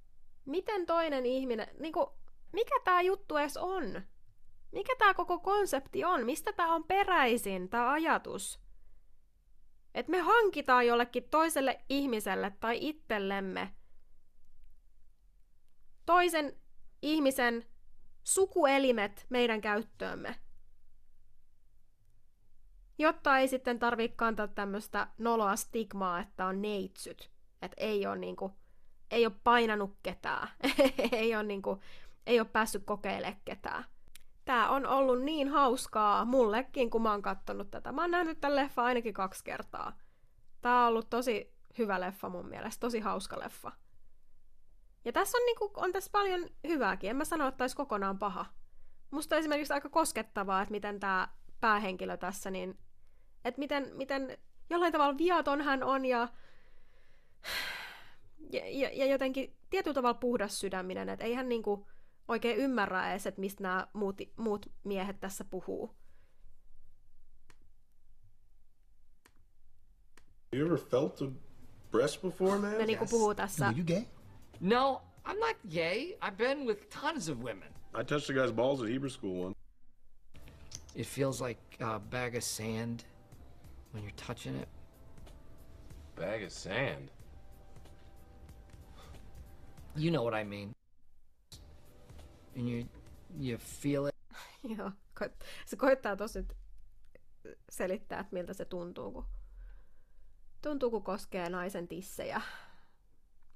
Miten 0.44 0.86
toinen 0.86 1.26
ihminen, 1.26 1.66
niinku, 1.78 2.12
mikä 2.52 2.80
tää 2.84 3.02
juttu 3.02 3.36
edes 3.36 3.56
on? 3.56 4.02
Mikä 4.72 4.96
tää 4.98 5.14
koko 5.14 5.38
konsepti 5.38 6.04
on? 6.04 6.26
Mistä 6.26 6.52
tää 6.52 6.66
on 6.66 6.84
peräisin, 6.84 7.68
tää 7.68 7.90
ajatus? 7.92 8.60
Että 9.94 10.10
me 10.10 10.18
hankitaan 10.18 10.86
jollekin 10.86 11.28
toiselle 11.30 11.80
ihmiselle 11.88 12.52
tai 12.60 12.78
itsellemme 12.80 13.74
toisen 16.06 16.60
ihmisen 17.02 17.66
sukuelimet 18.24 19.26
meidän 19.28 19.60
käyttöömme. 19.60 20.45
Jotta 22.98 23.38
ei 23.38 23.48
sitten 23.48 23.78
tarvitse 23.78 24.16
kantaa 24.16 24.48
tämmöistä 24.48 25.06
noloa 25.18 25.56
stigmaa, 25.56 26.20
että 26.20 26.46
on 26.46 26.62
neitsyt. 26.62 27.30
Että 27.62 27.76
ei 27.80 28.06
ole 28.06 28.16
niinku, 28.16 28.52
ei 29.10 29.26
ole 29.26 29.34
painanut 29.44 29.96
ketään. 30.02 30.48
ei 31.12 31.34
ole 31.34 31.42
niinku, 31.42 31.80
ei 32.26 32.40
ole 32.40 32.48
päässyt 32.52 32.82
kokeilemaan 32.84 33.40
ketään. 33.44 33.84
Tää 34.44 34.68
on 34.70 34.86
ollut 34.86 35.22
niin 35.22 35.48
hauskaa 35.48 36.24
mullekin, 36.24 36.90
kun 36.90 37.02
mä 37.02 37.10
oon 37.10 37.22
kattonut 37.22 37.70
tätä. 37.70 37.92
Mä 37.92 38.00
oon 38.00 38.10
nähnyt 38.10 38.40
tämän 38.40 38.56
leffa 38.56 38.84
ainakin 38.84 39.14
kaksi 39.14 39.44
kertaa. 39.44 39.98
Tää 40.60 40.82
on 40.82 40.88
ollut 40.88 41.10
tosi 41.10 41.54
hyvä 41.78 42.00
leffa 42.00 42.28
mun 42.28 42.48
mielestä, 42.48 42.80
tosi 42.80 43.00
hauska 43.00 43.38
leffa. 43.40 43.72
Ja 45.04 45.12
tässä 45.12 45.38
on, 45.38 45.46
niinku, 45.46 45.72
on 45.76 45.92
tässä 45.92 46.10
paljon 46.12 46.48
hyvääkin. 46.68 47.10
En 47.10 47.16
mä 47.16 47.24
sano, 47.24 47.48
että 47.48 47.64
olisi 47.64 47.76
kokonaan 47.76 48.18
paha. 48.18 48.46
Musta 49.10 49.34
on 49.34 49.38
esimerkiksi 49.38 49.72
aika 49.72 49.88
koskettavaa, 49.88 50.62
että 50.62 50.72
miten 50.72 51.00
tämä 51.00 51.28
päähenkilö 51.60 52.16
tässä, 52.16 52.50
niin 52.50 52.78
että 53.46 53.58
miten, 53.58 53.90
miten 53.96 54.38
jollain 54.70 54.92
tavalla 54.92 55.18
viaton 55.18 55.60
hän 55.60 55.82
on 55.82 56.04
ja, 56.04 56.28
ja, 58.52 58.62
ja, 58.70 58.90
ja 58.94 59.06
jotenkin 59.06 59.56
tietyllä 59.70 59.94
tavalla 59.94 60.14
puhdas 60.14 60.60
sydäminen, 60.60 61.08
että 61.08 61.24
ei 61.24 61.34
hän 61.34 61.48
niinku 61.48 61.86
oikein 62.28 62.56
ymmärrä 62.56 63.10
edes, 63.10 63.26
että 63.26 63.40
mistä 63.40 63.62
nämä 63.62 63.86
muut, 63.92 64.16
muut 64.36 64.66
miehet 64.84 65.20
tässä 65.20 65.44
puhuu. 65.44 65.94
You 70.52 70.66
ever 70.66 70.78
felt 70.78 71.22
a 71.22 71.26
breast 71.90 72.22
before, 72.22 72.58
man? 72.58 72.78
Ne 72.78 72.86
niinku 72.86 73.06
puhuu 73.10 73.34
tässä. 73.34 73.72
you 73.76 73.86
gay? 73.86 74.02
No, 74.60 75.02
I'm 75.24 75.38
not 75.38 75.56
gay. 75.74 76.16
I've 76.22 76.36
been 76.36 76.66
with 76.66 76.88
tons 77.00 77.28
of 77.28 77.38
women. 77.38 77.74
I 78.00 78.04
touched 78.04 78.30
a 78.30 78.32
guy's 78.32 78.52
balls 78.52 78.80
at 78.82 78.88
Hebrew 78.88 79.10
school 79.10 79.44
once. 79.44 79.58
It 80.94 81.06
feels 81.06 81.40
like 81.40 81.60
a 81.80 82.00
bag 82.00 82.36
of 82.36 82.42
sand 82.42 83.04
when 83.92 84.02
you're 84.04 84.26
touching 84.26 84.56
it. 84.56 84.68
Bag 86.16 86.42
of 86.42 86.52
sand. 86.52 87.10
You 89.96 90.10
know 90.10 90.24
what 90.24 90.34
I 90.34 90.44
mean. 90.44 90.74
And 92.56 92.68
you 92.68 92.88
you 93.40 93.58
feel 93.58 94.06
it. 94.06 94.14
Joo, 94.78 94.92
se 95.66 95.76
koittaa 95.76 96.16
tosi 96.16 96.46
selittää, 97.68 98.20
että 98.20 98.34
miltä 98.34 98.52
se 98.54 98.64
tuntuu, 98.64 99.12
kun, 99.12 99.26
tuntuu, 100.62 100.90
kun 100.90 101.02
koskee 101.02 101.48
naisen 101.50 101.88
tissejä. 101.88 102.40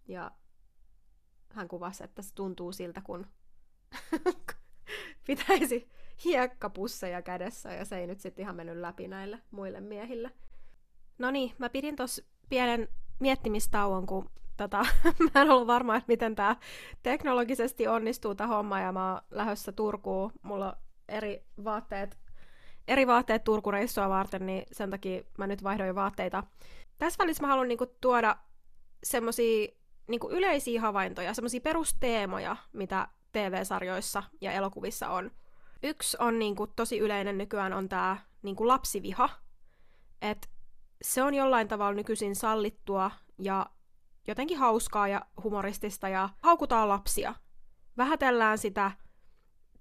Ja 0.09 0.31
hän 1.55 1.68
kuvasi, 1.68 2.05
että 2.05 2.22
se 2.22 2.35
tuntuu 2.35 2.72
siltä, 2.72 3.01
kun 3.01 3.26
pitäisi 5.26 5.91
hiekkapusseja 6.24 7.22
kädessä, 7.22 7.72
ja 7.72 7.84
se 7.84 7.98
ei 7.98 8.06
nyt 8.06 8.20
sitten 8.20 8.42
ihan 8.42 8.56
mennyt 8.56 8.76
läpi 8.76 9.08
näille 9.08 9.38
muille 9.50 9.80
miehille. 9.80 10.30
No 11.18 11.30
niin, 11.30 11.52
mä 11.58 11.68
pidin 11.68 11.96
tuossa 11.96 12.22
pienen 12.48 12.88
miettimistauon, 13.18 14.06
kun 14.06 14.30
tota, 14.56 14.86
mä 15.34 15.42
en 15.42 15.50
ollut 15.50 15.66
varma, 15.66 15.96
että 15.96 16.08
miten 16.08 16.34
tämä 16.34 16.56
teknologisesti 17.02 17.88
onnistuu 17.88 18.34
tämä 18.34 18.54
homma, 18.54 18.80
ja 18.80 18.92
mä 18.92 19.12
oon 19.12 19.22
lähdössä 19.30 19.72
Turkuun. 19.72 20.32
Mulla 20.42 20.66
on 20.66 20.76
eri 21.08 21.44
vaatteet, 21.64 22.18
eri 22.88 23.06
vaatteet 23.06 23.44
Turkureissua 23.44 24.08
varten, 24.08 24.46
niin 24.46 24.62
sen 24.72 24.90
takia 24.90 25.22
mä 25.38 25.46
nyt 25.46 25.62
vaihdoin 25.62 25.94
vaatteita. 25.94 26.44
Tässä 26.98 27.18
välissä 27.18 27.42
mä 27.42 27.48
haluan 27.48 27.68
niinku 27.68 27.86
tuoda 28.00 28.36
semmosia 29.02 29.68
niinku 30.08 30.30
yleisiä 30.30 30.80
havaintoja, 30.80 31.34
semmosia 31.34 31.60
perusteemoja, 31.60 32.56
mitä 32.72 33.08
TV-sarjoissa 33.32 34.22
ja 34.40 34.52
elokuvissa 34.52 35.08
on. 35.08 35.30
Yksi 35.83 36.16
on 36.20 36.39
niinku 36.39 36.66
tosi 36.66 36.99
yleinen 36.99 37.39
nykyään 37.39 37.72
on 37.72 37.89
tämä 37.89 38.16
niinku 38.43 38.68
lapsiviha. 38.68 39.28
Et 40.22 40.51
se 41.03 41.22
on 41.22 41.35
jollain 41.35 41.68
tavalla 41.68 41.95
nykyisin 41.95 42.37
sallittua 42.37 43.11
ja 43.39 43.66
jotenkin 44.26 44.59
hauskaa 44.59 45.09
ja 45.09 45.26
humoristista 45.43 46.09
ja 46.09 46.28
haukutaan 46.43 46.89
lapsia. 46.89 47.35
Vähätellään 47.97 48.59
sitä 48.59 48.91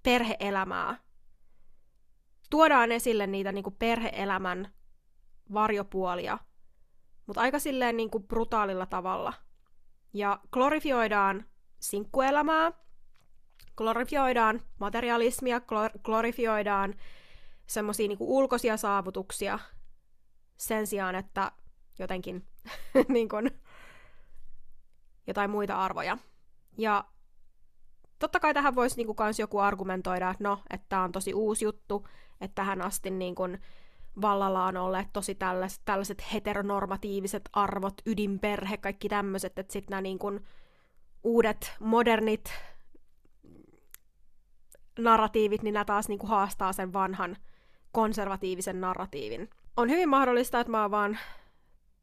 perheelämää. 0.04 1.00
Tuodaan 2.50 2.92
esille 2.92 3.28
niitä 3.28 3.52
niinku 3.52 3.72
perheelämän 3.72 4.74
varjopuolia, 5.54 6.38
mutta 7.26 7.42
aika 7.42 7.60
silleen 7.60 7.98
niinku 7.98 8.20
brutaalilla 8.20 8.86
tavalla. 8.86 9.34
Ja 10.14 10.40
glorifioidaan 10.52 11.46
sinkkuelämää, 11.80 12.72
glorifioidaan 13.80 14.62
materialismia, 14.80 15.60
glor- 15.60 16.00
glorifioidaan 16.04 16.96
semmoisia 17.68 18.08
niinku 18.08 18.38
ulkoisia 18.38 18.78
saavutuksia 18.78 19.60
sen 20.58 20.88
sijaan, 20.88 21.16
että 21.16 21.52
jotenkin 22.00 22.46
niin 23.08 23.30
kun, 23.30 23.52
jotain 25.28 25.50
muita 25.50 25.76
arvoja. 25.76 26.18
Ja 26.78 27.04
totta 28.20 28.40
kai 28.40 28.54
tähän 28.54 28.76
voisi 28.76 28.98
niinku 28.98 29.14
kans 29.14 29.40
joku 29.40 29.60
argumentoida, 29.60 30.30
että 30.30 30.44
no, 30.44 30.60
että 30.70 30.86
tämä 30.90 31.04
on 31.04 31.12
tosi 31.12 31.34
uusi 31.34 31.66
juttu, 31.66 32.08
että 32.42 32.56
tähän 32.56 32.82
asti 32.82 33.12
niin 33.12 33.36
kun 33.36 33.58
vallalla 34.22 34.66
on 34.66 34.78
olleet 34.78 35.08
tosi 35.14 35.36
tällaiset, 35.36 35.82
tällaiset 35.86 36.34
heteronormatiiviset 36.34 37.50
arvot, 37.54 38.02
ydinperhe, 38.06 38.78
kaikki 38.78 39.10
tämmöiset, 39.10 39.60
että 39.60 39.74
sitten 39.74 39.92
nämä 39.92 40.02
niin 40.02 40.20
kun 40.20 40.42
uudet, 41.24 41.74
modernit 41.80 42.54
narratiivit, 45.00 45.64
niin 45.64 45.74
nämä 45.74 45.86
taas 45.86 46.08
niin 46.08 46.20
kuin 46.20 46.30
haastaa 46.30 46.74
sen 46.74 46.94
vanhan 46.94 47.38
konservatiivisen 47.92 48.82
narratiivin. 48.82 49.50
On 49.78 49.90
hyvin 49.90 50.10
mahdollista, 50.10 50.60
että 50.60 50.72
mä 50.72 50.82
oon 50.82 50.92
vaan 50.92 51.18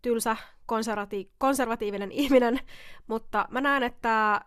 tylsä 0.02 0.36
konservati- 0.66 1.32
konservatiivinen 1.38 2.12
ihminen, 2.22 2.60
mutta 3.06 3.48
mä 3.50 3.60
näen, 3.60 3.82
että 3.82 4.40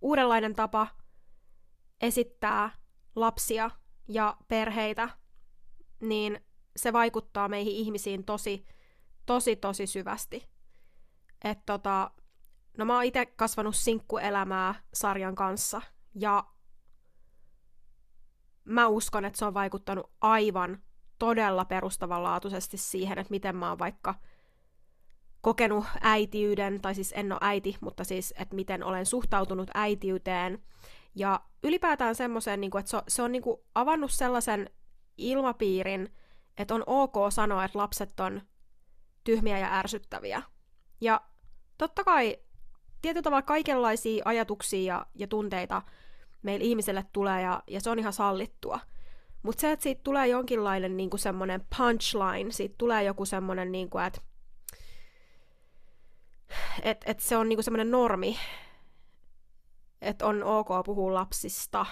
uudenlainen 0.00 0.54
tapa 0.54 0.86
esittää 2.00 2.70
lapsia 3.16 3.70
ja 4.08 4.36
perheitä, 4.48 5.08
niin 6.00 6.40
se 6.76 6.92
vaikuttaa 6.92 7.48
meihin 7.48 7.72
ihmisiin 7.74 8.24
tosi, 8.24 8.66
tosi, 9.26 9.56
tosi 9.56 9.86
syvästi. 9.86 10.48
Et 11.44 11.58
tota, 11.66 12.10
no 12.78 12.84
mä 12.84 12.94
oon 12.94 13.04
itse 13.04 13.26
kasvanut 13.26 13.76
sinkkuelämää 13.76 14.74
sarjan 14.94 15.34
kanssa, 15.34 15.82
ja 16.14 16.44
mä 18.68 18.88
uskon, 18.88 19.24
että 19.24 19.38
se 19.38 19.44
on 19.44 19.54
vaikuttanut 19.54 20.10
aivan 20.20 20.82
todella 21.18 21.64
perustavanlaatuisesti 21.64 22.76
siihen, 22.76 23.18
että 23.18 23.30
miten 23.30 23.56
mä 23.56 23.68
oon 23.68 23.78
vaikka 23.78 24.14
kokenut 25.40 25.84
äitiyden, 26.00 26.80
tai 26.80 26.94
siis 26.94 27.12
en 27.16 27.32
ole 27.32 27.40
äiti, 27.42 27.76
mutta 27.80 28.04
siis, 28.04 28.34
että 28.38 28.54
miten 28.54 28.84
olen 28.84 29.06
suhtautunut 29.06 29.70
äitiyteen. 29.74 30.62
Ja 31.14 31.40
ylipäätään 31.62 32.14
semmoiseen, 32.14 32.60
niin 32.60 32.78
että 32.78 33.02
se, 33.08 33.22
on 33.22 33.32
niin 33.32 33.42
kuin 33.42 33.60
avannut 33.74 34.10
sellaisen 34.10 34.70
ilmapiirin, 35.16 36.14
että 36.56 36.74
on 36.74 36.84
ok 36.86 37.14
sanoa, 37.30 37.64
että 37.64 37.78
lapset 37.78 38.20
on 38.20 38.42
tyhmiä 39.24 39.58
ja 39.58 39.78
ärsyttäviä. 39.78 40.42
Ja 41.00 41.20
totta 41.78 42.04
kai 42.04 42.36
tietyllä 43.02 43.22
tavalla 43.22 43.42
kaikenlaisia 43.42 44.22
ajatuksia 44.24 44.94
ja, 44.94 45.06
ja 45.14 45.26
tunteita 45.26 45.82
meillä 46.42 46.64
ihmiselle 46.64 47.04
tulee 47.12 47.42
ja, 47.42 47.62
ja 47.66 47.80
se 47.80 47.90
on 47.90 47.98
ihan 47.98 48.12
sallittua. 48.12 48.80
Mutta 49.42 49.60
se, 49.60 49.72
että 49.72 49.82
siitä 49.82 50.00
tulee 50.04 50.26
jonkinlainen 50.26 50.96
niinku 50.96 51.16
semmoinen 51.16 51.66
punchline, 51.76 52.52
siitä 52.52 52.74
tulee 52.78 53.02
joku 53.02 53.24
semmoinen, 53.24 53.72
niinku, 53.72 53.98
että 53.98 54.20
että 56.82 57.10
et 57.10 57.20
se 57.20 57.36
on 57.36 57.48
niinku 57.48 57.62
semmoinen 57.62 57.90
normi, 57.90 58.36
että 60.00 60.26
on 60.26 60.42
ok 60.42 60.68
puhua 60.84 61.14
lapsista 61.14 61.86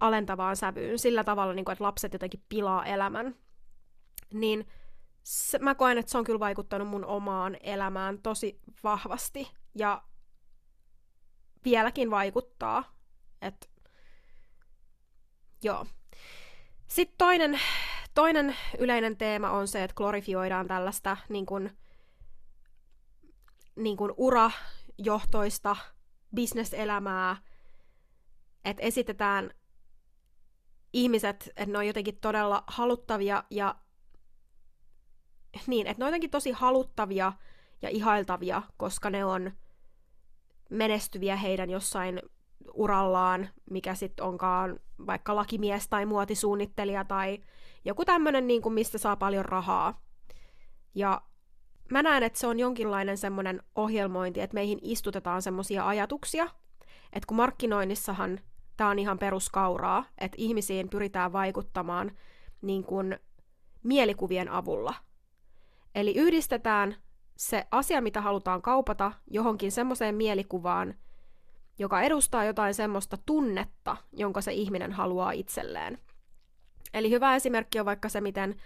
alentavaan 0.00 0.56
sävyyn 0.56 0.98
sillä 0.98 1.24
tavalla, 1.24 1.54
niinku, 1.54 1.70
että 1.70 1.84
lapset 1.84 2.12
jotenkin 2.12 2.44
pilaa 2.48 2.86
elämän. 2.86 3.36
Niin 4.32 4.68
se, 5.22 5.58
mä 5.58 5.74
koen, 5.74 5.98
että 5.98 6.12
se 6.12 6.18
on 6.18 6.24
kyllä 6.24 6.40
vaikuttanut 6.40 6.88
mun 6.88 7.04
omaan 7.04 7.56
elämään 7.60 8.22
tosi 8.22 8.60
vahvasti 8.84 9.50
ja 9.74 10.02
vieläkin 11.66 12.10
vaikuttaa. 12.10 12.96
Et, 13.42 13.70
joo. 15.62 15.86
Sitten 16.86 17.18
toinen, 17.18 17.60
toinen 18.14 18.56
yleinen 18.78 19.16
teema 19.16 19.50
on 19.50 19.68
se, 19.68 19.84
että 19.84 19.94
glorifioidaan 19.94 20.68
tällaista 20.68 21.16
niin 21.28 21.46
kuin, 21.46 21.78
niin 23.76 23.96
kuin 23.96 24.12
urajohtoista 24.16 25.76
bisneselämää, 26.34 27.36
että 28.64 28.82
esitetään 28.82 29.50
ihmiset, 30.92 31.48
että 31.56 31.72
ne 31.72 31.78
on 31.78 31.86
jotenkin 31.86 32.20
todella 32.20 32.64
haluttavia 32.66 33.44
ja 33.50 33.74
niin, 35.66 35.86
että 35.86 36.00
ne 36.00 36.04
on 36.04 36.08
jotenkin 36.08 36.30
tosi 36.30 36.52
haluttavia 36.52 37.32
ja 37.82 37.88
ihailtavia, 37.88 38.62
koska 38.76 39.10
ne 39.10 39.24
on 39.24 39.52
menestyviä 40.70 41.36
heidän 41.36 41.70
jossain 41.70 42.20
urallaan, 42.74 43.48
mikä 43.70 43.94
sitten 43.94 44.26
onkaan 44.26 44.80
vaikka 45.06 45.36
lakimies 45.36 45.88
tai 45.88 46.06
muotisuunnittelija 46.06 47.04
tai 47.04 47.38
joku 47.84 48.04
tämmöinen, 48.04 48.46
niin 48.46 48.62
kuin 48.62 48.72
mistä 48.72 48.98
saa 48.98 49.16
paljon 49.16 49.44
rahaa. 49.44 50.02
Ja 50.94 51.22
mä 51.90 52.02
näen, 52.02 52.22
että 52.22 52.38
se 52.38 52.46
on 52.46 52.58
jonkinlainen 52.58 53.18
semmoinen 53.18 53.62
ohjelmointi, 53.74 54.40
että 54.40 54.54
meihin 54.54 54.78
istutetaan 54.82 55.42
semmoisia 55.42 55.86
ajatuksia, 55.86 56.48
että 57.12 57.26
kun 57.26 57.36
markkinoinnissahan 57.36 58.40
tämä 58.76 58.90
on 58.90 58.98
ihan 58.98 59.18
peruskauraa, 59.18 60.04
että 60.18 60.36
ihmisiin 60.40 60.88
pyritään 60.88 61.32
vaikuttamaan 61.32 62.12
niin 62.62 62.84
kuin 62.84 63.18
mielikuvien 63.82 64.48
avulla. 64.48 64.94
Eli 65.94 66.14
yhdistetään 66.14 66.96
se 67.36 67.66
asia, 67.70 68.00
mitä 68.00 68.20
halutaan 68.20 68.62
kaupata, 68.62 69.12
johonkin 69.30 69.72
semmoiseen 69.72 70.14
mielikuvaan, 70.14 70.94
joka 71.78 72.02
edustaa 72.02 72.44
jotain 72.44 72.74
semmoista 72.74 73.16
tunnetta, 73.26 73.96
jonka 74.12 74.40
se 74.40 74.52
ihminen 74.52 74.92
haluaa 74.92 75.32
itselleen. 75.32 75.98
Eli 76.94 77.10
hyvä 77.10 77.36
esimerkki 77.36 77.80
on 77.80 77.86
vaikka 77.86 78.08
se, 78.08 78.20
miten 78.20 78.56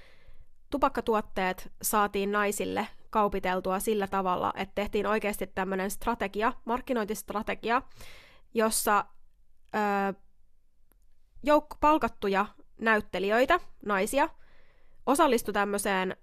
tupakkatuotteet 0.70 1.72
saatiin 1.82 2.32
naisille 2.32 2.88
kaupiteltua 3.10 3.80
sillä 3.80 4.06
tavalla, 4.06 4.52
että 4.56 4.74
tehtiin 4.74 5.06
oikeasti 5.06 5.46
tämmöinen 5.46 5.90
strategia, 5.90 6.52
markkinointistrategia, 6.64 7.82
jossa 8.54 9.04
ö, 9.74 10.14
joukko 11.42 11.76
palkattuja 11.80 12.46
näyttelijöitä, 12.78 13.60
naisia, 13.86 14.28
osallistui 15.06 15.54
tämmöiseen 15.54 16.16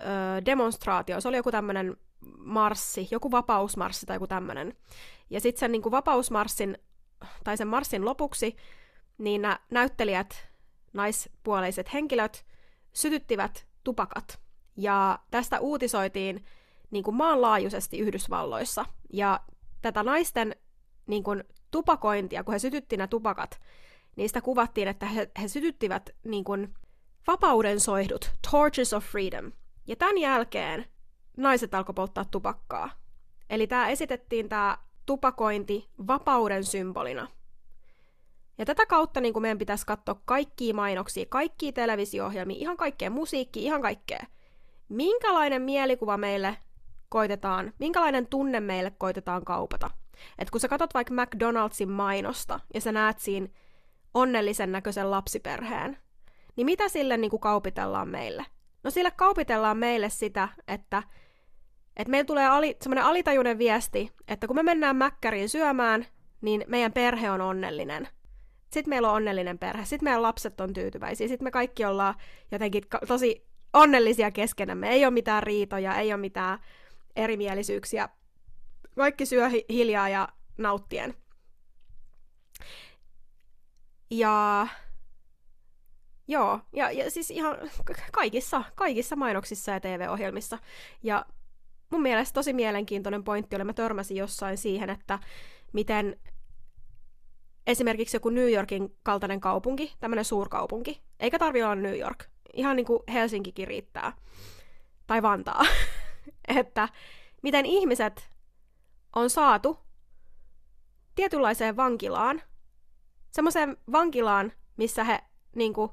ö, 0.00 0.44
demonstraatioon. 0.44 1.22
Se 1.22 1.28
oli 1.28 1.36
joku 1.36 1.50
tämmöinen 1.50 1.96
marssi, 2.38 3.08
joku 3.10 3.30
vapausmarssi 3.30 4.06
tai 4.06 4.16
joku 4.16 4.26
tämmöinen. 4.26 4.76
Ja 5.30 5.40
sitten 5.40 5.60
sen 5.60 5.72
niin 5.72 5.82
kuin 5.82 5.90
vapausmarssin, 5.92 6.78
tai 7.44 7.56
sen 7.56 7.68
marssin 7.68 8.04
lopuksi, 8.04 8.56
niin 9.18 9.42
nämä 9.42 9.58
näyttelijät, 9.70 10.48
naispuoleiset 10.92 11.92
henkilöt, 11.92 12.46
sytyttivät 12.92 13.66
tupakat. 13.84 14.40
Ja 14.76 15.18
tästä 15.30 15.60
uutisoitiin 15.60 16.44
niin 16.90 17.04
kuin 17.04 17.16
maanlaajuisesti 17.16 17.98
Yhdysvalloissa. 17.98 18.84
Ja 19.12 19.40
tätä 19.82 20.02
naisten 20.02 20.56
niin 21.06 21.22
kuin, 21.22 21.44
tupakointia, 21.70 22.44
kun 22.44 22.52
he 22.52 22.58
sytytti 22.58 22.96
nämä 22.96 23.06
tupakat, 23.06 23.60
niistä 24.16 24.40
kuvattiin, 24.40 24.88
että 24.88 25.06
he, 25.06 25.30
he 25.42 25.48
sytyttivät 25.48 26.10
niin 26.24 26.44
kuin, 26.44 26.74
vapauden 27.26 27.80
soihdut, 27.80 28.32
torches 28.50 28.92
of 28.92 29.04
freedom. 29.04 29.52
Ja 29.86 29.96
tämän 29.96 30.18
jälkeen 30.18 30.86
naiset 31.36 31.74
alkoi 31.74 31.94
polttaa 31.94 32.24
tupakkaa. 32.24 32.90
Eli 33.50 33.66
tämä 33.66 33.88
esitettiin 33.88 34.48
tämä 34.48 34.78
tupakointi 35.06 35.88
vapauden 36.06 36.64
symbolina. 36.64 37.28
Ja 38.58 38.64
tätä 38.64 38.86
kautta 38.86 39.20
niin 39.20 39.32
kuin 39.32 39.42
meidän 39.42 39.58
pitäisi 39.58 39.86
katsoa 39.86 40.20
kaikkia 40.24 40.74
mainoksia, 40.74 41.26
kaikkia 41.28 41.72
televisio-ohjelmia, 41.72 42.56
ihan 42.58 42.76
kaikkea 42.76 43.10
musiikkia, 43.10 43.62
ihan 43.62 43.82
kaikkea. 43.82 44.26
Minkälainen 44.88 45.62
mielikuva 45.62 46.16
meille 46.16 46.56
koitetaan, 47.08 47.72
minkälainen 47.78 48.26
tunne 48.26 48.60
meille 48.60 48.90
koitetaan 48.90 49.44
kaupata. 49.44 49.90
Et 50.38 50.50
kun 50.50 50.60
sä 50.60 50.68
katsot 50.68 50.94
vaikka 50.94 51.14
McDonald'sin 51.14 51.88
mainosta 51.90 52.60
ja 52.74 52.80
sä 52.80 52.92
näet 52.92 53.18
siinä 53.18 53.48
onnellisen 54.14 54.72
näköisen 54.72 55.10
lapsiperheen, 55.10 55.98
niin 56.56 56.64
mitä 56.64 56.88
sille 56.88 57.16
niin 57.16 57.30
kuin 57.30 57.40
kaupitellaan 57.40 58.08
meille? 58.08 58.46
No 58.86 58.90
sille 58.90 59.10
kaupitellaan 59.10 59.76
meille 59.76 60.10
sitä, 60.10 60.48
että 60.68 61.02
että 61.96 62.10
meillä 62.10 62.26
tulee 62.26 62.46
ali, 62.46 62.76
semmoinen 62.82 63.04
alitajuinen 63.04 63.58
viesti, 63.58 64.12
että 64.28 64.46
kun 64.46 64.56
me 64.56 64.62
mennään 64.62 64.96
mäkkäriin 64.96 65.48
syömään, 65.48 66.06
niin 66.40 66.64
meidän 66.66 66.92
perhe 66.92 67.30
on 67.30 67.40
onnellinen. 67.40 68.08
Sitten 68.72 68.88
meillä 68.88 69.08
on 69.08 69.16
onnellinen 69.16 69.58
perhe, 69.58 69.84
sitten 69.84 70.04
meidän 70.04 70.22
lapset 70.22 70.60
on 70.60 70.72
tyytyväisiä, 70.72 71.28
sitten 71.28 71.46
me 71.46 71.50
kaikki 71.50 71.84
ollaan 71.84 72.14
jotenkin 72.52 72.82
tosi 73.08 73.46
onnellisia 73.72 74.30
keskenämme. 74.30 74.90
Ei 74.90 75.04
ole 75.04 75.14
mitään 75.14 75.42
riitoja, 75.42 75.94
ei 75.94 76.12
ole 76.12 76.20
mitään 76.20 76.58
erimielisyyksiä. 77.16 78.08
Kaikki 78.96 79.26
syö 79.26 79.48
hi- 79.48 79.66
hiljaa 79.68 80.08
ja 80.08 80.28
nauttien. 80.58 81.14
Ja 84.10 84.66
Joo, 86.28 86.60
ja, 86.72 86.90
ja 86.90 87.10
siis 87.10 87.30
ihan 87.30 87.56
kaikissa, 88.12 88.62
kaikissa 88.74 89.16
mainoksissa 89.16 89.72
ja 89.72 89.80
TV-ohjelmissa. 89.80 90.58
Ja 91.02 91.26
mun 91.90 92.02
mielestä 92.02 92.34
tosi 92.34 92.52
mielenkiintoinen 92.52 93.24
pointti 93.24 93.56
oli, 93.56 93.64
mä 93.64 93.72
törmäsin 93.72 94.16
jossain 94.16 94.58
siihen, 94.58 94.90
että 94.90 95.18
miten 95.72 96.20
esimerkiksi 97.66 98.16
joku 98.16 98.28
New 98.28 98.52
Yorkin 98.52 98.96
kaltainen 99.02 99.40
kaupunki, 99.40 99.92
tämmöinen 100.00 100.24
suurkaupunki, 100.24 101.02
eikä 101.20 101.38
tarvi 101.38 101.62
olla 101.62 101.74
New 101.74 101.98
York, 101.98 102.24
ihan 102.54 102.76
niin 102.76 102.86
kuin 102.86 103.02
Helsinkikin 103.12 103.68
riittää, 103.68 104.12
tai 105.06 105.22
Vantaa, 105.22 105.64
että 106.58 106.88
miten 107.42 107.66
ihmiset 107.66 108.30
on 109.16 109.30
saatu 109.30 109.78
tietynlaiseen 111.14 111.76
vankilaan, 111.76 112.42
semmoiseen 113.32 113.76
vankilaan, 113.92 114.52
missä 114.76 115.04
he 115.04 115.18
niin 115.54 115.72
kuin, 115.72 115.90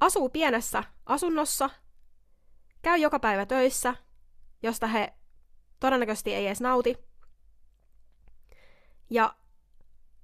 asuu 0.00 0.28
pienessä 0.28 0.84
asunnossa, 1.06 1.70
käy 2.82 2.98
joka 2.98 3.18
päivä 3.18 3.46
töissä, 3.46 3.94
josta 4.62 4.86
he 4.86 5.12
todennäköisesti 5.80 6.34
ei 6.34 6.46
edes 6.46 6.60
nauti. 6.60 6.96
Ja 9.10 9.36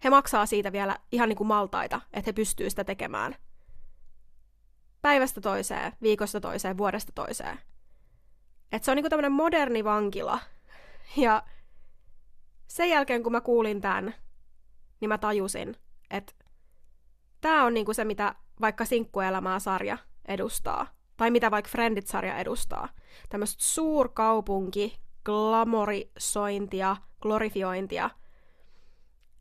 he 0.05 0.11
maksaa 0.11 0.47
siitä 0.47 0.73
vielä 0.73 0.99
ihan 1.13 1.29
niin 1.29 1.37
kuin 1.37 1.47
maltaita, 1.47 2.01
että 2.13 2.29
he 2.29 2.33
pystyy 2.33 2.71
sitä 2.71 2.85
tekemään. 2.85 3.37
Päivästä 5.03 5.41
toiseen, 5.41 5.93
viikosta 6.03 6.41
toiseen, 6.41 6.79
vuodesta 6.79 7.13
toiseen. 7.15 7.61
Että 8.73 8.85
se 8.85 8.91
on 8.91 8.97
niin 8.97 9.03
kuin 9.03 9.11
tämmöinen 9.11 9.33
moderni 9.33 9.85
vankila. 9.85 10.41
Ja 11.17 11.43
sen 12.67 12.89
jälkeen, 12.89 13.23
kun 13.23 13.33
mä 13.33 13.41
kuulin 13.41 13.81
tämän, 13.81 14.15
niin 15.01 15.09
mä 15.09 15.19
tajusin, 15.19 15.77
että 16.11 16.33
tämä 17.41 17.65
on 17.65 17.75
niin 17.75 17.85
kuin 17.85 17.95
se, 17.95 18.05
mitä 18.05 18.35
vaikka 18.61 18.85
Sinkkuelämää 18.85 19.59
sarja 19.59 19.99
edustaa. 20.29 20.87
Tai 21.17 21.31
mitä 21.31 21.51
vaikka 21.51 21.69
Friendit-sarja 21.69 22.39
edustaa. 22.39 22.89
Tämmöistä 23.29 23.63
suurkaupunki, 23.65 24.99
glamorisointia, 25.25 26.97
glorifiointia. 27.21 28.11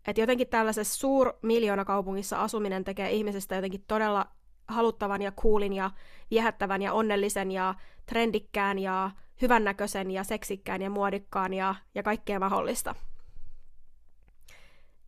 Että 0.07 0.21
jotenkin 0.21 0.47
tällaisessa 0.47 0.99
suurmiljoonakaupungissa 0.99 2.41
asuminen 2.41 2.83
tekee 2.83 3.11
ihmisestä 3.11 3.55
jotenkin 3.55 3.83
todella 3.87 4.25
haluttavan 4.67 5.21
ja 5.21 5.31
coolin 5.31 5.73
ja 5.73 5.91
viehättävän 6.31 6.81
ja 6.81 6.93
onnellisen 6.93 7.51
ja 7.51 7.75
trendikkään 8.05 8.79
ja 8.79 9.11
hyvännäköisen 9.41 10.11
ja 10.11 10.23
seksikkään 10.23 10.81
ja 10.81 10.89
muodikkaan 10.89 11.53
ja, 11.53 11.75
ja 11.95 12.03
kaikkea 12.03 12.39
mahdollista. 12.39 12.95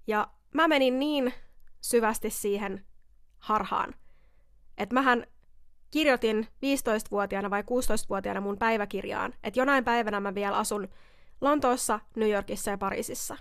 Ja 0.08 0.28
mä 0.54 0.68
menin 0.68 0.99
niin 0.99 1.34
syvästi 1.82 2.30
siihen 2.30 2.86
harhaan, 3.43 3.95
että 4.77 4.93
mähän 4.93 5.27
kirjoitin 5.91 6.47
15-vuotiaana 6.65 7.49
vai 7.49 7.61
16-vuotiaana 7.61 8.41
mun 8.41 8.57
päiväkirjaan, 8.57 9.33
että 9.43 9.59
jonain 9.59 9.83
päivänä 9.83 10.19
mä 10.19 10.35
vielä 10.35 10.57
asun 10.57 10.87
Lontoossa, 11.41 11.99
New 12.15 12.29
Yorkissa 12.29 12.71
ja 12.71 12.77
Pariisissa. 12.77 13.37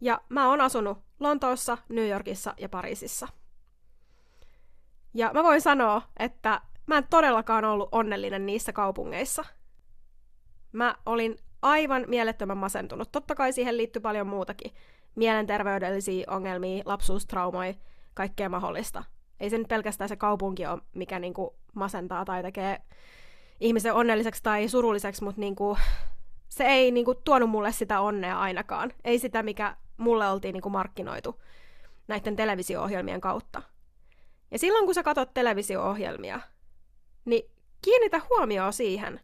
Ja 0.00 0.20
mä 0.28 0.48
oon 0.48 0.60
asunut 0.60 0.98
Lontoossa, 1.20 1.78
New 1.88 2.08
Yorkissa 2.08 2.54
ja 2.58 2.68
Pariisissa. 2.68 3.28
Ja 5.14 5.30
mä 5.34 5.42
voin 5.42 5.60
sanoa, 5.60 6.02
että 6.18 6.60
mä 6.86 6.98
en 6.98 7.06
todellakaan 7.10 7.64
ollut 7.64 7.88
onnellinen 7.92 8.46
niissä 8.46 8.72
kaupungeissa. 8.72 9.44
Mä 10.72 10.94
olin 11.06 11.38
aivan 11.62 12.04
mielettömän 12.08 12.58
masentunut. 12.58 13.12
Totta 13.12 13.34
kai 13.34 13.52
siihen 13.52 13.76
liittyy 13.76 14.02
paljon 14.02 14.26
muutakin. 14.26 14.72
Mielenterveydellisiä 15.14 16.24
ongelmia, 16.28 16.82
lapsuustraumoja, 16.86 17.74
kaikkea 18.14 18.48
mahdollista. 18.48 19.04
Ei 19.40 19.50
se 19.50 19.58
nyt 19.58 19.68
pelkästään 19.68 20.08
se 20.08 20.16
kaupunki 20.16 20.66
ole, 20.66 20.80
mikä 20.94 21.18
niinku 21.18 21.54
masentaa 21.74 22.24
tai 22.24 22.42
tekee 22.42 22.82
ihmisen 23.60 23.94
onnelliseksi 23.94 24.42
tai 24.42 24.68
surulliseksi, 24.68 25.24
mutta 25.24 25.40
niinku, 25.40 25.78
se 26.48 26.64
ei 26.64 26.90
niinku 26.90 27.14
tuonut 27.14 27.50
mulle 27.50 27.72
sitä 27.72 28.00
onnea 28.00 28.40
ainakaan. 28.40 28.92
Ei 29.04 29.18
sitä, 29.18 29.42
mikä 29.42 29.76
mulle 29.96 30.28
oltiin 30.28 30.52
niinku 30.52 30.70
markkinoitu 30.70 31.42
näiden 32.08 32.36
televisio-ohjelmien 32.36 33.20
kautta. 33.20 33.62
Ja 34.50 34.58
silloin 34.58 34.84
kun 34.84 34.94
sä 34.94 35.02
katsot 35.02 35.34
televisio-ohjelmia, 35.34 36.40
niin 37.24 37.50
kiinnitä 37.82 38.20
huomioon 38.30 38.72
siihen, 38.72 39.20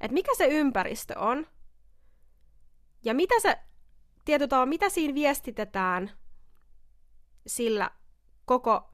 että 0.00 0.14
mikä 0.14 0.34
se 0.34 0.46
ympäristö 0.46 1.18
on, 1.18 1.46
ja 3.04 3.14
mitä 3.14 3.40
se, 3.40 3.58
tietyllä 4.24 4.66
mitä 4.66 4.88
siinä 4.88 5.14
viestitetään 5.14 6.10
sillä 7.46 7.90
koko 8.44 8.90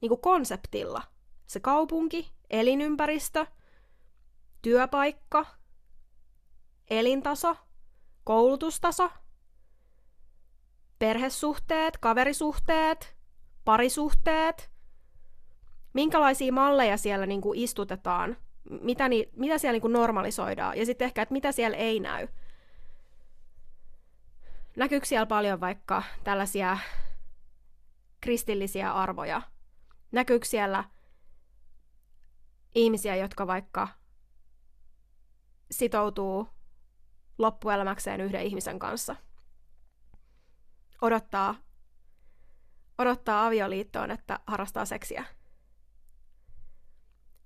niin 0.00 0.08
kuin 0.08 0.20
konseptilla. 0.20 1.02
Se 1.46 1.60
kaupunki, 1.60 2.32
elinympäristö, 2.50 3.46
työpaikka, 4.62 5.46
elintaso, 6.90 7.56
koulutustaso, 8.24 9.10
perhesuhteet, 10.98 11.98
kaverisuhteet, 11.98 13.16
parisuhteet, 13.64 14.70
minkälaisia 15.92 16.52
malleja 16.52 16.96
siellä 16.96 17.26
niin 17.26 17.40
kuin 17.40 17.58
istutetaan, 17.58 18.36
mitä, 18.80 19.08
ni, 19.08 19.28
mitä 19.36 19.58
siellä 19.58 19.72
niin 19.72 19.82
kuin 19.82 19.92
normalisoidaan, 19.92 20.78
ja 20.78 20.86
sitten 20.86 21.06
ehkä, 21.06 21.22
että 21.22 21.32
mitä 21.32 21.52
siellä 21.52 21.76
ei 21.76 22.00
näy. 22.00 22.28
Näkyykö 24.76 25.06
siellä 25.06 25.26
paljon 25.26 25.60
vaikka 25.60 26.02
tällaisia 26.24 26.78
kristillisiä 28.24 28.92
arvoja? 28.92 29.42
Näkyykö 30.12 30.46
siellä 30.46 30.84
ihmisiä, 32.74 33.16
jotka 33.16 33.46
vaikka 33.46 33.88
sitoutuu 35.70 36.48
loppuelämäkseen 37.38 38.20
yhden 38.20 38.42
ihmisen 38.42 38.78
kanssa? 38.78 39.16
Odottaa, 41.02 41.54
odottaa 42.98 43.46
avioliittoon, 43.46 44.10
että 44.10 44.40
harrastaa 44.46 44.84
seksiä. 44.84 45.24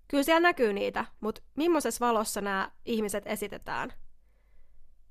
Kyllä 0.09 0.23
siellä 0.23 0.49
näkyy 0.49 0.73
niitä, 0.73 1.05
mutta 1.21 1.41
millaisessa 1.57 2.07
valossa 2.07 2.41
nämä 2.41 2.71
ihmiset 2.85 3.27
esitetään? 3.27 3.93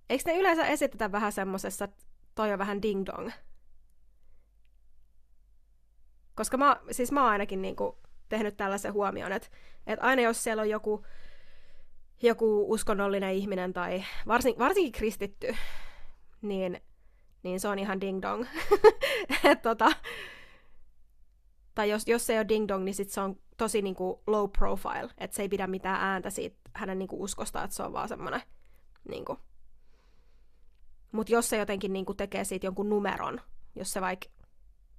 Eikö 0.10 0.24
ne 0.26 0.38
yleensä 0.38 0.66
esitetä 0.66 1.12
vähän 1.12 1.32
semmosessa, 1.32 1.88
toi 2.36 2.54
on 2.54 2.60
vähän 2.60 2.82
ding 2.82 3.06
dong? 3.06 3.32
Koska 6.38 6.58
mä, 6.58 6.78
siis 6.92 7.12
mä 7.12 7.22
oon 7.22 7.32
ainakin 7.32 7.62
niinku 7.62 7.98
tehnyt 8.30 8.58
tällaisen 8.58 8.94
huomioon, 8.94 9.32
että, 9.32 9.48
että 9.88 10.06
aina 10.06 10.22
jos 10.22 10.44
siellä 10.44 10.62
on 10.62 10.70
joku, 10.70 11.06
joku 12.22 12.72
uskonnollinen 12.72 13.34
ihminen 13.34 13.74
tai 13.74 14.04
varsin, 14.28 14.56
varsinkin 14.58 14.92
kristitty, 14.92 15.56
niin, 16.42 16.82
niin 17.44 17.60
se 17.60 17.68
on 17.68 17.80
ihan 17.80 18.02
ding 18.02 18.22
dong. 18.22 18.46
Et 19.52 19.62
tota, 19.62 19.92
tai 21.76 21.90
jos, 21.90 22.08
jos 22.08 22.26
se 22.26 22.34
ei 22.34 22.40
ole 22.40 22.48
ding 22.50 22.68
dong, 22.68 22.84
niin 22.84 22.96
sit 22.96 23.10
se 23.10 23.22
on 23.22 23.36
tosi 23.58 23.82
niinku 23.82 24.24
low 24.28 24.50
profile, 24.58 25.10
että 25.18 25.36
se 25.36 25.42
ei 25.42 25.50
pidä 25.50 25.68
mitään 25.68 26.02
ääntä 26.02 26.30
siitä 26.30 26.58
hänen 26.74 27.00
niinku 27.00 27.24
uskosta, 27.24 27.64
että 27.64 27.76
se 27.76 27.84
on 27.84 27.94
vaan 27.94 28.08
semmoinen 28.08 28.42
niinku. 29.10 29.38
Mutta 31.12 31.34
jos 31.34 31.50
se 31.50 31.58
jotenkin 31.58 31.94
niinku 31.94 32.14
tekee 32.14 32.44
siitä 32.44 32.68
jonkun 32.68 32.90
numeron, 32.90 33.42
jos 33.76 33.94
se 33.94 34.02
vaikka 34.02 34.37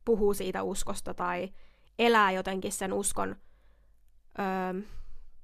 puhuu 0.09 0.35
siitä 0.35 0.63
uskosta 0.63 1.15
tai 1.15 1.53
elää 1.99 2.31
jotenkin 2.31 2.73
sen 2.73 2.93
uskon 2.93 3.37
öö, 4.39 4.83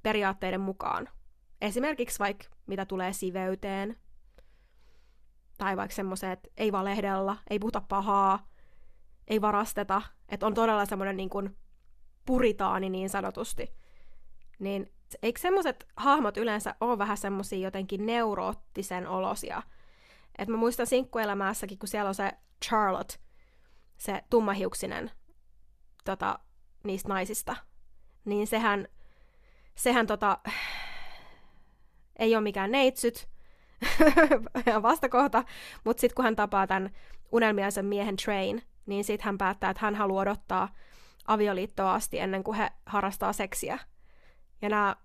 periaatteiden 0.03 0.61
mukaan. 0.61 1.09
Esimerkiksi 1.61 2.19
vaikka 2.19 2.45
mitä 2.67 2.87
tulee 2.87 3.12
siveyteen, 3.12 3.97
tai 5.59 5.77
vaikka 5.77 5.95
semmoiseen, 5.95 6.33
että 6.33 6.49
ei 6.57 6.73
valehdella, 6.73 7.37
ei 7.51 7.59
puhuta 7.59 7.81
pahaa, 7.89 8.49
ei 9.29 9.41
varasteta, 9.41 10.03
että 10.29 10.47
on 10.47 10.55
todella 10.55 10.87
semmoinen 10.87 11.17
niin 11.17 11.31
kuin 11.31 11.57
puritaani 12.27 12.91
niin 12.91 13.11
sanotusti, 13.11 13.75
niin 14.59 14.93
eikö 15.23 15.41
semmoiset 15.41 15.87
hahmot 15.97 16.37
yleensä 16.37 16.75
ole 16.81 16.99
vähän 16.99 17.17
semmoisia 17.17 17.59
jotenkin 17.59 18.07
neuroottisen 18.07 19.09
olosia? 19.09 19.62
Et 20.39 20.49
mä 20.49 20.57
muistan 20.57 20.87
sinkkuelämässäkin, 20.87 21.79
kun 21.79 21.89
siellä 21.89 22.09
on 22.09 22.15
se 22.15 22.33
Charlotte, 22.65 23.24
se 24.05 24.23
tummahiuksinen 24.31 25.11
tota, 26.05 26.39
niistä 26.85 27.09
naisista, 27.09 27.57
niin 28.25 28.47
sehän, 28.47 28.89
sehän 29.75 30.07
tota, 30.07 30.39
ei 32.19 32.37
ole 32.37 32.43
mikään 32.43 32.71
neitsyt, 32.71 33.29
vastakohta, 34.83 35.45
mutta 35.85 36.01
sitten 36.01 36.15
kun 36.15 36.25
hän 36.25 36.37
tapaa 36.37 36.67
tämän 36.67 36.91
unelmiaisen 37.33 37.87
miehen 37.87 38.17
Train, 38.17 38.63
niin 38.87 39.05
sitten 39.05 39.25
hän 39.25 39.39
päättää, 39.39 39.71
että 39.71 39.87
hän 39.87 39.95
haluaa 39.95 40.23
odottaa 40.23 40.69
avioliittoa 41.27 41.95
asti 41.95 42.19
ennen 42.19 42.45
kuin 42.45 42.57
he 42.57 42.71
harrastaa 42.87 43.33
seksiä. 43.33 43.79
Ja 44.63 44.69
nämä 44.69 44.97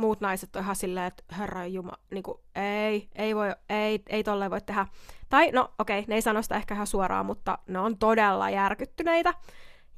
muut 0.00 0.20
naiset 0.20 0.56
on 0.56 0.62
ihan 0.62 0.76
silleen, 0.76 1.06
että 1.06 1.24
herra 1.38 1.66
juma, 1.66 1.92
niin 2.10 2.22
kuin, 2.22 2.38
ei, 2.54 3.08
ei 3.14 3.36
voi, 3.36 3.54
ei, 3.68 4.02
ei 4.08 4.24
tolleen 4.24 4.50
voi 4.50 4.60
tehdä. 4.60 4.86
Tai 5.28 5.50
no 5.52 5.74
okei, 5.78 5.98
okay, 5.98 6.08
ne 6.08 6.14
ei 6.14 6.22
sano 6.22 6.42
sitä 6.42 6.56
ehkä 6.56 6.74
ihan 6.74 6.86
suoraan, 6.86 7.26
mutta 7.26 7.58
ne 7.66 7.78
on 7.78 7.98
todella 7.98 8.50
järkyttyneitä. 8.50 9.34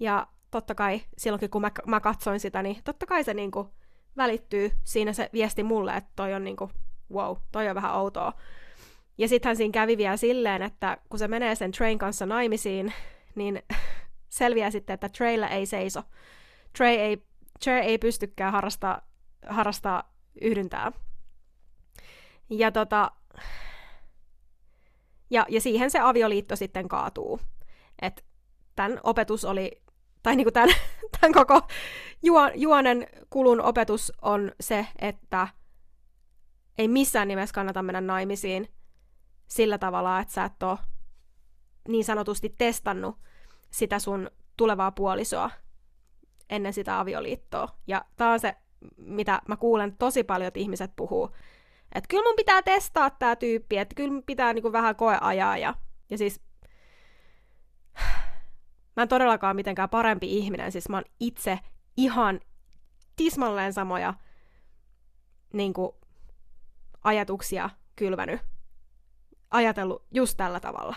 Ja 0.01 0.27
totta 0.51 0.75
kai 0.75 1.01
silloinkin 1.19 1.51
kun 1.51 1.63
mä, 1.63 1.71
mä 1.87 2.01
katsoin 2.01 2.41
sitä, 2.41 2.63
niin 2.63 2.77
totta 2.85 3.07
kai 3.07 3.25
se 3.25 3.35
niin 3.35 3.51
kuin, 3.51 3.69
välittyy 4.17 4.73
siinä 4.85 5.13
se 5.13 5.31
viesti 5.33 5.63
mulle, 5.63 5.97
että 5.97 6.11
toi 6.17 6.35
on 6.35 6.45
niin 6.45 6.57
kuin, 6.57 6.71
wow, 7.13 7.37
toi 7.53 7.69
on 7.69 7.75
vähän 7.75 7.95
outoa. 7.95 8.33
Ja 9.19 9.29
sittenhän 9.29 9.57
siinä 9.57 9.73
kävi 9.73 9.97
vielä 9.97 10.17
silleen, 10.17 10.63
että 10.63 10.99
kun 11.09 11.19
se 11.19 11.29
menee 11.29 11.55
sen 11.55 11.73
Train 11.73 11.99
kanssa 11.99 12.27
naimisiin, 12.27 12.93
niin 13.35 13.63
selviää 14.29 14.71
sitten, 14.71 14.95
että 14.95 15.09
Treyllä 15.09 15.49
ei 15.49 15.67
seiso. 15.67 16.03
Trey 16.77 16.95
ei, 16.95 17.23
Trey 17.65 17.79
ei 17.79 17.99
pystykään 17.99 18.53
harrastaa, 18.53 19.01
harrastaa 19.49 20.13
yhdyntää. 20.41 20.93
Ja, 22.51 22.73
tota, 22.73 23.11
ja, 25.31 25.47
ja 25.49 25.61
siihen 25.61 25.91
se 25.91 25.99
avioliitto 25.99 26.57
sitten 26.57 26.89
kaatuu. 26.89 27.41
Et 28.03 28.25
tämän 28.77 29.01
opetus 29.03 29.45
oli, 29.45 29.83
tai 30.23 30.37
niinku 30.37 30.51
tämän, 30.51 30.69
tämän 31.21 31.33
koko 31.33 31.61
juonen 32.55 33.07
kulun 33.31 33.61
opetus 33.61 34.13
on 34.23 34.53
se, 34.61 34.87
että 34.99 35.49
ei 36.79 36.89
missään 36.89 37.29
nimessä 37.29 37.55
kannata 37.55 37.83
mennä 37.83 38.01
naimisiin 38.01 38.69
sillä 39.47 39.79
tavalla, 39.79 40.21
että 40.21 40.35
sä 40.35 40.45
et 40.45 40.63
ole 40.63 40.79
niin 41.89 42.05
sanotusti 42.05 42.55
testannut 42.59 43.19
sitä 43.71 43.99
sun 43.99 44.31
tulevaa 44.57 44.93
puolisoa 44.93 45.51
ennen 46.51 46.73
sitä 46.73 47.01
avioliittoa. 47.01 47.69
Ja 47.87 48.05
tää 48.17 48.33
on 48.33 48.41
se, 48.41 48.57
mitä 48.97 49.43
mä 49.49 49.57
kuulen 49.57 49.97
tosi 49.97 50.25
paljon, 50.25 50.49
että 50.49 50.61
ihmiset 50.61 50.93
puhuu. 50.97 51.31
Että 51.95 52.09
kyllä 52.09 52.23
mun 52.23 52.37
pitää 52.37 52.63
testaa 52.63 53.11
tää 53.11 53.37
tyyppi, 53.37 53.79
että 53.79 53.95
kyllä 53.95 54.13
mun 54.13 54.23
pitää 54.23 54.53
niinku 54.53 54.73
vähän 54.73 54.97
koeajaa. 54.97 55.57
Ja, 55.57 55.75
ja 56.11 56.19
siis 56.19 56.41
mä 58.97 59.03
en 59.03 59.09
todellakaan 59.09 59.57
mitenkään 59.57 59.89
parempi 59.89 60.39
ihminen, 60.39 60.73
siis 60.73 60.89
mä 60.89 60.97
oon 60.97 61.05
itse 61.21 61.59
ihan 61.97 62.41
tismalleen 63.17 63.73
samoja 63.73 64.15
niin 65.53 65.73
kuin, 65.73 65.93
ajatuksia 67.05 67.71
kylvänyt. 67.97 68.41
Ajatellut 69.51 70.07
just 70.11 70.37
tällä 70.37 70.61
tavalla. 70.61 70.97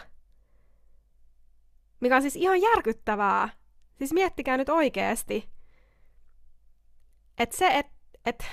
Mikä 2.00 2.16
on 2.16 2.22
siis 2.22 2.36
ihan 2.36 2.62
järkyttävää. 2.62 3.50
Siis 3.98 4.14
miettikää 4.14 4.58
nyt 4.58 4.70
oikeesti. 4.70 5.50
Että 7.40 7.58
se, 7.58 7.68
että 7.68 7.94
et 8.26 8.46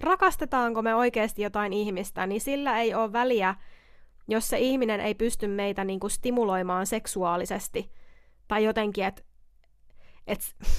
rakastetaanko 0.00 0.82
me 0.82 0.94
oikeasti 0.94 1.42
jotain 1.42 1.72
ihmistä, 1.72 2.26
niin 2.26 2.40
sillä 2.40 2.78
ei 2.78 2.94
ole 2.94 3.12
väliä, 3.12 3.54
jos 4.28 4.48
se 4.48 4.58
ihminen 4.58 5.00
ei 5.00 5.14
pysty 5.14 5.46
meitä 5.46 5.84
niinku 5.84 6.08
stimuloimaan 6.08 6.86
seksuaalisesti. 6.86 7.90
Tai 8.48 8.64
jotenkin, 8.64 9.04
että 9.04 9.22
et, 10.26 10.56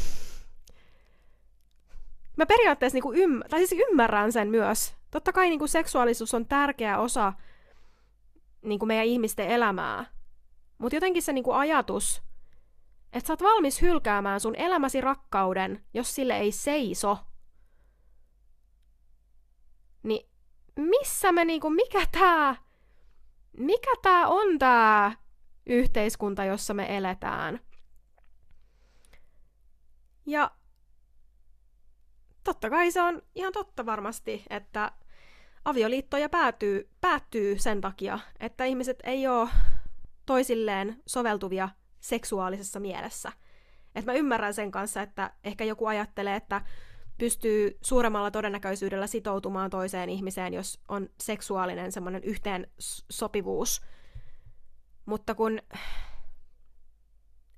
mä 2.38 2.46
periaatteessa 2.46 2.96
niinku 2.96 3.14
ymm, 3.14 3.42
tai 3.50 3.68
siis 3.68 3.82
ymmärrän 3.90 4.32
sen 4.32 4.48
myös. 4.48 4.96
Totta 5.12 5.34
kai 5.34 5.50
niinku 5.50 5.68
seksuaalisuus 5.68 6.34
on 6.34 6.46
tärkeä 6.46 7.00
osa 7.00 7.34
niinku 8.62 8.86
meidän 8.86 9.06
ihmisten 9.06 9.48
elämää. 9.48 10.06
Mutta 10.78 10.96
jotenkin 10.96 11.22
se 11.22 11.34
niinku 11.34 11.52
ajatus, 11.52 12.22
että 13.14 13.28
sä 13.28 13.34
oot 13.34 13.44
valmis 13.44 13.82
hylkäämään 13.82 14.40
sun 14.40 14.56
elämäsi 14.56 15.02
rakkauden, 15.02 15.86
jos 15.94 16.16
sille 16.16 16.38
ei 16.38 16.52
seiso, 16.52 17.18
niin 20.04 20.30
missä 20.82 21.32
me 21.32 21.46
niinku, 21.46 21.70
mikä 21.70 22.06
tää, 22.12 22.56
mikä 23.58 23.92
tää 24.02 24.28
on 24.28 24.60
tää 24.60 25.16
yhteiskunta, 25.66 26.46
jossa 26.46 26.74
me 26.74 26.98
eletään. 26.98 27.60
Ja 30.26 30.52
totta 32.44 32.70
kai 32.70 32.92
se 32.92 33.02
on 33.02 33.22
ihan 33.36 33.54
totta 33.54 33.86
varmasti, 33.86 34.44
että 34.50 34.92
avioliittoja 35.66 36.30
päätyy, 36.30 36.90
päättyy 37.02 37.60
sen 37.60 37.82
takia, 37.82 38.20
että 38.40 38.66
ihmiset 38.66 39.00
ei 39.04 39.28
ole 39.28 39.50
toisilleen 40.26 41.02
soveltuvia 41.08 41.70
seksuaalisessa 42.00 42.80
mielessä. 42.80 43.32
Et 43.96 44.06
mä 44.06 44.14
ymmärrän 44.14 44.54
sen 44.54 44.72
kanssa, 44.72 45.02
että 45.02 45.34
ehkä 45.44 45.64
joku 45.64 45.86
ajattelee, 45.86 46.36
että 46.36 46.62
pystyy 47.22 47.78
suuremmalla 47.82 48.32
todennäköisyydellä 48.32 49.08
sitoutumaan 49.08 49.70
toiseen 49.70 50.10
ihmiseen, 50.10 50.54
jos 50.54 50.80
on 50.88 51.10
seksuaalinen 51.20 51.92
semmoinen 51.92 52.24
yhteen 52.24 52.68
sopivuus. 53.10 53.82
Mutta 55.06 55.36
kun 55.36 55.60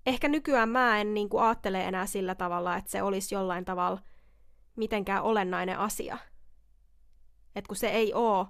ehkä 0.05 0.27
nykyään 0.27 0.69
mä 0.69 1.01
en 1.01 1.13
niin 1.13 1.29
kuin 1.29 1.43
ajattele 1.43 1.83
enää 1.83 2.05
sillä 2.05 2.35
tavalla, 2.35 2.75
että 2.77 2.91
se 2.91 3.03
olisi 3.03 3.35
jollain 3.35 3.65
tavalla 3.65 4.01
mitenkään 4.75 5.23
olennainen 5.23 5.79
asia. 5.79 6.17
Että 7.55 7.67
kun 7.67 7.77
se 7.77 7.87
ei 7.87 8.13
ole, 8.13 8.47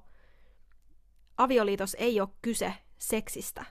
avioliitos 1.37 1.95
ei 1.99 2.21
ole 2.21 2.29
kyse 2.41 2.73
seksistä. 2.97 3.65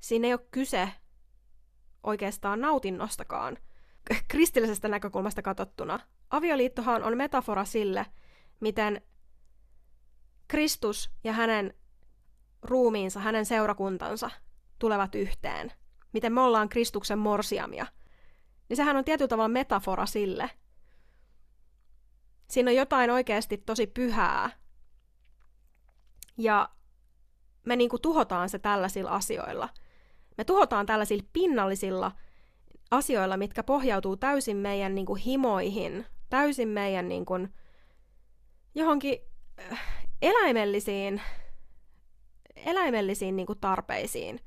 Siinä 0.00 0.28
ei 0.28 0.34
ole 0.34 0.46
kyse 0.50 0.88
oikeastaan 2.02 2.60
nautinnostakaan. 2.60 3.58
Kristillisestä 4.28 4.88
näkökulmasta 4.88 5.42
katsottuna 5.42 6.00
avioliittohan 6.30 7.02
on 7.02 7.16
metafora 7.16 7.64
sille, 7.64 8.06
miten 8.60 9.02
Kristus 10.48 11.10
ja 11.24 11.32
hänen 11.32 11.74
ruumiinsa, 12.62 13.20
hänen 13.20 13.46
seurakuntansa 13.46 14.30
tulevat 14.78 15.14
yhteen. 15.14 15.72
Miten 16.12 16.32
me 16.32 16.40
ollaan 16.40 16.68
Kristuksen 16.68 17.18
morsiamia. 17.18 17.86
Niin 18.68 18.76
sehän 18.76 18.96
on 18.96 19.04
tietyllä 19.04 19.28
tavalla 19.28 19.48
metafora 19.48 20.06
sille. 20.06 20.50
Siinä 22.50 22.70
on 22.70 22.76
jotain 22.76 23.10
oikeasti 23.10 23.58
tosi 23.58 23.86
pyhää. 23.86 24.50
Ja 26.38 26.68
me 27.66 27.76
niinku 27.76 27.98
tuhotaan 27.98 28.48
se 28.48 28.58
tällaisilla 28.58 29.10
asioilla. 29.10 29.68
Me 30.38 30.44
tuhotaan 30.44 30.86
tällaisilla 30.86 31.28
pinnallisilla 31.32 32.12
asioilla, 32.90 33.36
mitkä 33.36 33.62
pohjautuu 33.62 34.16
täysin 34.16 34.56
meidän 34.56 34.94
niinku 34.94 35.14
himoihin, 35.14 36.06
täysin 36.30 36.68
meidän 36.68 37.08
niin 37.08 37.24
kuin, 37.24 37.54
johonkin 38.74 39.18
äh, 39.72 40.04
eläimellisiin, 40.22 41.22
eläimellisiin 42.56 43.36
niin 43.36 43.46
kuin 43.46 43.58
tarpeisiin. 43.58 44.40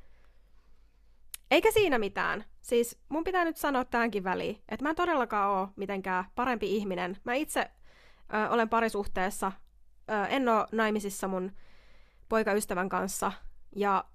Eikä 1.51 1.71
siinä 1.71 1.99
mitään. 1.99 2.45
Siis 2.61 2.99
mun 3.09 3.23
pitää 3.23 3.45
nyt 3.45 3.57
sanoa 3.57 3.85
tämänkin 3.85 4.23
väliin, 4.23 4.61
että 4.69 4.83
mä 4.83 4.89
en 4.89 4.95
todellakaan 4.95 5.51
ole 5.51 5.67
mitenkään 5.75 6.25
parempi 6.35 6.75
ihminen. 6.75 7.17
Mä 7.23 7.33
itse 7.33 7.71
ö, 8.33 8.49
olen 8.49 8.69
parisuhteessa, 8.69 9.51
ö, 10.11 10.25
en 10.25 10.49
ole 10.49 10.65
naimisissa 10.71 11.27
mun 11.27 11.51
poikaystävän 12.29 12.89
kanssa 12.89 13.31
ja 13.75 14.05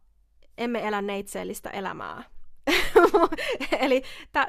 emme 0.58 0.86
elä 0.88 1.02
neitseellistä 1.02 1.70
elämää. 1.70 2.22
Eli 3.80 4.02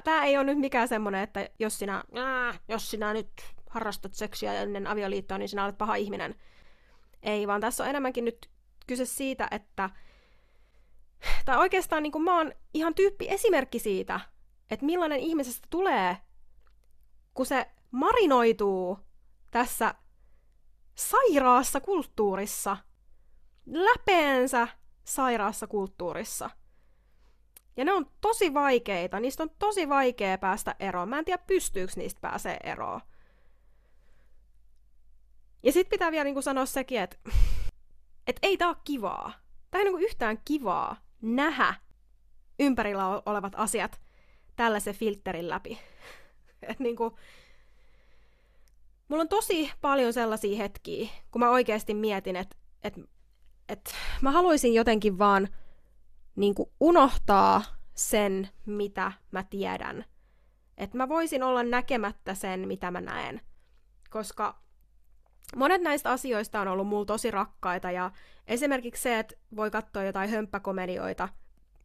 tämä 0.04 0.24
ei 0.26 0.38
ole 0.38 0.44
nyt 0.44 0.58
mikään 0.58 0.88
semmoinen, 0.88 1.22
että 1.22 1.50
jos 1.60 1.80
sinä, 1.80 2.04
äh, 2.18 2.60
jos 2.68 2.92
sinä 2.92 3.14
nyt 3.14 3.30
harrastat 3.70 4.14
seksiä 4.14 4.54
ennen 4.54 4.88
avioliittoa, 4.88 5.38
niin 5.38 5.50
sinä 5.50 5.66
olet 5.66 5.78
paha 5.78 5.96
ihminen. 5.96 6.36
Ei, 7.24 7.48
vaan 7.48 7.62
tässä 7.62 7.84
on 7.84 7.90
enemmänkin 7.90 8.26
nyt 8.26 8.50
kyse 8.88 9.06
siitä, 9.06 9.48
että 9.52 9.90
tai 11.46 11.58
oikeastaan 11.58 12.04
niin 12.04 12.12
kuin 12.12 12.24
mä 12.24 12.38
oon 12.38 12.52
ihan 12.74 12.96
tyyppi 12.96 13.26
esimerkki 13.30 13.80
siitä, 13.80 14.20
että 14.70 14.86
millainen 14.86 15.20
ihmisestä 15.20 15.68
tulee, 15.70 16.18
kun 17.34 17.46
se 17.46 17.66
marinoituu 17.92 19.00
tässä 19.52 19.96
sairaassa 20.96 21.82
kulttuurissa, 21.82 22.78
läpeensä 23.66 24.68
sairaassa 25.04 25.68
kulttuurissa– 25.68 26.50
ja 27.78 27.86
ne 27.86 27.94
on 27.94 28.06
tosi 28.22 28.54
vaikeita, 28.54 29.20
niistä 29.20 29.44
on 29.44 29.50
tosi 29.60 29.90
vaikea 29.90 30.38
päästä 30.38 30.76
eroon. 30.80 31.10
Mä 31.10 31.20
en 31.20 31.26
tiedä, 31.26 31.44
pystyykö 31.48 31.94
niistä 31.96 32.22
pääsee 32.22 32.58
eroon. 32.64 33.02
Ja 35.64 35.72
sit 35.72 35.90
pitää 35.90 36.12
vielä 36.12 36.24
niinku 36.24 36.42
sanoa 36.42 36.66
sekin, 36.66 37.02
että 37.02 37.18
et 38.28 38.40
ei 38.42 38.58
tää 38.58 38.68
ole 38.68 38.78
kivaa. 38.84 39.34
Tää 39.72 39.80
ei 39.80 39.86
niinku 39.86 40.06
yhtään 40.06 40.38
kivaa 40.46 40.98
nähdä 41.22 41.74
ympärillä 42.60 43.22
olevat 43.26 43.54
asiat 43.56 44.02
tällaisen 44.56 44.96
filterin 44.96 45.50
läpi. 45.50 45.80
Et 46.70 46.80
niinku, 46.80 47.18
mulla 49.08 49.22
on 49.22 49.30
tosi 49.30 49.72
paljon 49.82 50.14
sellaisia 50.14 50.58
hetkiä, 50.58 51.10
kun 51.32 51.40
mä 51.40 51.50
oikeasti 51.50 51.94
mietin, 51.94 52.36
että 52.36 52.56
et, 52.84 53.00
et 53.70 53.96
mä 54.22 54.32
haluaisin 54.32 54.74
jotenkin 54.74 55.18
vaan– 55.18 55.48
niin 56.36 56.56
kuin 56.56 56.70
unohtaa 56.80 57.64
sen, 57.94 58.50
mitä 58.66 59.12
mä 59.32 59.44
tiedän. 59.44 60.06
Että 60.78 60.98
mä 60.98 61.10
voisin 61.10 61.44
olla 61.44 61.64
näkemättä 61.64 62.34
sen, 62.34 62.68
mitä 62.68 62.92
mä 62.92 63.02
näen. 63.02 63.42
Koska 64.10 64.60
monet 65.56 65.82
näistä 65.82 66.12
asioista 66.12 66.62
on 66.62 66.68
ollut 66.68 66.88
mulla 66.88 67.06
tosi 67.06 67.32
rakkaita 67.32 67.92
ja 67.92 68.12
esimerkiksi 68.48 69.02
se, 69.02 69.20
että 69.20 69.36
voi 69.56 69.72
katsoa 69.72 70.04
jotain 70.04 70.30
hömppäkomedioita 70.30 71.30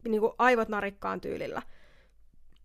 niin 0.07 0.21
kuin 0.21 0.33
aivot 0.37 0.69
narikkaan 0.69 1.21
tyylillä. 1.21 1.61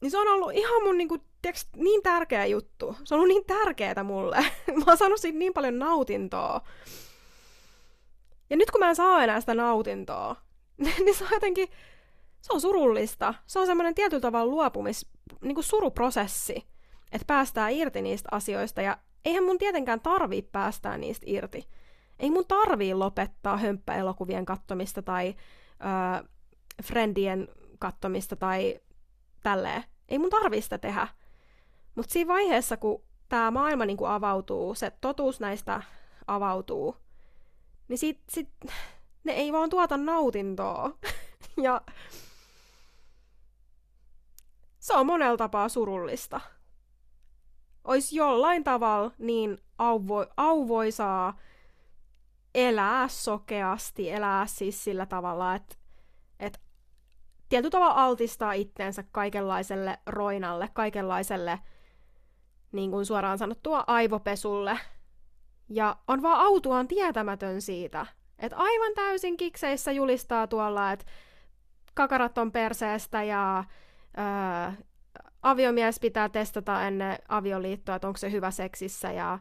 Niin 0.01 0.11
se 0.11 0.19
on 0.19 0.29
ollut 0.29 0.53
ihan 0.53 0.83
mun 0.83 0.99
niin, 0.99 1.09
kuin, 1.09 1.21
tiiäks, 1.43 1.69
niin 1.77 2.03
tärkeä 2.03 2.47
juttu. 2.47 2.97
Se 3.05 3.15
on 3.15 3.21
ollut 3.21 3.35
niin 3.35 3.47
tärkeää 3.47 4.05
mulle. 4.05 4.37
mä 4.77 4.85
oon 4.87 4.97
saanut 4.97 5.21
siitä 5.21 5.39
niin 5.39 5.55
paljon 5.55 5.79
nautintoa. 5.79 6.61
Ja 8.51 8.57
nyt 8.57 8.71
kun 8.71 8.79
mä 8.79 8.89
en 8.89 8.97
saa 8.97 9.25
enää 9.25 9.41
sitä 9.41 9.55
nautintoa, 9.55 10.37
niin 11.05 11.15
se 11.15 11.25
on 11.25 11.31
jotenkin, 11.33 11.69
se 12.41 12.53
on 12.53 12.61
surullista. 12.61 13.35
Se 13.47 13.59
on 13.59 13.67
semmoinen 13.67 13.95
tietyllä 13.95 14.21
tavalla 14.21 14.51
luopumis, 14.51 15.07
niin 15.41 15.55
kuin 15.55 15.65
suruprosessi, 15.65 16.67
että 17.13 17.27
päästään 17.27 17.73
irti 17.73 18.03
niistä 18.03 18.29
asioista 18.33 18.83
ja 18.83 18.99
eihän 19.25 19.45
mun 19.45 19.59
tietenkään 19.59 20.01
tarvii 20.01 20.43
päästää 20.43 20.99
niistä 20.99 21.27
irti. 21.29 21.69
Ei 22.19 22.31
mun 22.31 22.47
tarvii 22.49 22.95
lopettaa 22.95 23.57
hömppäelokuvien 23.57 24.45
kattomista 24.45 25.03
tai 25.03 25.35
öö, 25.81 26.29
friendien 26.83 27.49
kattomista 27.79 28.37
tai 28.37 28.81
tälleen. 29.43 29.85
Ei 30.09 30.19
mun 30.19 30.31
tarvii 30.31 30.63
sitä 30.63 30.79
tehdä. 30.79 31.09
Mutta 31.95 32.13
siinä 32.13 32.29
vaiheessa, 32.29 32.77
kun 32.77 33.03
tämä 33.29 33.51
maailma 33.51 33.87
niinku 33.87 34.05
avautuu, 34.05 34.75
se 34.75 34.93
totuus 35.01 35.41
näistä 35.41 35.83
avautuu, 36.27 36.97
niin 37.89 37.99
sit, 37.99 38.21
sit, 38.29 38.49
ne 39.25 39.33
ei 39.33 39.53
vaan 39.53 39.71
tuota 39.71 39.97
nautintoa. 39.97 40.99
ja 41.63 41.81
se 44.79 44.95
on 44.95 45.07
monella 45.07 45.37
tapaa 45.37 45.69
surullista. 45.69 46.41
Ois 47.85 48.13
jollain 48.13 48.65
tavalla 48.65 49.11
niin 49.19 49.59
auvo, 49.79 50.27
auvoisaa 50.37 51.39
elää 52.55 53.09
sokeasti, 53.09 54.11
elää 54.11 54.47
siis 54.47 54.85
sillä 54.85 55.07
tavalla, 55.07 55.55
että 55.55 55.77
et 56.41 56.61
tietyllä 57.49 57.71
tavalla 57.71 58.05
altistaa 58.05 58.53
itteensä 58.53 59.05
kaikenlaiselle 59.13 59.99
roinalle, 60.07 60.71
kaikenlaiselle 60.73 61.59
niin 62.73 62.91
kuin 62.91 63.07
suoraan 63.07 63.39
sanottua 63.39 63.85
aivopesulle. 63.87 64.79
Ja 65.69 65.97
on 66.09 66.23
vaan 66.23 66.41
autuaan 66.41 66.89
tietämätön 66.89 67.63
siitä, 67.63 68.07
että 68.39 68.57
aivan 68.57 68.95
täysin 68.95 69.37
kikseissä 69.37 69.93
julistaa 69.93 70.47
tuolla, 70.47 70.93
että 70.93 71.07
kakarat 71.95 72.39
on 72.39 72.53
perseestä 72.53 73.23
ja 73.23 73.65
öö, 74.19 74.85
aviomies 75.43 76.01
pitää 76.01 76.29
testata 76.29 76.87
ennen 76.87 77.19
avioliittoa, 77.29 77.95
että 77.95 78.07
onko 78.07 78.17
se 78.17 78.31
hyvä 78.31 78.51
seksissä 78.51 79.13
ja 79.13 79.39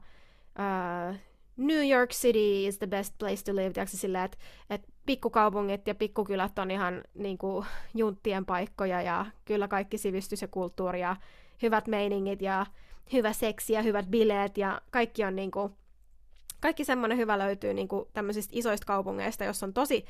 öö, 0.59 1.13
New 1.57 1.89
York 1.89 2.09
City 2.09 2.67
is 2.67 2.77
the 2.77 2.87
best 2.87 3.13
place 3.19 3.43
to 3.43 3.55
live, 3.55 3.69
tiedätkö 3.69 3.97
silleen, 3.97 4.23
että, 4.23 4.37
että 4.69 4.87
pikkukaupungit 5.05 5.87
ja 5.87 5.95
pikkukylät 5.95 6.59
on 6.59 6.71
ihan 6.71 7.03
niin 7.13 7.37
kuin, 7.37 7.65
junttien 7.93 8.45
paikkoja 8.45 9.01
ja 9.01 9.25
kyllä 9.45 9.67
kaikki 9.67 9.97
sivistys 9.97 10.41
ja 10.41 10.47
kulttuuri 10.47 11.01
ja 11.01 11.15
hyvät 11.61 11.87
meiningit 11.87 12.41
ja 12.41 12.65
hyvä 13.13 13.33
seksi 13.33 13.73
ja 13.73 13.81
hyvät 13.81 14.05
bileet 14.05 14.57
ja 14.57 14.81
kaikki 14.91 15.23
on 15.23 15.35
niin 15.35 15.51
kuin, 15.51 15.73
kaikki 16.63 16.85
semmoinen 16.85 17.17
hyvä 17.17 17.39
löytyy 17.39 17.73
niin 17.73 17.87
kuin 17.87 18.05
tämmöisistä 18.13 18.51
isoista 18.55 18.85
kaupungeista, 18.85 19.43
jossa 19.43 19.65
on 19.65 19.73
tosi 19.73 20.05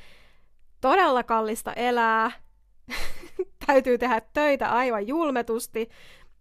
todella 0.80 1.22
kallista 1.22 1.72
elää, 1.72 2.30
täytyy 3.66 3.98
tehdä 3.98 4.22
töitä 4.32 4.70
aivan 4.70 5.06
julmetusti, 5.06 5.88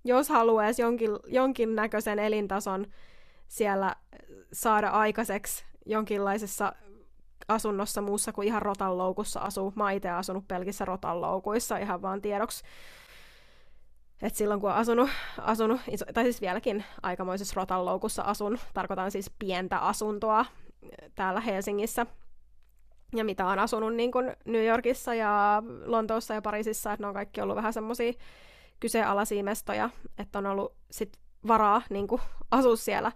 jos 0.03 0.29
haluaisi 0.29 0.81
jonkin, 0.81 1.09
jonkinnäköisen 1.27 2.19
elintason 2.19 2.87
siellä 3.47 3.95
saada 4.53 4.89
aikaiseksi. 4.89 5.65
jonkinlaisessa 5.85 6.73
asunnossa 7.47 8.01
muussa 8.01 8.31
kuin 8.31 8.47
ihan 8.47 8.61
rotanloukussa 8.61 9.39
asuu. 9.39 9.73
Mä 9.75 9.91
itse 9.91 10.09
asunut 10.09 10.47
pelkissä 10.47 10.85
rotanloukuissa 10.85 11.77
ihan 11.77 12.01
vaan 12.01 12.21
tiedoksi. 12.21 12.63
Et 14.21 14.35
silloin 14.35 14.61
kun 14.61 14.69
on 14.69 14.75
asunut, 14.75 15.09
asunut, 15.37 15.81
tai 16.13 16.23
siis 16.23 16.41
vieläkin 16.41 16.83
aikamoisessa 17.01 17.53
rotanloukussa 17.55 18.23
asun, 18.23 18.59
tarkoitan 18.73 19.11
siis 19.11 19.31
pientä 19.39 19.77
asuntoa 19.77 20.45
täällä 21.15 21.39
Helsingissä, 21.39 22.05
ja 23.15 23.23
mitä 23.23 23.47
on 23.47 23.59
asunut 23.59 23.93
niin 23.95 24.11
kuin 24.11 24.35
New 24.45 24.65
Yorkissa 24.65 25.13
ja 25.13 25.63
Lontoossa 25.85 26.33
ja 26.33 26.41
Pariisissa, 26.41 26.93
että 26.93 27.03
ne 27.03 27.07
on 27.07 27.13
kaikki 27.13 27.41
ollut 27.41 27.55
vähän 27.55 27.73
semmoisia 27.73 28.13
kyseenalaisia 28.79 29.43
mestoja, 29.43 29.89
että 30.17 30.39
on 30.39 30.45
ollut 30.45 30.75
sit 30.91 31.17
varaa 31.47 31.81
niin 31.89 32.07
kuin, 32.07 32.21
asua 32.51 32.75
siellä. 32.75 33.11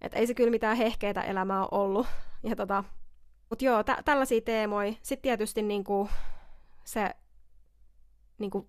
Että 0.00 0.18
ei 0.18 0.26
se 0.26 0.34
kyllä 0.34 0.50
mitään 0.50 0.76
hehkeitä 0.76 1.22
elämää 1.22 1.60
ole 1.60 1.68
ollut. 1.70 2.06
Ja 2.42 2.56
tota, 2.56 2.84
mutta 3.50 3.64
joo, 3.64 3.82
tä- 3.82 4.02
tällaisia 4.04 4.40
teemoja. 4.40 4.92
Sitten 5.02 5.22
tietysti 5.22 5.62
niin 5.62 5.84
kuin, 5.84 6.08
se 6.84 7.10
niin 8.38 8.50
kuin, 8.50 8.68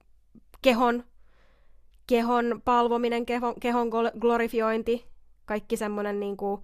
kehon, 0.61 1.03
kehon 2.07 2.61
palvominen, 2.65 3.25
kehon, 3.25 3.59
kehon 3.59 3.89
glorifiointi, 4.19 5.05
kaikki 5.45 5.77
semmoinen 5.77 6.19
niin 6.19 6.37
kuin, 6.37 6.61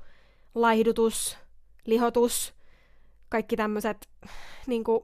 laihdutus, 0.55 1.37
lihotus, 1.85 2.53
kaikki 3.29 3.55
tämmöiset, 3.55 4.09
niin 4.67 4.83
kuin, 4.83 5.03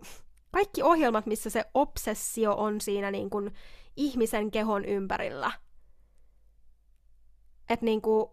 kaikki 0.52 0.84
ohjelmat, 0.84 1.26
missä 1.26 1.50
se 1.50 1.66
obsessio 1.74 2.54
on 2.54 2.82
siinä 2.82 3.12
niin 3.12 3.30
kuin, 3.30 3.54
ihmisen 3.96 4.52
kehon 4.52 4.86
ympärillä. 4.86 5.52
Että 7.70 7.86
niin 7.86 8.02
kuin, 8.02 8.30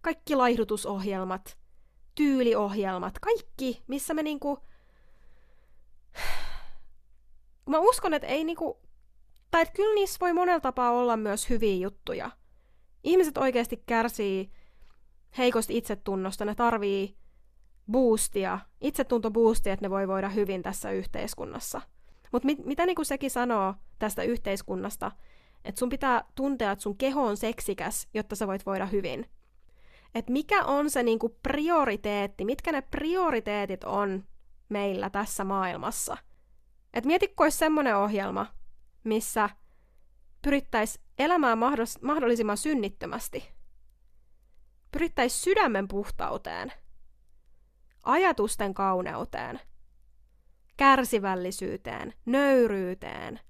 kaikki 0.00 0.34
laihdutusohjelmat, 0.34 1.58
tyyliohjelmat, 2.14 3.18
kaikki, 3.18 3.82
missä 3.86 4.14
me 4.14 4.22
niin 4.22 4.40
kuin, 4.40 4.56
mä 7.66 7.78
uskon, 7.78 8.14
että 8.14 8.28
ei 8.28 8.44
niinku, 8.44 8.80
tai 9.50 9.62
että 9.62 9.74
kyllä 9.74 9.94
niissä 9.94 10.18
voi 10.20 10.32
monella 10.32 10.60
tapaa 10.60 10.90
olla 10.90 11.16
myös 11.16 11.50
hyviä 11.50 11.76
juttuja. 11.76 12.30
Ihmiset 13.04 13.38
oikeasti 13.38 13.82
kärsii 13.86 14.50
heikosta 15.38 15.72
itsetunnosta, 15.72 16.44
ne 16.44 16.54
tarvii 16.54 17.16
boostia, 17.90 18.58
itsetuntoboostia, 18.80 19.72
että 19.72 19.84
ne 19.84 19.90
voi 19.90 20.08
voida 20.08 20.28
hyvin 20.28 20.62
tässä 20.62 20.90
yhteiskunnassa. 20.90 21.80
Mutta 22.32 22.46
mit, 22.46 22.66
mitä 22.66 22.86
niinku 22.86 23.04
sekin 23.04 23.30
sanoo 23.30 23.74
tästä 23.98 24.22
yhteiskunnasta, 24.22 25.12
että 25.64 25.78
sun 25.78 25.88
pitää 25.88 26.24
tuntea, 26.34 26.72
että 26.72 26.82
sun 26.82 26.96
keho 26.96 27.26
on 27.26 27.36
seksikäs, 27.36 28.08
jotta 28.14 28.36
sä 28.36 28.46
voit 28.46 28.66
voida 28.66 28.86
hyvin. 28.86 29.26
Että 30.14 30.32
mikä 30.32 30.64
on 30.64 30.90
se 30.90 31.02
niinku 31.02 31.28
prioriteetti, 31.42 32.44
mitkä 32.44 32.72
ne 32.72 32.82
prioriteetit 32.82 33.84
on 33.84 34.24
meillä 34.68 35.10
tässä 35.10 35.44
maailmassa. 35.44 36.16
Että 36.94 37.06
mietitkö 37.08 37.42
olisi 37.42 37.58
semmoinen 37.58 37.96
ohjelma, 37.96 38.46
missä 39.04 39.50
pyrittäisiin 40.42 41.04
elämään 41.18 41.58
mahdollisimman 42.02 42.56
synnittömästi. 42.56 43.48
Pyrittäisiin 44.92 45.40
sydämen 45.40 45.88
puhtauteen, 45.88 46.72
ajatusten 48.02 48.74
kauneuteen, 48.74 49.60
kärsivällisyyteen, 50.76 52.14
nöyryyteen, 52.26 53.40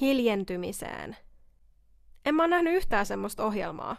hiljentymiseen. 0.00 1.16
En 2.24 2.34
mä 2.34 2.42
ole 2.42 2.50
nähnyt 2.50 2.74
yhtään 2.74 3.06
semmoista 3.06 3.44
ohjelmaa. 3.44 3.96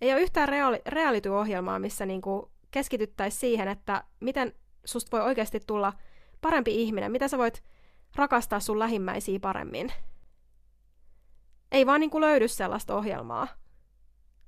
Ei 0.00 0.12
ole 0.12 0.20
yhtään 0.20 0.48
reaali- 0.48 0.82
reality-ohjelmaa, 0.86 1.78
missä 1.78 2.06
niinku 2.06 2.52
keskityttäisiin 2.70 3.40
siihen, 3.40 3.68
että 3.68 4.04
miten 4.20 4.54
susta 4.84 5.16
voi 5.16 5.26
oikeasti 5.26 5.60
tulla 5.66 5.92
parempi 6.40 6.82
ihminen, 6.82 7.12
miten 7.12 7.28
sä 7.28 7.38
voit 7.38 7.62
rakastaa 8.16 8.60
sun 8.60 8.78
lähimmäisiä 8.78 9.40
paremmin. 9.40 9.92
Ei 11.72 11.86
vaan 11.86 12.00
niinku 12.00 12.20
löydy 12.20 12.48
sellaista 12.48 12.96
ohjelmaa. 12.96 13.48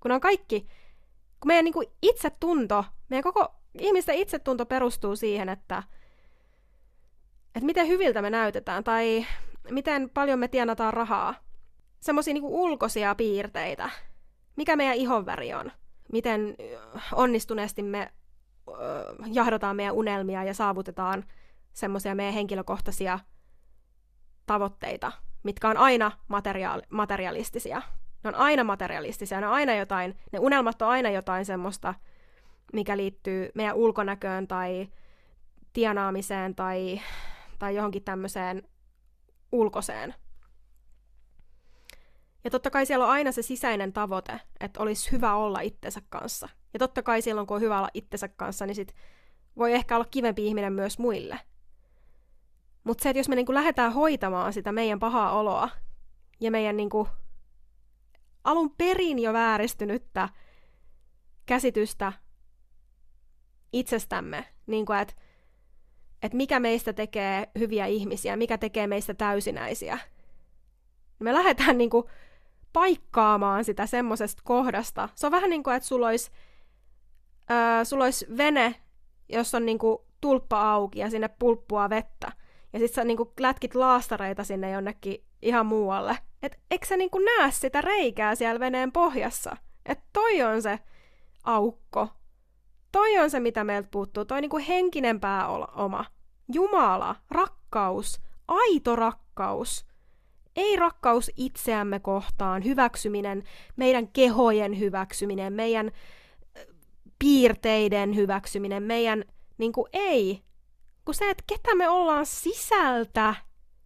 Kun 0.01 0.13
on 0.13 0.21
kaikki, 0.21 0.61
kun 1.41 1.47
meidän 1.47 1.65
niinku 1.65 1.83
itsetunto, 2.03 2.85
meidän 3.09 3.23
koko 3.23 3.55
ihmisten 3.79 4.15
itsetunto 4.15 4.67
perustuu 4.67 5.17
siihen, 5.17 5.49
että, 5.49 5.83
että 7.55 7.67
miten 7.67 7.89
hyviltä 7.89 8.23
me 8.23 8.31
näytetään 8.31 8.85
tai 8.85 9.27
miten 9.71 10.11
paljon 10.11 10.39
me 10.39 10.49
tienataan 10.49 10.95
rahaa. 10.95 11.35
Semmoisia 12.01 12.35
niinku 12.35 12.65
ulkoisia 12.65 13.15
piirteitä. 13.15 13.91
Mikä 14.57 14.77
meidän 14.77 14.97
ihonväri 14.97 15.55
on. 15.55 15.73
Miten 16.13 16.57
onnistuneesti 17.13 17.83
me 17.83 18.13
jahdotaan 19.33 19.77
meidän 19.77 19.95
unelmia 19.95 20.45
ja 20.45 20.55
saavutetaan 20.55 21.25
semmoisia 21.73 22.15
meidän 22.15 22.35
henkilökohtaisia 22.35 23.19
tavoitteita, 24.47 25.13
mitkä 25.43 25.69
on 25.69 25.77
aina 25.77 26.13
materiaali- 26.29 26.87
materialistisia. 26.91 27.83
Ne 28.25 28.29
on 28.29 28.35
aina 28.35 28.65
materialistisia, 28.65 29.41
ne 29.41 29.47
on 29.47 29.53
aina 29.53 29.75
jotain, 29.75 30.19
ne 30.33 30.39
unelmat 30.39 30.83
on 30.83 30.89
aina 30.89 31.11
jotain 31.11 31.45
semmoista, 31.45 31.95
mikä 32.73 32.97
liittyy 32.97 33.51
meidän 33.55 33.77
ulkonäköön 33.77 34.49
tai 34.49 34.89
tienaamiseen 35.73 36.55
tai, 36.55 37.01
tai 37.59 37.75
johonkin 37.75 38.05
tämmöiseen 38.05 38.63
ulkoseen. 39.53 40.15
Ja 42.45 42.51
totta 42.51 42.71
kai 42.71 42.87
siellä 42.87 43.05
on 43.05 43.11
aina 43.11 43.33
se 43.33 43.43
sisäinen 43.43 43.93
tavoite, 43.93 44.41
että 44.61 44.81
olisi 44.81 45.13
hyvä 45.13 45.35
olla 45.35 45.61
itsensä 45.61 46.01
kanssa. 46.09 46.49
Ja 46.73 46.79
totta 46.79 47.03
kai 47.03 47.23
silloin, 47.23 47.47
kun 47.47 47.55
on 47.55 47.61
hyvä 47.61 47.79
olla 47.79 47.91
itsensä 47.95 48.29
kanssa, 48.29 48.67
niin 48.67 48.75
sit 48.75 48.95
voi 49.57 49.73
ehkä 49.73 49.95
olla 49.95 50.07
kivempi 50.11 50.47
ihminen 50.47 50.73
myös 50.73 50.99
muille. 50.99 51.41
Mutta 52.85 53.03
se, 53.03 53.09
että 53.11 53.19
jos 53.19 53.29
me 53.29 53.35
niinku 53.35 53.55
lähdetään 53.55 53.93
hoitamaan 53.93 54.53
sitä 54.53 54.73
meidän 54.73 55.01
pahaa 55.01 55.33
oloa 55.33 55.69
ja 56.41 56.51
meidän 56.51 56.77
niinku 56.77 57.09
alun 58.45 58.71
perin 58.71 59.19
jo 59.19 59.33
vääristynyttä 59.33 60.29
käsitystä 61.47 62.13
itsestämme, 63.73 64.45
niin 64.67 64.87
kuin, 64.87 64.99
että 64.99 65.15
että 66.23 66.37
mikä 66.37 66.61
meistä 66.61 66.93
tekee 66.93 67.51
hyviä 67.59 67.87
ihmisiä, 67.87 68.37
mikä 68.37 68.59
tekee 68.59 68.87
meistä 68.87 69.15
täysinäisiä. 69.15 69.99
Me 71.19 71.33
lähdetään 71.33 71.79
niin 71.79 71.91
kuin 71.91 72.05
paikkaamaan 72.73 73.65
sitä 73.65 73.87
semmoisesta 73.87 74.43
kohdasta. 74.45 75.09
Se 75.15 75.27
on 75.27 75.33
vähän 75.33 75.51
niin 75.51 75.63
kuin, 75.63 75.77
että 75.77 75.89
sulla 75.89 76.07
olisi, 76.07 76.31
äh, 77.51 77.85
sulla 77.85 78.05
olisi 78.05 78.27
vene, 78.37 78.75
jossa 79.29 79.57
on 79.57 79.67
niin 79.67 79.79
kuin 79.79 79.99
tulppa 80.21 80.73
auki 80.73 80.99
ja 80.99 81.11
sinne 81.11 81.29
pulppua 81.29 81.91
vettä. 81.91 82.33
Ja 82.75 82.81
sitten 82.81 82.95
sä 82.95 83.05
niin 83.05 83.17
kuin 83.17 83.29
lätkit 83.41 83.75
laastareita 83.75 84.45
sinne 84.45 84.71
jonnekin 84.71 85.25
ihan 85.43 85.67
muualle. 85.67 86.19
Et 86.43 86.59
eikö 86.71 86.87
sä 86.87 86.97
niin 86.97 87.11
kuin 87.11 87.25
näe 87.25 87.51
sitä 87.51 87.81
reikää 87.81 88.35
siellä 88.35 88.61
veneen 88.61 88.93
pohjassa? 88.93 89.57
Että 89.87 90.05
toi 90.13 90.43
on 90.43 90.63
se 90.63 90.79
aukko. 91.45 92.09
Toi 92.93 93.19
on 93.19 93.31
se, 93.31 93.41
mitä 93.41 93.65
meiltä 93.65 93.89
puuttuu. 93.91 94.25
Toi 94.25 94.41
niin 94.41 94.51
kuin 94.51 94.65
henkinen 94.65 95.21
pääoma. 95.21 96.05
Jumala, 96.53 97.17
rakkaus, 97.31 98.21
aito 98.49 98.97
rakkaus. 98.97 99.87
Ei 100.57 100.77
rakkaus 100.77 101.31
itseämme 101.37 102.01
kohtaan, 102.01 102.65
hyväksyminen, 102.65 103.43
meidän 103.77 104.09
kehojen 104.09 104.79
hyväksyminen, 104.79 105.53
meidän 105.53 105.91
piirteiden 107.19 108.17
hyväksyminen, 108.17 108.83
meidän, 108.83 109.25
niin 109.59 109.73
kuin 109.73 109.87
ei. 109.93 110.43
Kun 111.05 111.15
se, 111.15 111.31
että 111.31 111.45
ketä 111.47 111.75
me 111.75 111.89
ollaan 111.89 112.27
sisältä. 112.27 113.35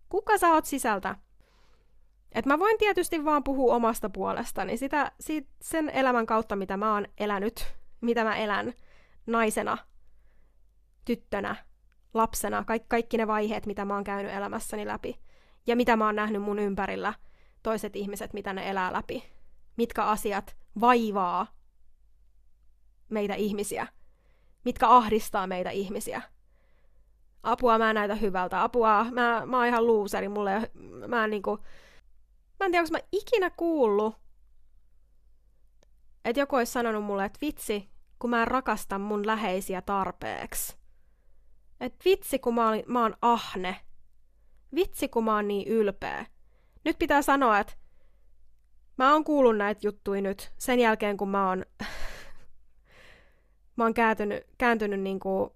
Kuka 0.08 0.38
sä 0.38 0.52
oot 0.52 0.64
sisältä? 0.64 1.16
Et 2.32 2.46
mä 2.46 2.58
voin 2.58 2.78
tietysti 2.78 3.24
vaan 3.24 3.44
puhua 3.44 3.74
omasta 3.74 4.10
puolestani, 4.10 4.76
sitä, 4.76 5.12
siitä, 5.20 5.50
sen 5.62 5.90
elämän 5.90 6.26
kautta, 6.26 6.56
mitä 6.56 6.76
mä 6.76 6.94
oon 6.94 7.06
elänyt, 7.18 7.74
mitä 8.00 8.24
mä 8.24 8.36
elän 8.36 8.72
naisena, 9.26 9.78
tyttönä, 11.04 11.56
lapsena, 12.14 12.64
kaikki, 12.64 12.86
kaikki 12.88 13.16
ne 13.16 13.26
vaiheet, 13.26 13.66
mitä 13.66 13.84
mä 13.84 13.94
oon 13.94 14.04
käynyt 14.04 14.32
elämässäni 14.32 14.86
läpi. 14.86 15.18
Ja 15.66 15.76
mitä 15.76 15.96
mä 15.96 16.06
oon 16.06 16.16
nähnyt 16.16 16.42
mun 16.42 16.58
ympärillä, 16.58 17.14
toiset 17.62 17.96
ihmiset, 17.96 18.32
mitä 18.32 18.52
ne 18.52 18.70
elää 18.70 18.92
läpi. 18.92 19.24
Mitkä 19.76 20.04
asiat 20.04 20.56
vaivaa 20.80 21.46
meitä 23.08 23.34
ihmisiä. 23.34 23.86
Mitkä 24.64 24.88
ahdistaa 24.88 25.46
meitä 25.46 25.70
ihmisiä. 25.70 26.22
Apua 27.42 27.78
mä 27.78 27.92
näytä 27.92 28.14
hyvältä. 28.14 28.62
Apua, 28.62 29.06
mä, 29.10 29.42
mä 29.46 29.56
oon 29.56 29.66
ihan 29.66 29.86
luuseri. 29.86 30.28
Mulle, 30.28 30.70
mä 31.06 31.24
en 31.24 31.30
niinku, 31.30 31.58
mä 32.60 32.66
en 32.66 32.72
tiedä, 32.72 32.82
onko 32.82 32.92
mä 32.92 33.08
ikinä 33.12 33.50
kuullut, 33.50 34.14
että 36.24 36.40
joku 36.40 36.56
olisi 36.56 36.72
sanonut 36.72 37.04
mulle, 37.04 37.24
että 37.24 37.38
vitsi, 37.42 37.90
kun 38.18 38.30
mä 38.30 38.42
en 38.42 38.48
rakasta 38.48 38.98
mun 38.98 39.26
läheisiä 39.26 39.82
tarpeeksi. 39.82 40.76
Et 41.80 41.94
vitsi, 42.04 42.38
kun 42.38 42.54
mä, 42.54 42.68
olin, 42.68 42.84
mä 42.86 43.02
oon 43.02 43.16
ahne. 43.22 43.76
Vitsi, 44.74 45.08
kun 45.08 45.24
mä 45.24 45.34
oon 45.34 45.48
niin 45.48 45.68
ylpeä. 45.68 46.26
Nyt 46.84 46.98
pitää 46.98 47.22
sanoa, 47.22 47.58
että 47.58 47.72
mä 48.98 49.12
oon 49.12 49.24
kuullut 49.24 49.56
näitä 49.56 49.80
juttuja 49.86 50.22
nyt 50.22 50.52
sen 50.58 50.80
jälkeen, 50.80 51.16
kun 51.16 51.28
mä 51.28 51.48
oon 51.48 51.64
mä 53.76 53.84
oon 53.84 53.94
kääntynyt, 53.94 54.46
kääntynyt 54.58 55.00
niin 55.00 55.20
kuin 55.20 55.50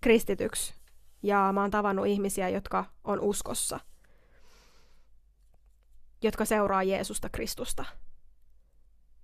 kristityksi 0.00 0.79
ja 1.22 1.50
mä 1.52 1.60
oon 1.60 1.70
tavannut 1.70 2.06
ihmisiä, 2.06 2.48
jotka 2.48 2.84
on 3.04 3.20
uskossa, 3.20 3.80
jotka 6.22 6.44
seuraa 6.44 6.82
Jeesusta 6.82 7.28
Kristusta, 7.28 7.84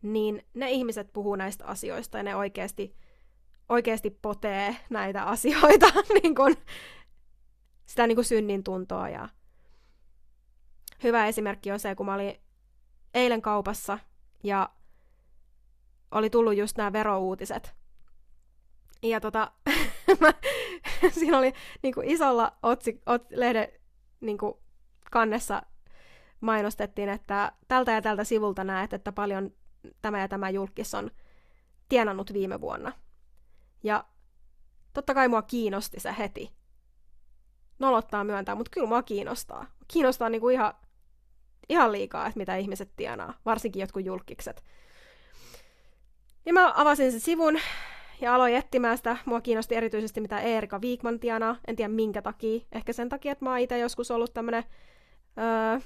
niin 0.02 0.46
ne 0.54 0.70
ihmiset 0.70 1.12
puhuu 1.12 1.36
näistä 1.36 1.64
asioista 1.64 2.16
ja 2.16 2.22
ne 2.22 2.36
oikeasti, 2.36 2.96
oikeasti 3.68 4.10
potee 4.10 4.76
näitä 4.90 5.22
asioita, 5.34 5.86
niin 6.22 6.34
kuin, 6.34 6.56
sitä 7.86 8.06
niin 8.06 8.16
kuin 8.16 8.24
synnin 8.24 8.64
tuntoa. 8.64 9.08
Ja 9.08 9.28
hyvä 11.02 11.26
esimerkki 11.26 11.72
on 11.72 11.80
se, 11.80 11.94
kun 11.94 12.06
mä 12.06 12.14
olin 12.14 12.40
eilen 13.14 13.42
kaupassa 13.42 13.98
ja 14.42 14.70
oli 16.10 16.30
tullut 16.30 16.56
just 16.56 16.76
nämä 16.76 16.92
verouutiset. 16.92 17.74
Ja 19.02 19.20
tota, 19.20 19.52
mä, 20.20 20.32
siinä 21.10 21.38
oli 21.38 21.52
niin 21.82 21.94
kuin 21.94 22.10
isolla 22.10 22.52
otsi, 22.62 23.00
ot, 23.06 23.26
lehden 23.30 23.68
niin 24.20 24.38
kuin 24.38 24.54
kannessa 25.10 25.62
mainostettiin, 26.40 27.08
että 27.08 27.52
tältä 27.68 27.92
ja 27.92 28.02
tältä 28.02 28.24
sivulta 28.24 28.64
näet, 28.64 28.92
että 28.92 29.12
paljon 29.12 29.52
tämä 30.02 30.20
ja 30.20 30.28
tämä 30.28 30.50
julkis 30.50 30.94
on 30.94 31.10
tienannut 31.88 32.32
viime 32.32 32.60
vuonna. 32.60 32.92
Ja 33.82 34.04
totta 34.92 35.14
kai 35.14 35.28
mua 35.28 35.42
kiinnosti 35.42 36.00
se 36.00 36.14
heti. 36.18 36.52
Nolottaa 37.78 38.24
myöntää, 38.24 38.54
mutta 38.54 38.70
kyllä 38.70 38.86
mua 38.86 39.02
kiinnostaa. 39.02 39.66
Kiinnostaa 39.88 40.28
niinku 40.28 40.48
ihan, 40.48 40.74
ihan 41.68 41.92
liikaa, 41.92 42.26
että 42.26 42.38
mitä 42.38 42.56
ihmiset 42.56 42.92
tienaa, 42.96 43.34
varsinkin 43.44 43.80
jotkut 43.80 44.04
julkikset. 44.04 44.64
Ja 46.46 46.52
mä 46.52 46.72
avasin 46.76 47.10
sen 47.10 47.20
sivun 47.20 47.58
ja 48.20 48.34
aloin 48.34 48.54
etsimään 48.54 48.96
sitä. 48.96 49.16
Mua 49.24 49.40
kiinnosti 49.40 49.74
erityisesti, 49.74 50.20
mitä 50.20 50.40
Erika 50.40 50.80
Viikman 50.80 51.20
tienaa. 51.20 51.56
En 51.66 51.76
tiedä 51.76 51.88
minkä 51.88 52.22
takia. 52.22 52.60
Ehkä 52.72 52.92
sen 52.92 53.08
takia, 53.08 53.32
että 53.32 53.44
mä 53.44 53.50
oon 53.50 53.58
itse 53.58 53.78
joskus 53.78 54.10
ollut 54.10 54.34
tämmönen 54.34 54.64
öö, 55.38 55.80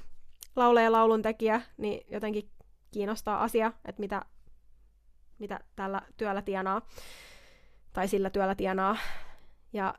laulee 0.57 0.85
ja 0.85 0.93
laulun 0.93 1.23
tekijä, 1.23 1.63
niin 1.77 2.07
jotenkin 2.11 2.51
kiinnostaa 2.91 3.43
asia, 3.43 3.73
että 3.85 4.01
mitä, 4.01 4.23
mitä 5.39 5.61
tällä 5.77 6.03
työllä 6.17 6.43
tienaa. 6.43 6.83
Tai 7.93 8.09
sillä 8.09 8.31
työllä 8.31 8.55
tienaa. 8.55 8.97
Ja 9.73 9.95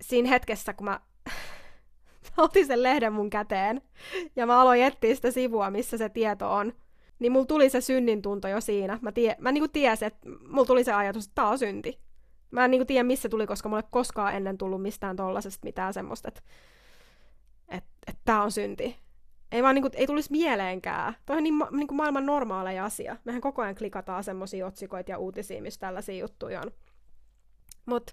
siinä 0.00 0.28
hetkessä, 0.28 0.72
kun 0.72 0.84
mä 0.84 1.00
otin 2.36 2.66
sen 2.66 2.82
lehden 2.82 3.12
mun 3.12 3.30
käteen 3.30 3.82
ja 4.36 4.46
mä 4.46 4.60
aloin 4.60 4.82
etsiä 4.82 5.14
sitä 5.14 5.30
sivua, 5.30 5.70
missä 5.70 5.98
se 5.98 6.08
tieto 6.08 6.54
on, 6.54 6.72
niin 7.18 7.32
mulla 7.32 7.46
tuli 7.46 7.70
se 7.70 7.80
synnin 7.80 8.22
tunto 8.22 8.48
jo 8.48 8.60
siinä. 8.60 8.98
Mä, 9.02 9.12
tie, 9.12 9.36
mä 9.38 9.52
niinku 9.52 9.68
tiesin, 9.68 10.06
että 10.06 10.28
mulla 10.48 10.66
tuli 10.66 10.84
se 10.84 10.92
ajatus, 10.92 11.24
että 11.24 11.34
tää 11.34 11.48
on 11.48 11.58
synti. 11.58 12.00
Mä 12.50 12.64
en 12.64 12.70
niinku 12.70 12.84
tiedä, 12.84 13.02
missä 13.02 13.28
tuli, 13.28 13.46
koska 13.46 13.68
mulle 13.68 13.84
koskaan 13.90 14.34
ennen 14.34 14.58
tullut 14.58 14.82
mistään 14.82 15.16
tollasesta 15.16 15.64
mitään 15.64 15.94
semmoista, 15.94 16.28
että 16.28 16.40
et, 17.68 17.84
et 18.06 18.18
tää 18.24 18.42
on 18.42 18.52
synti. 18.52 18.96
Ei 19.52 19.62
vaan 19.62 19.74
niinku, 19.74 19.90
ei 19.94 20.06
tulisi 20.06 20.32
mieleenkään. 20.32 21.16
Toi 21.26 21.36
on 21.36 21.42
niin, 21.42 21.54
ma- 21.54 21.68
niinku 21.70 21.94
maailman 21.94 22.26
normaaleja 22.26 22.84
asia. 22.84 23.16
Mehän 23.24 23.40
koko 23.40 23.62
ajan 23.62 23.74
klikataan 23.74 24.24
semmosia 24.24 24.66
otsikoita 24.66 25.10
ja 25.10 25.18
uutisia, 25.18 25.62
missä 25.62 25.80
tällaisia 25.80 26.18
juttuja 26.18 26.60
on. 26.60 26.70
Mut 27.86 28.10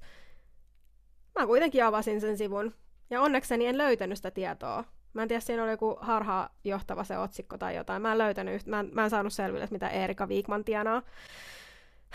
mä 1.39 1.45
kuitenkin 1.47 1.85
avasin 1.85 2.21
sen 2.21 2.37
sivun. 2.37 2.73
Ja 3.09 3.21
onnekseni 3.21 3.65
en 3.65 3.77
löytänyt 3.77 4.17
sitä 4.17 4.31
tietoa. 4.31 4.83
Mä 5.13 5.21
en 5.21 5.27
tiedä, 5.27 5.39
siinä 5.39 5.63
oli 5.63 5.71
joku 5.71 5.97
harhaa 6.01 6.49
johtava 6.63 7.03
se 7.03 7.17
otsikko 7.17 7.57
tai 7.57 7.75
jotain. 7.75 8.01
Mä 8.01 8.11
en 8.11 8.17
löytänyt, 8.17 8.65
mä 8.65 8.79
en, 8.79 8.89
mä 8.93 9.03
en 9.03 9.09
saanut 9.09 9.33
selville, 9.33 9.63
että 9.63 9.75
mitä 9.75 9.89
Erika 9.89 10.27
Viikman 10.27 10.63
tienaa. 10.63 11.01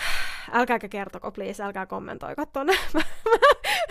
Älkääkä 0.53 0.89
kertoko, 0.89 1.33
please, 1.33 1.63
älkää 1.63 1.87
kommentoiko 1.87 2.47
tonne. 2.47 2.73
mä, 2.95 3.01
mä, 3.25 3.31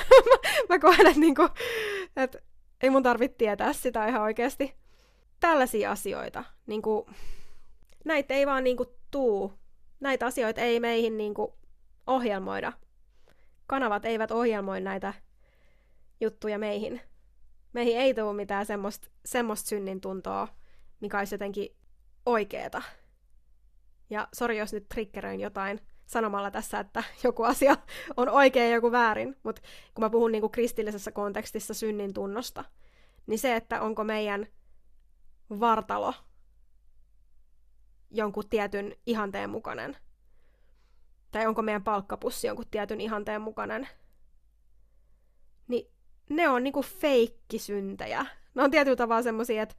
mä, 0.09 0.49
mä 0.69 0.79
koen, 0.79 1.07
että 1.07 1.19
niinku, 1.19 1.49
et, 2.15 2.37
ei 2.81 2.89
mun 2.89 3.03
tarvitse 3.03 3.37
tietää 3.37 3.73
sitä 3.73 4.07
ihan 4.07 4.21
oikeasti. 4.21 4.75
Tällaisia 5.39 5.91
asioita, 5.91 6.43
niinku, 6.65 7.09
näitä 8.05 8.33
ei 8.33 8.47
vaan 8.47 8.63
niinku 8.63 8.85
tuu. 9.11 9.53
Näitä 9.99 10.25
asioita 10.25 10.61
ei 10.61 10.79
meihin 10.79 11.17
niinku 11.17 11.57
ohjelmoida. 12.07 12.73
Kanavat 13.67 14.05
eivät 14.05 14.31
ohjelmoi 14.31 14.81
näitä 14.81 15.13
juttuja 16.19 16.59
meihin 16.59 17.01
meihin 17.77 17.97
ei 17.97 18.13
tule 18.13 18.33
mitään 18.33 18.65
semmoista, 18.65 19.07
semmoista 19.25 19.69
synnin 19.69 20.01
tuntoa, 20.01 20.47
mikä 20.99 21.19
olisi 21.19 21.35
jotenkin 21.35 21.75
oikeeta. 22.25 22.81
Ja 24.09 24.27
sori, 24.33 24.57
jos 24.57 24.73
nyt 24.73 24.89
triggeröin 24.89 25.39
jotain 25.39 25.81
sanomalla 26.05 26.51
tässä, 26.51 26.79
että 26.79 27.03
joku 27.23 27.43
asia 27.43 27.77
on 28.17 28.29
oikein 28.29 28.69
ja 28.69 28.75
joku 28.75 28.91
väärin, 28.91 29.35
mutta 29.43 29.61
kun 29.93 30.03
mä 30.03 30.09
puhun 30.09 30.31
niinku 30.31 30.49
kristillisessä 30.49 31.11
kontekstissa 31.11 31.73
synnin 31.73 32.13
tunnosta, 32.13 32.63
niin 33.27 33.39
se, 33.39 33.55
että 33.55 33.81
onko 33.81 34.03
meidän 34.03 34.47
vartalo 35.59 36.13
jonkun 38.11 38.49
tietyn 38.49 38.95
ihanteen 39.05 39.49
mukainen, 39.49 39.97
tai 41.31 41.47
onko 41.47 41.61
meidän 41.61 41.83
palkkapussi 41.83 42.47
jonkun 42.47 42.65
tietyn 42.71 43.01
ihanteen 43.01 43.41
mukainen, 43.41 43.87
niin 45.67 45.96
ne 46.29 46.49
on 46.49 46.63
niinku 46.63 46.81
feikkisyntejä. 46.81 48.25
Ne 48.55 48.63
on 48.63 48.71
tietyllä 48.71 48.95
tavalla 48.95 49.21
semmosia, 49.21 49.63
että 49.63 49.75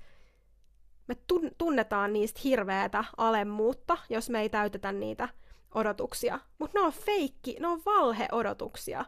me 1.07 1.17
tunnetaan 1.59 2.13
niistä 2.13 2.41
hirveätä 2.45 3.05
alemmuutta, 3.17 3.99
jos 4.11 4.31
me 4.31 4.41
ei 4.41 4.49
täytetä 4.49 4.93
niitä 4.93 5.29
odotuksia. 5.75 6.41
Mutta 6.59 6.79
ne 6.79 6.85
on 6.85 6.93
feikki, 6.93 7.57
ne 7.61 7.67
on 7.67 7.83
valheodotuksia. 7.87 9.05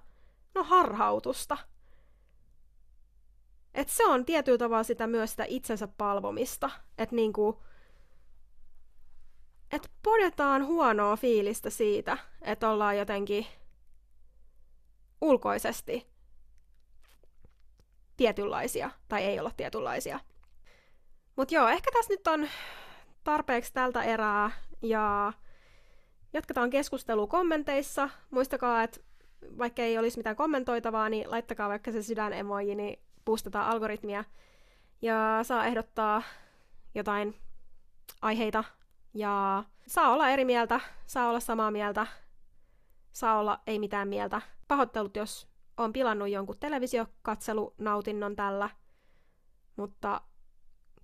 Ne 0.54 0.60
on 0.60 0.66
harhautusta. 0.66 1.58
Et 3.74 3.88
se 3.88 4.06
on 4.06 4.24
tietyllä 4.24 4.58
tavalla 4.58 4.82
sitä 4.82 5.06
myös 5.06 5.30
sitä 5.30 5.44
itsensä 5.48 5.88
palvomista. 5.88 6.70
Että 6.98 7.16
niinku, 7.16 7.62
et 9.72 9.90
podetaan 10.02 10.66
huonoa 10.66 11.16
fiilistä 11.16 11.70
siitä, 11.70 12.18
että 12.42 12.70
ollaan 12.70 12.98
jotenkin 12.98 13.46
ulkoisesti 15.20 16.09
tietynlaisia 18.20 18.90
tai 19.08 19.22
ei 19.22 19.40
olla 19.40 19.50
tietynlaisia. 19.56 20.20
Mutta 21.36 21.54
joo, 21.54 21.68
ehkä 21.68 21.90
tässä 21.92 22.12
nyt 22.12 22.26
on 22.26 22.48
tarpeeksi 23.24 23.72
tältä 23.72 24.02
erää 24.02 24.50
ja 24.82 25.32
jatketaan 26.32 26.70
keskustelua 26.70 27.26
kommenteissa. 27.26 28.08
Muistakaa, 28.30 28.82
että 28.82 29.00
vaikka 29.58 29.82
ei 29.82 29.98
olisi 29.98 30.18
mitään 30.18 30.36
kommentoitavaa, 30.36 31.08
niin 31.08 31.30
laittakaa 31.30 31.68
vaikka 31.68 31.92
se 31.92 32.02
sydän 32.02 32.32
emoji, 32.32 32.74
niin 32.74 32.98
boostataan 33.24 33.66
algoritmia. 33.66 34.24
Ja 35.02 35.40
saa 35.42 35.66
ehdottaa 35.66 36.22
jotain 36.94 37.36
aiheita 38.22 38.64
ja 39.14 39.64
saa 39.86 40.12
olla 40.12 40.28
eri 40.28 40.44
mieltä, 40.44 40.80
saa 41.06 41.28
olla 41.28 41.40
samaa 41.40 41.70
mieltä, 41.70 42.06
saa 43.12 43.38
olla 43.38 43.60
ei 43.66 43.78
mitään 43.78 44.08
mieltä. 44.08 44.40
Pahoittelut, 44.68 45.16
jos 45.16 45.49
on 45.84 45.92
pilannut 45.92 46.28
jonkun 46.28 46.58
televisiokatselunautinnon 46.60 48.36
tällä, 48.36 48.70
mutta 49.76 50.20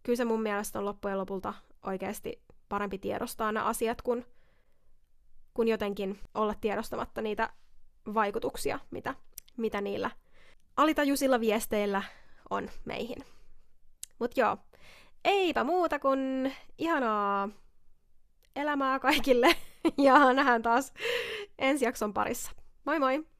kyllä 0.02 0.16
se 0.16 0.24
mun 0.24 0.42
mielestä 0.42 0.78
on 0.78 0.84
loppujen 0.84 1.18
lopulta 1.18 1.54
oikeasti 1.86 2.42
parempi 2.68 2.98
tiedostaa 2.98 3.52
nämä 3.52 3.66
asiat, 3.66 4.02
kuin, 4.02 4.26
kuin 5.54 5.68
jotenkin 5.68 6.20
olla 6.34 6.54
tiedostamatta 6.60 7.22
niitä 7.22 7.50
vaikutuksia, 8.14 8.78
mitä, 8.90 9.14
mitä 9.56 9.80
niillä 9.80 10.10
alitajuisilla 10.76 11.40
viesteillä 11.40 12.02
on 12.50 12.70
meihin. 12.84 13.24
Mut 14.18 14.36
joo, 14.36 14.56
eipä 15.24 15.64
muuta 15.64 15.98
kuin 15.98 16.52
ihanaa 16.78 17.48
elämää 18.56 18.98
kaikille 18.98 19.56
ja 20.06 20.32
nähdään 20.32 20.62
taas 20.62 20.92
ensi 21.58 21.84
jakson 21.84 22.14
parissa. 22.14 22.52
Moi 22.84 22.98
moi! 22.98 23.35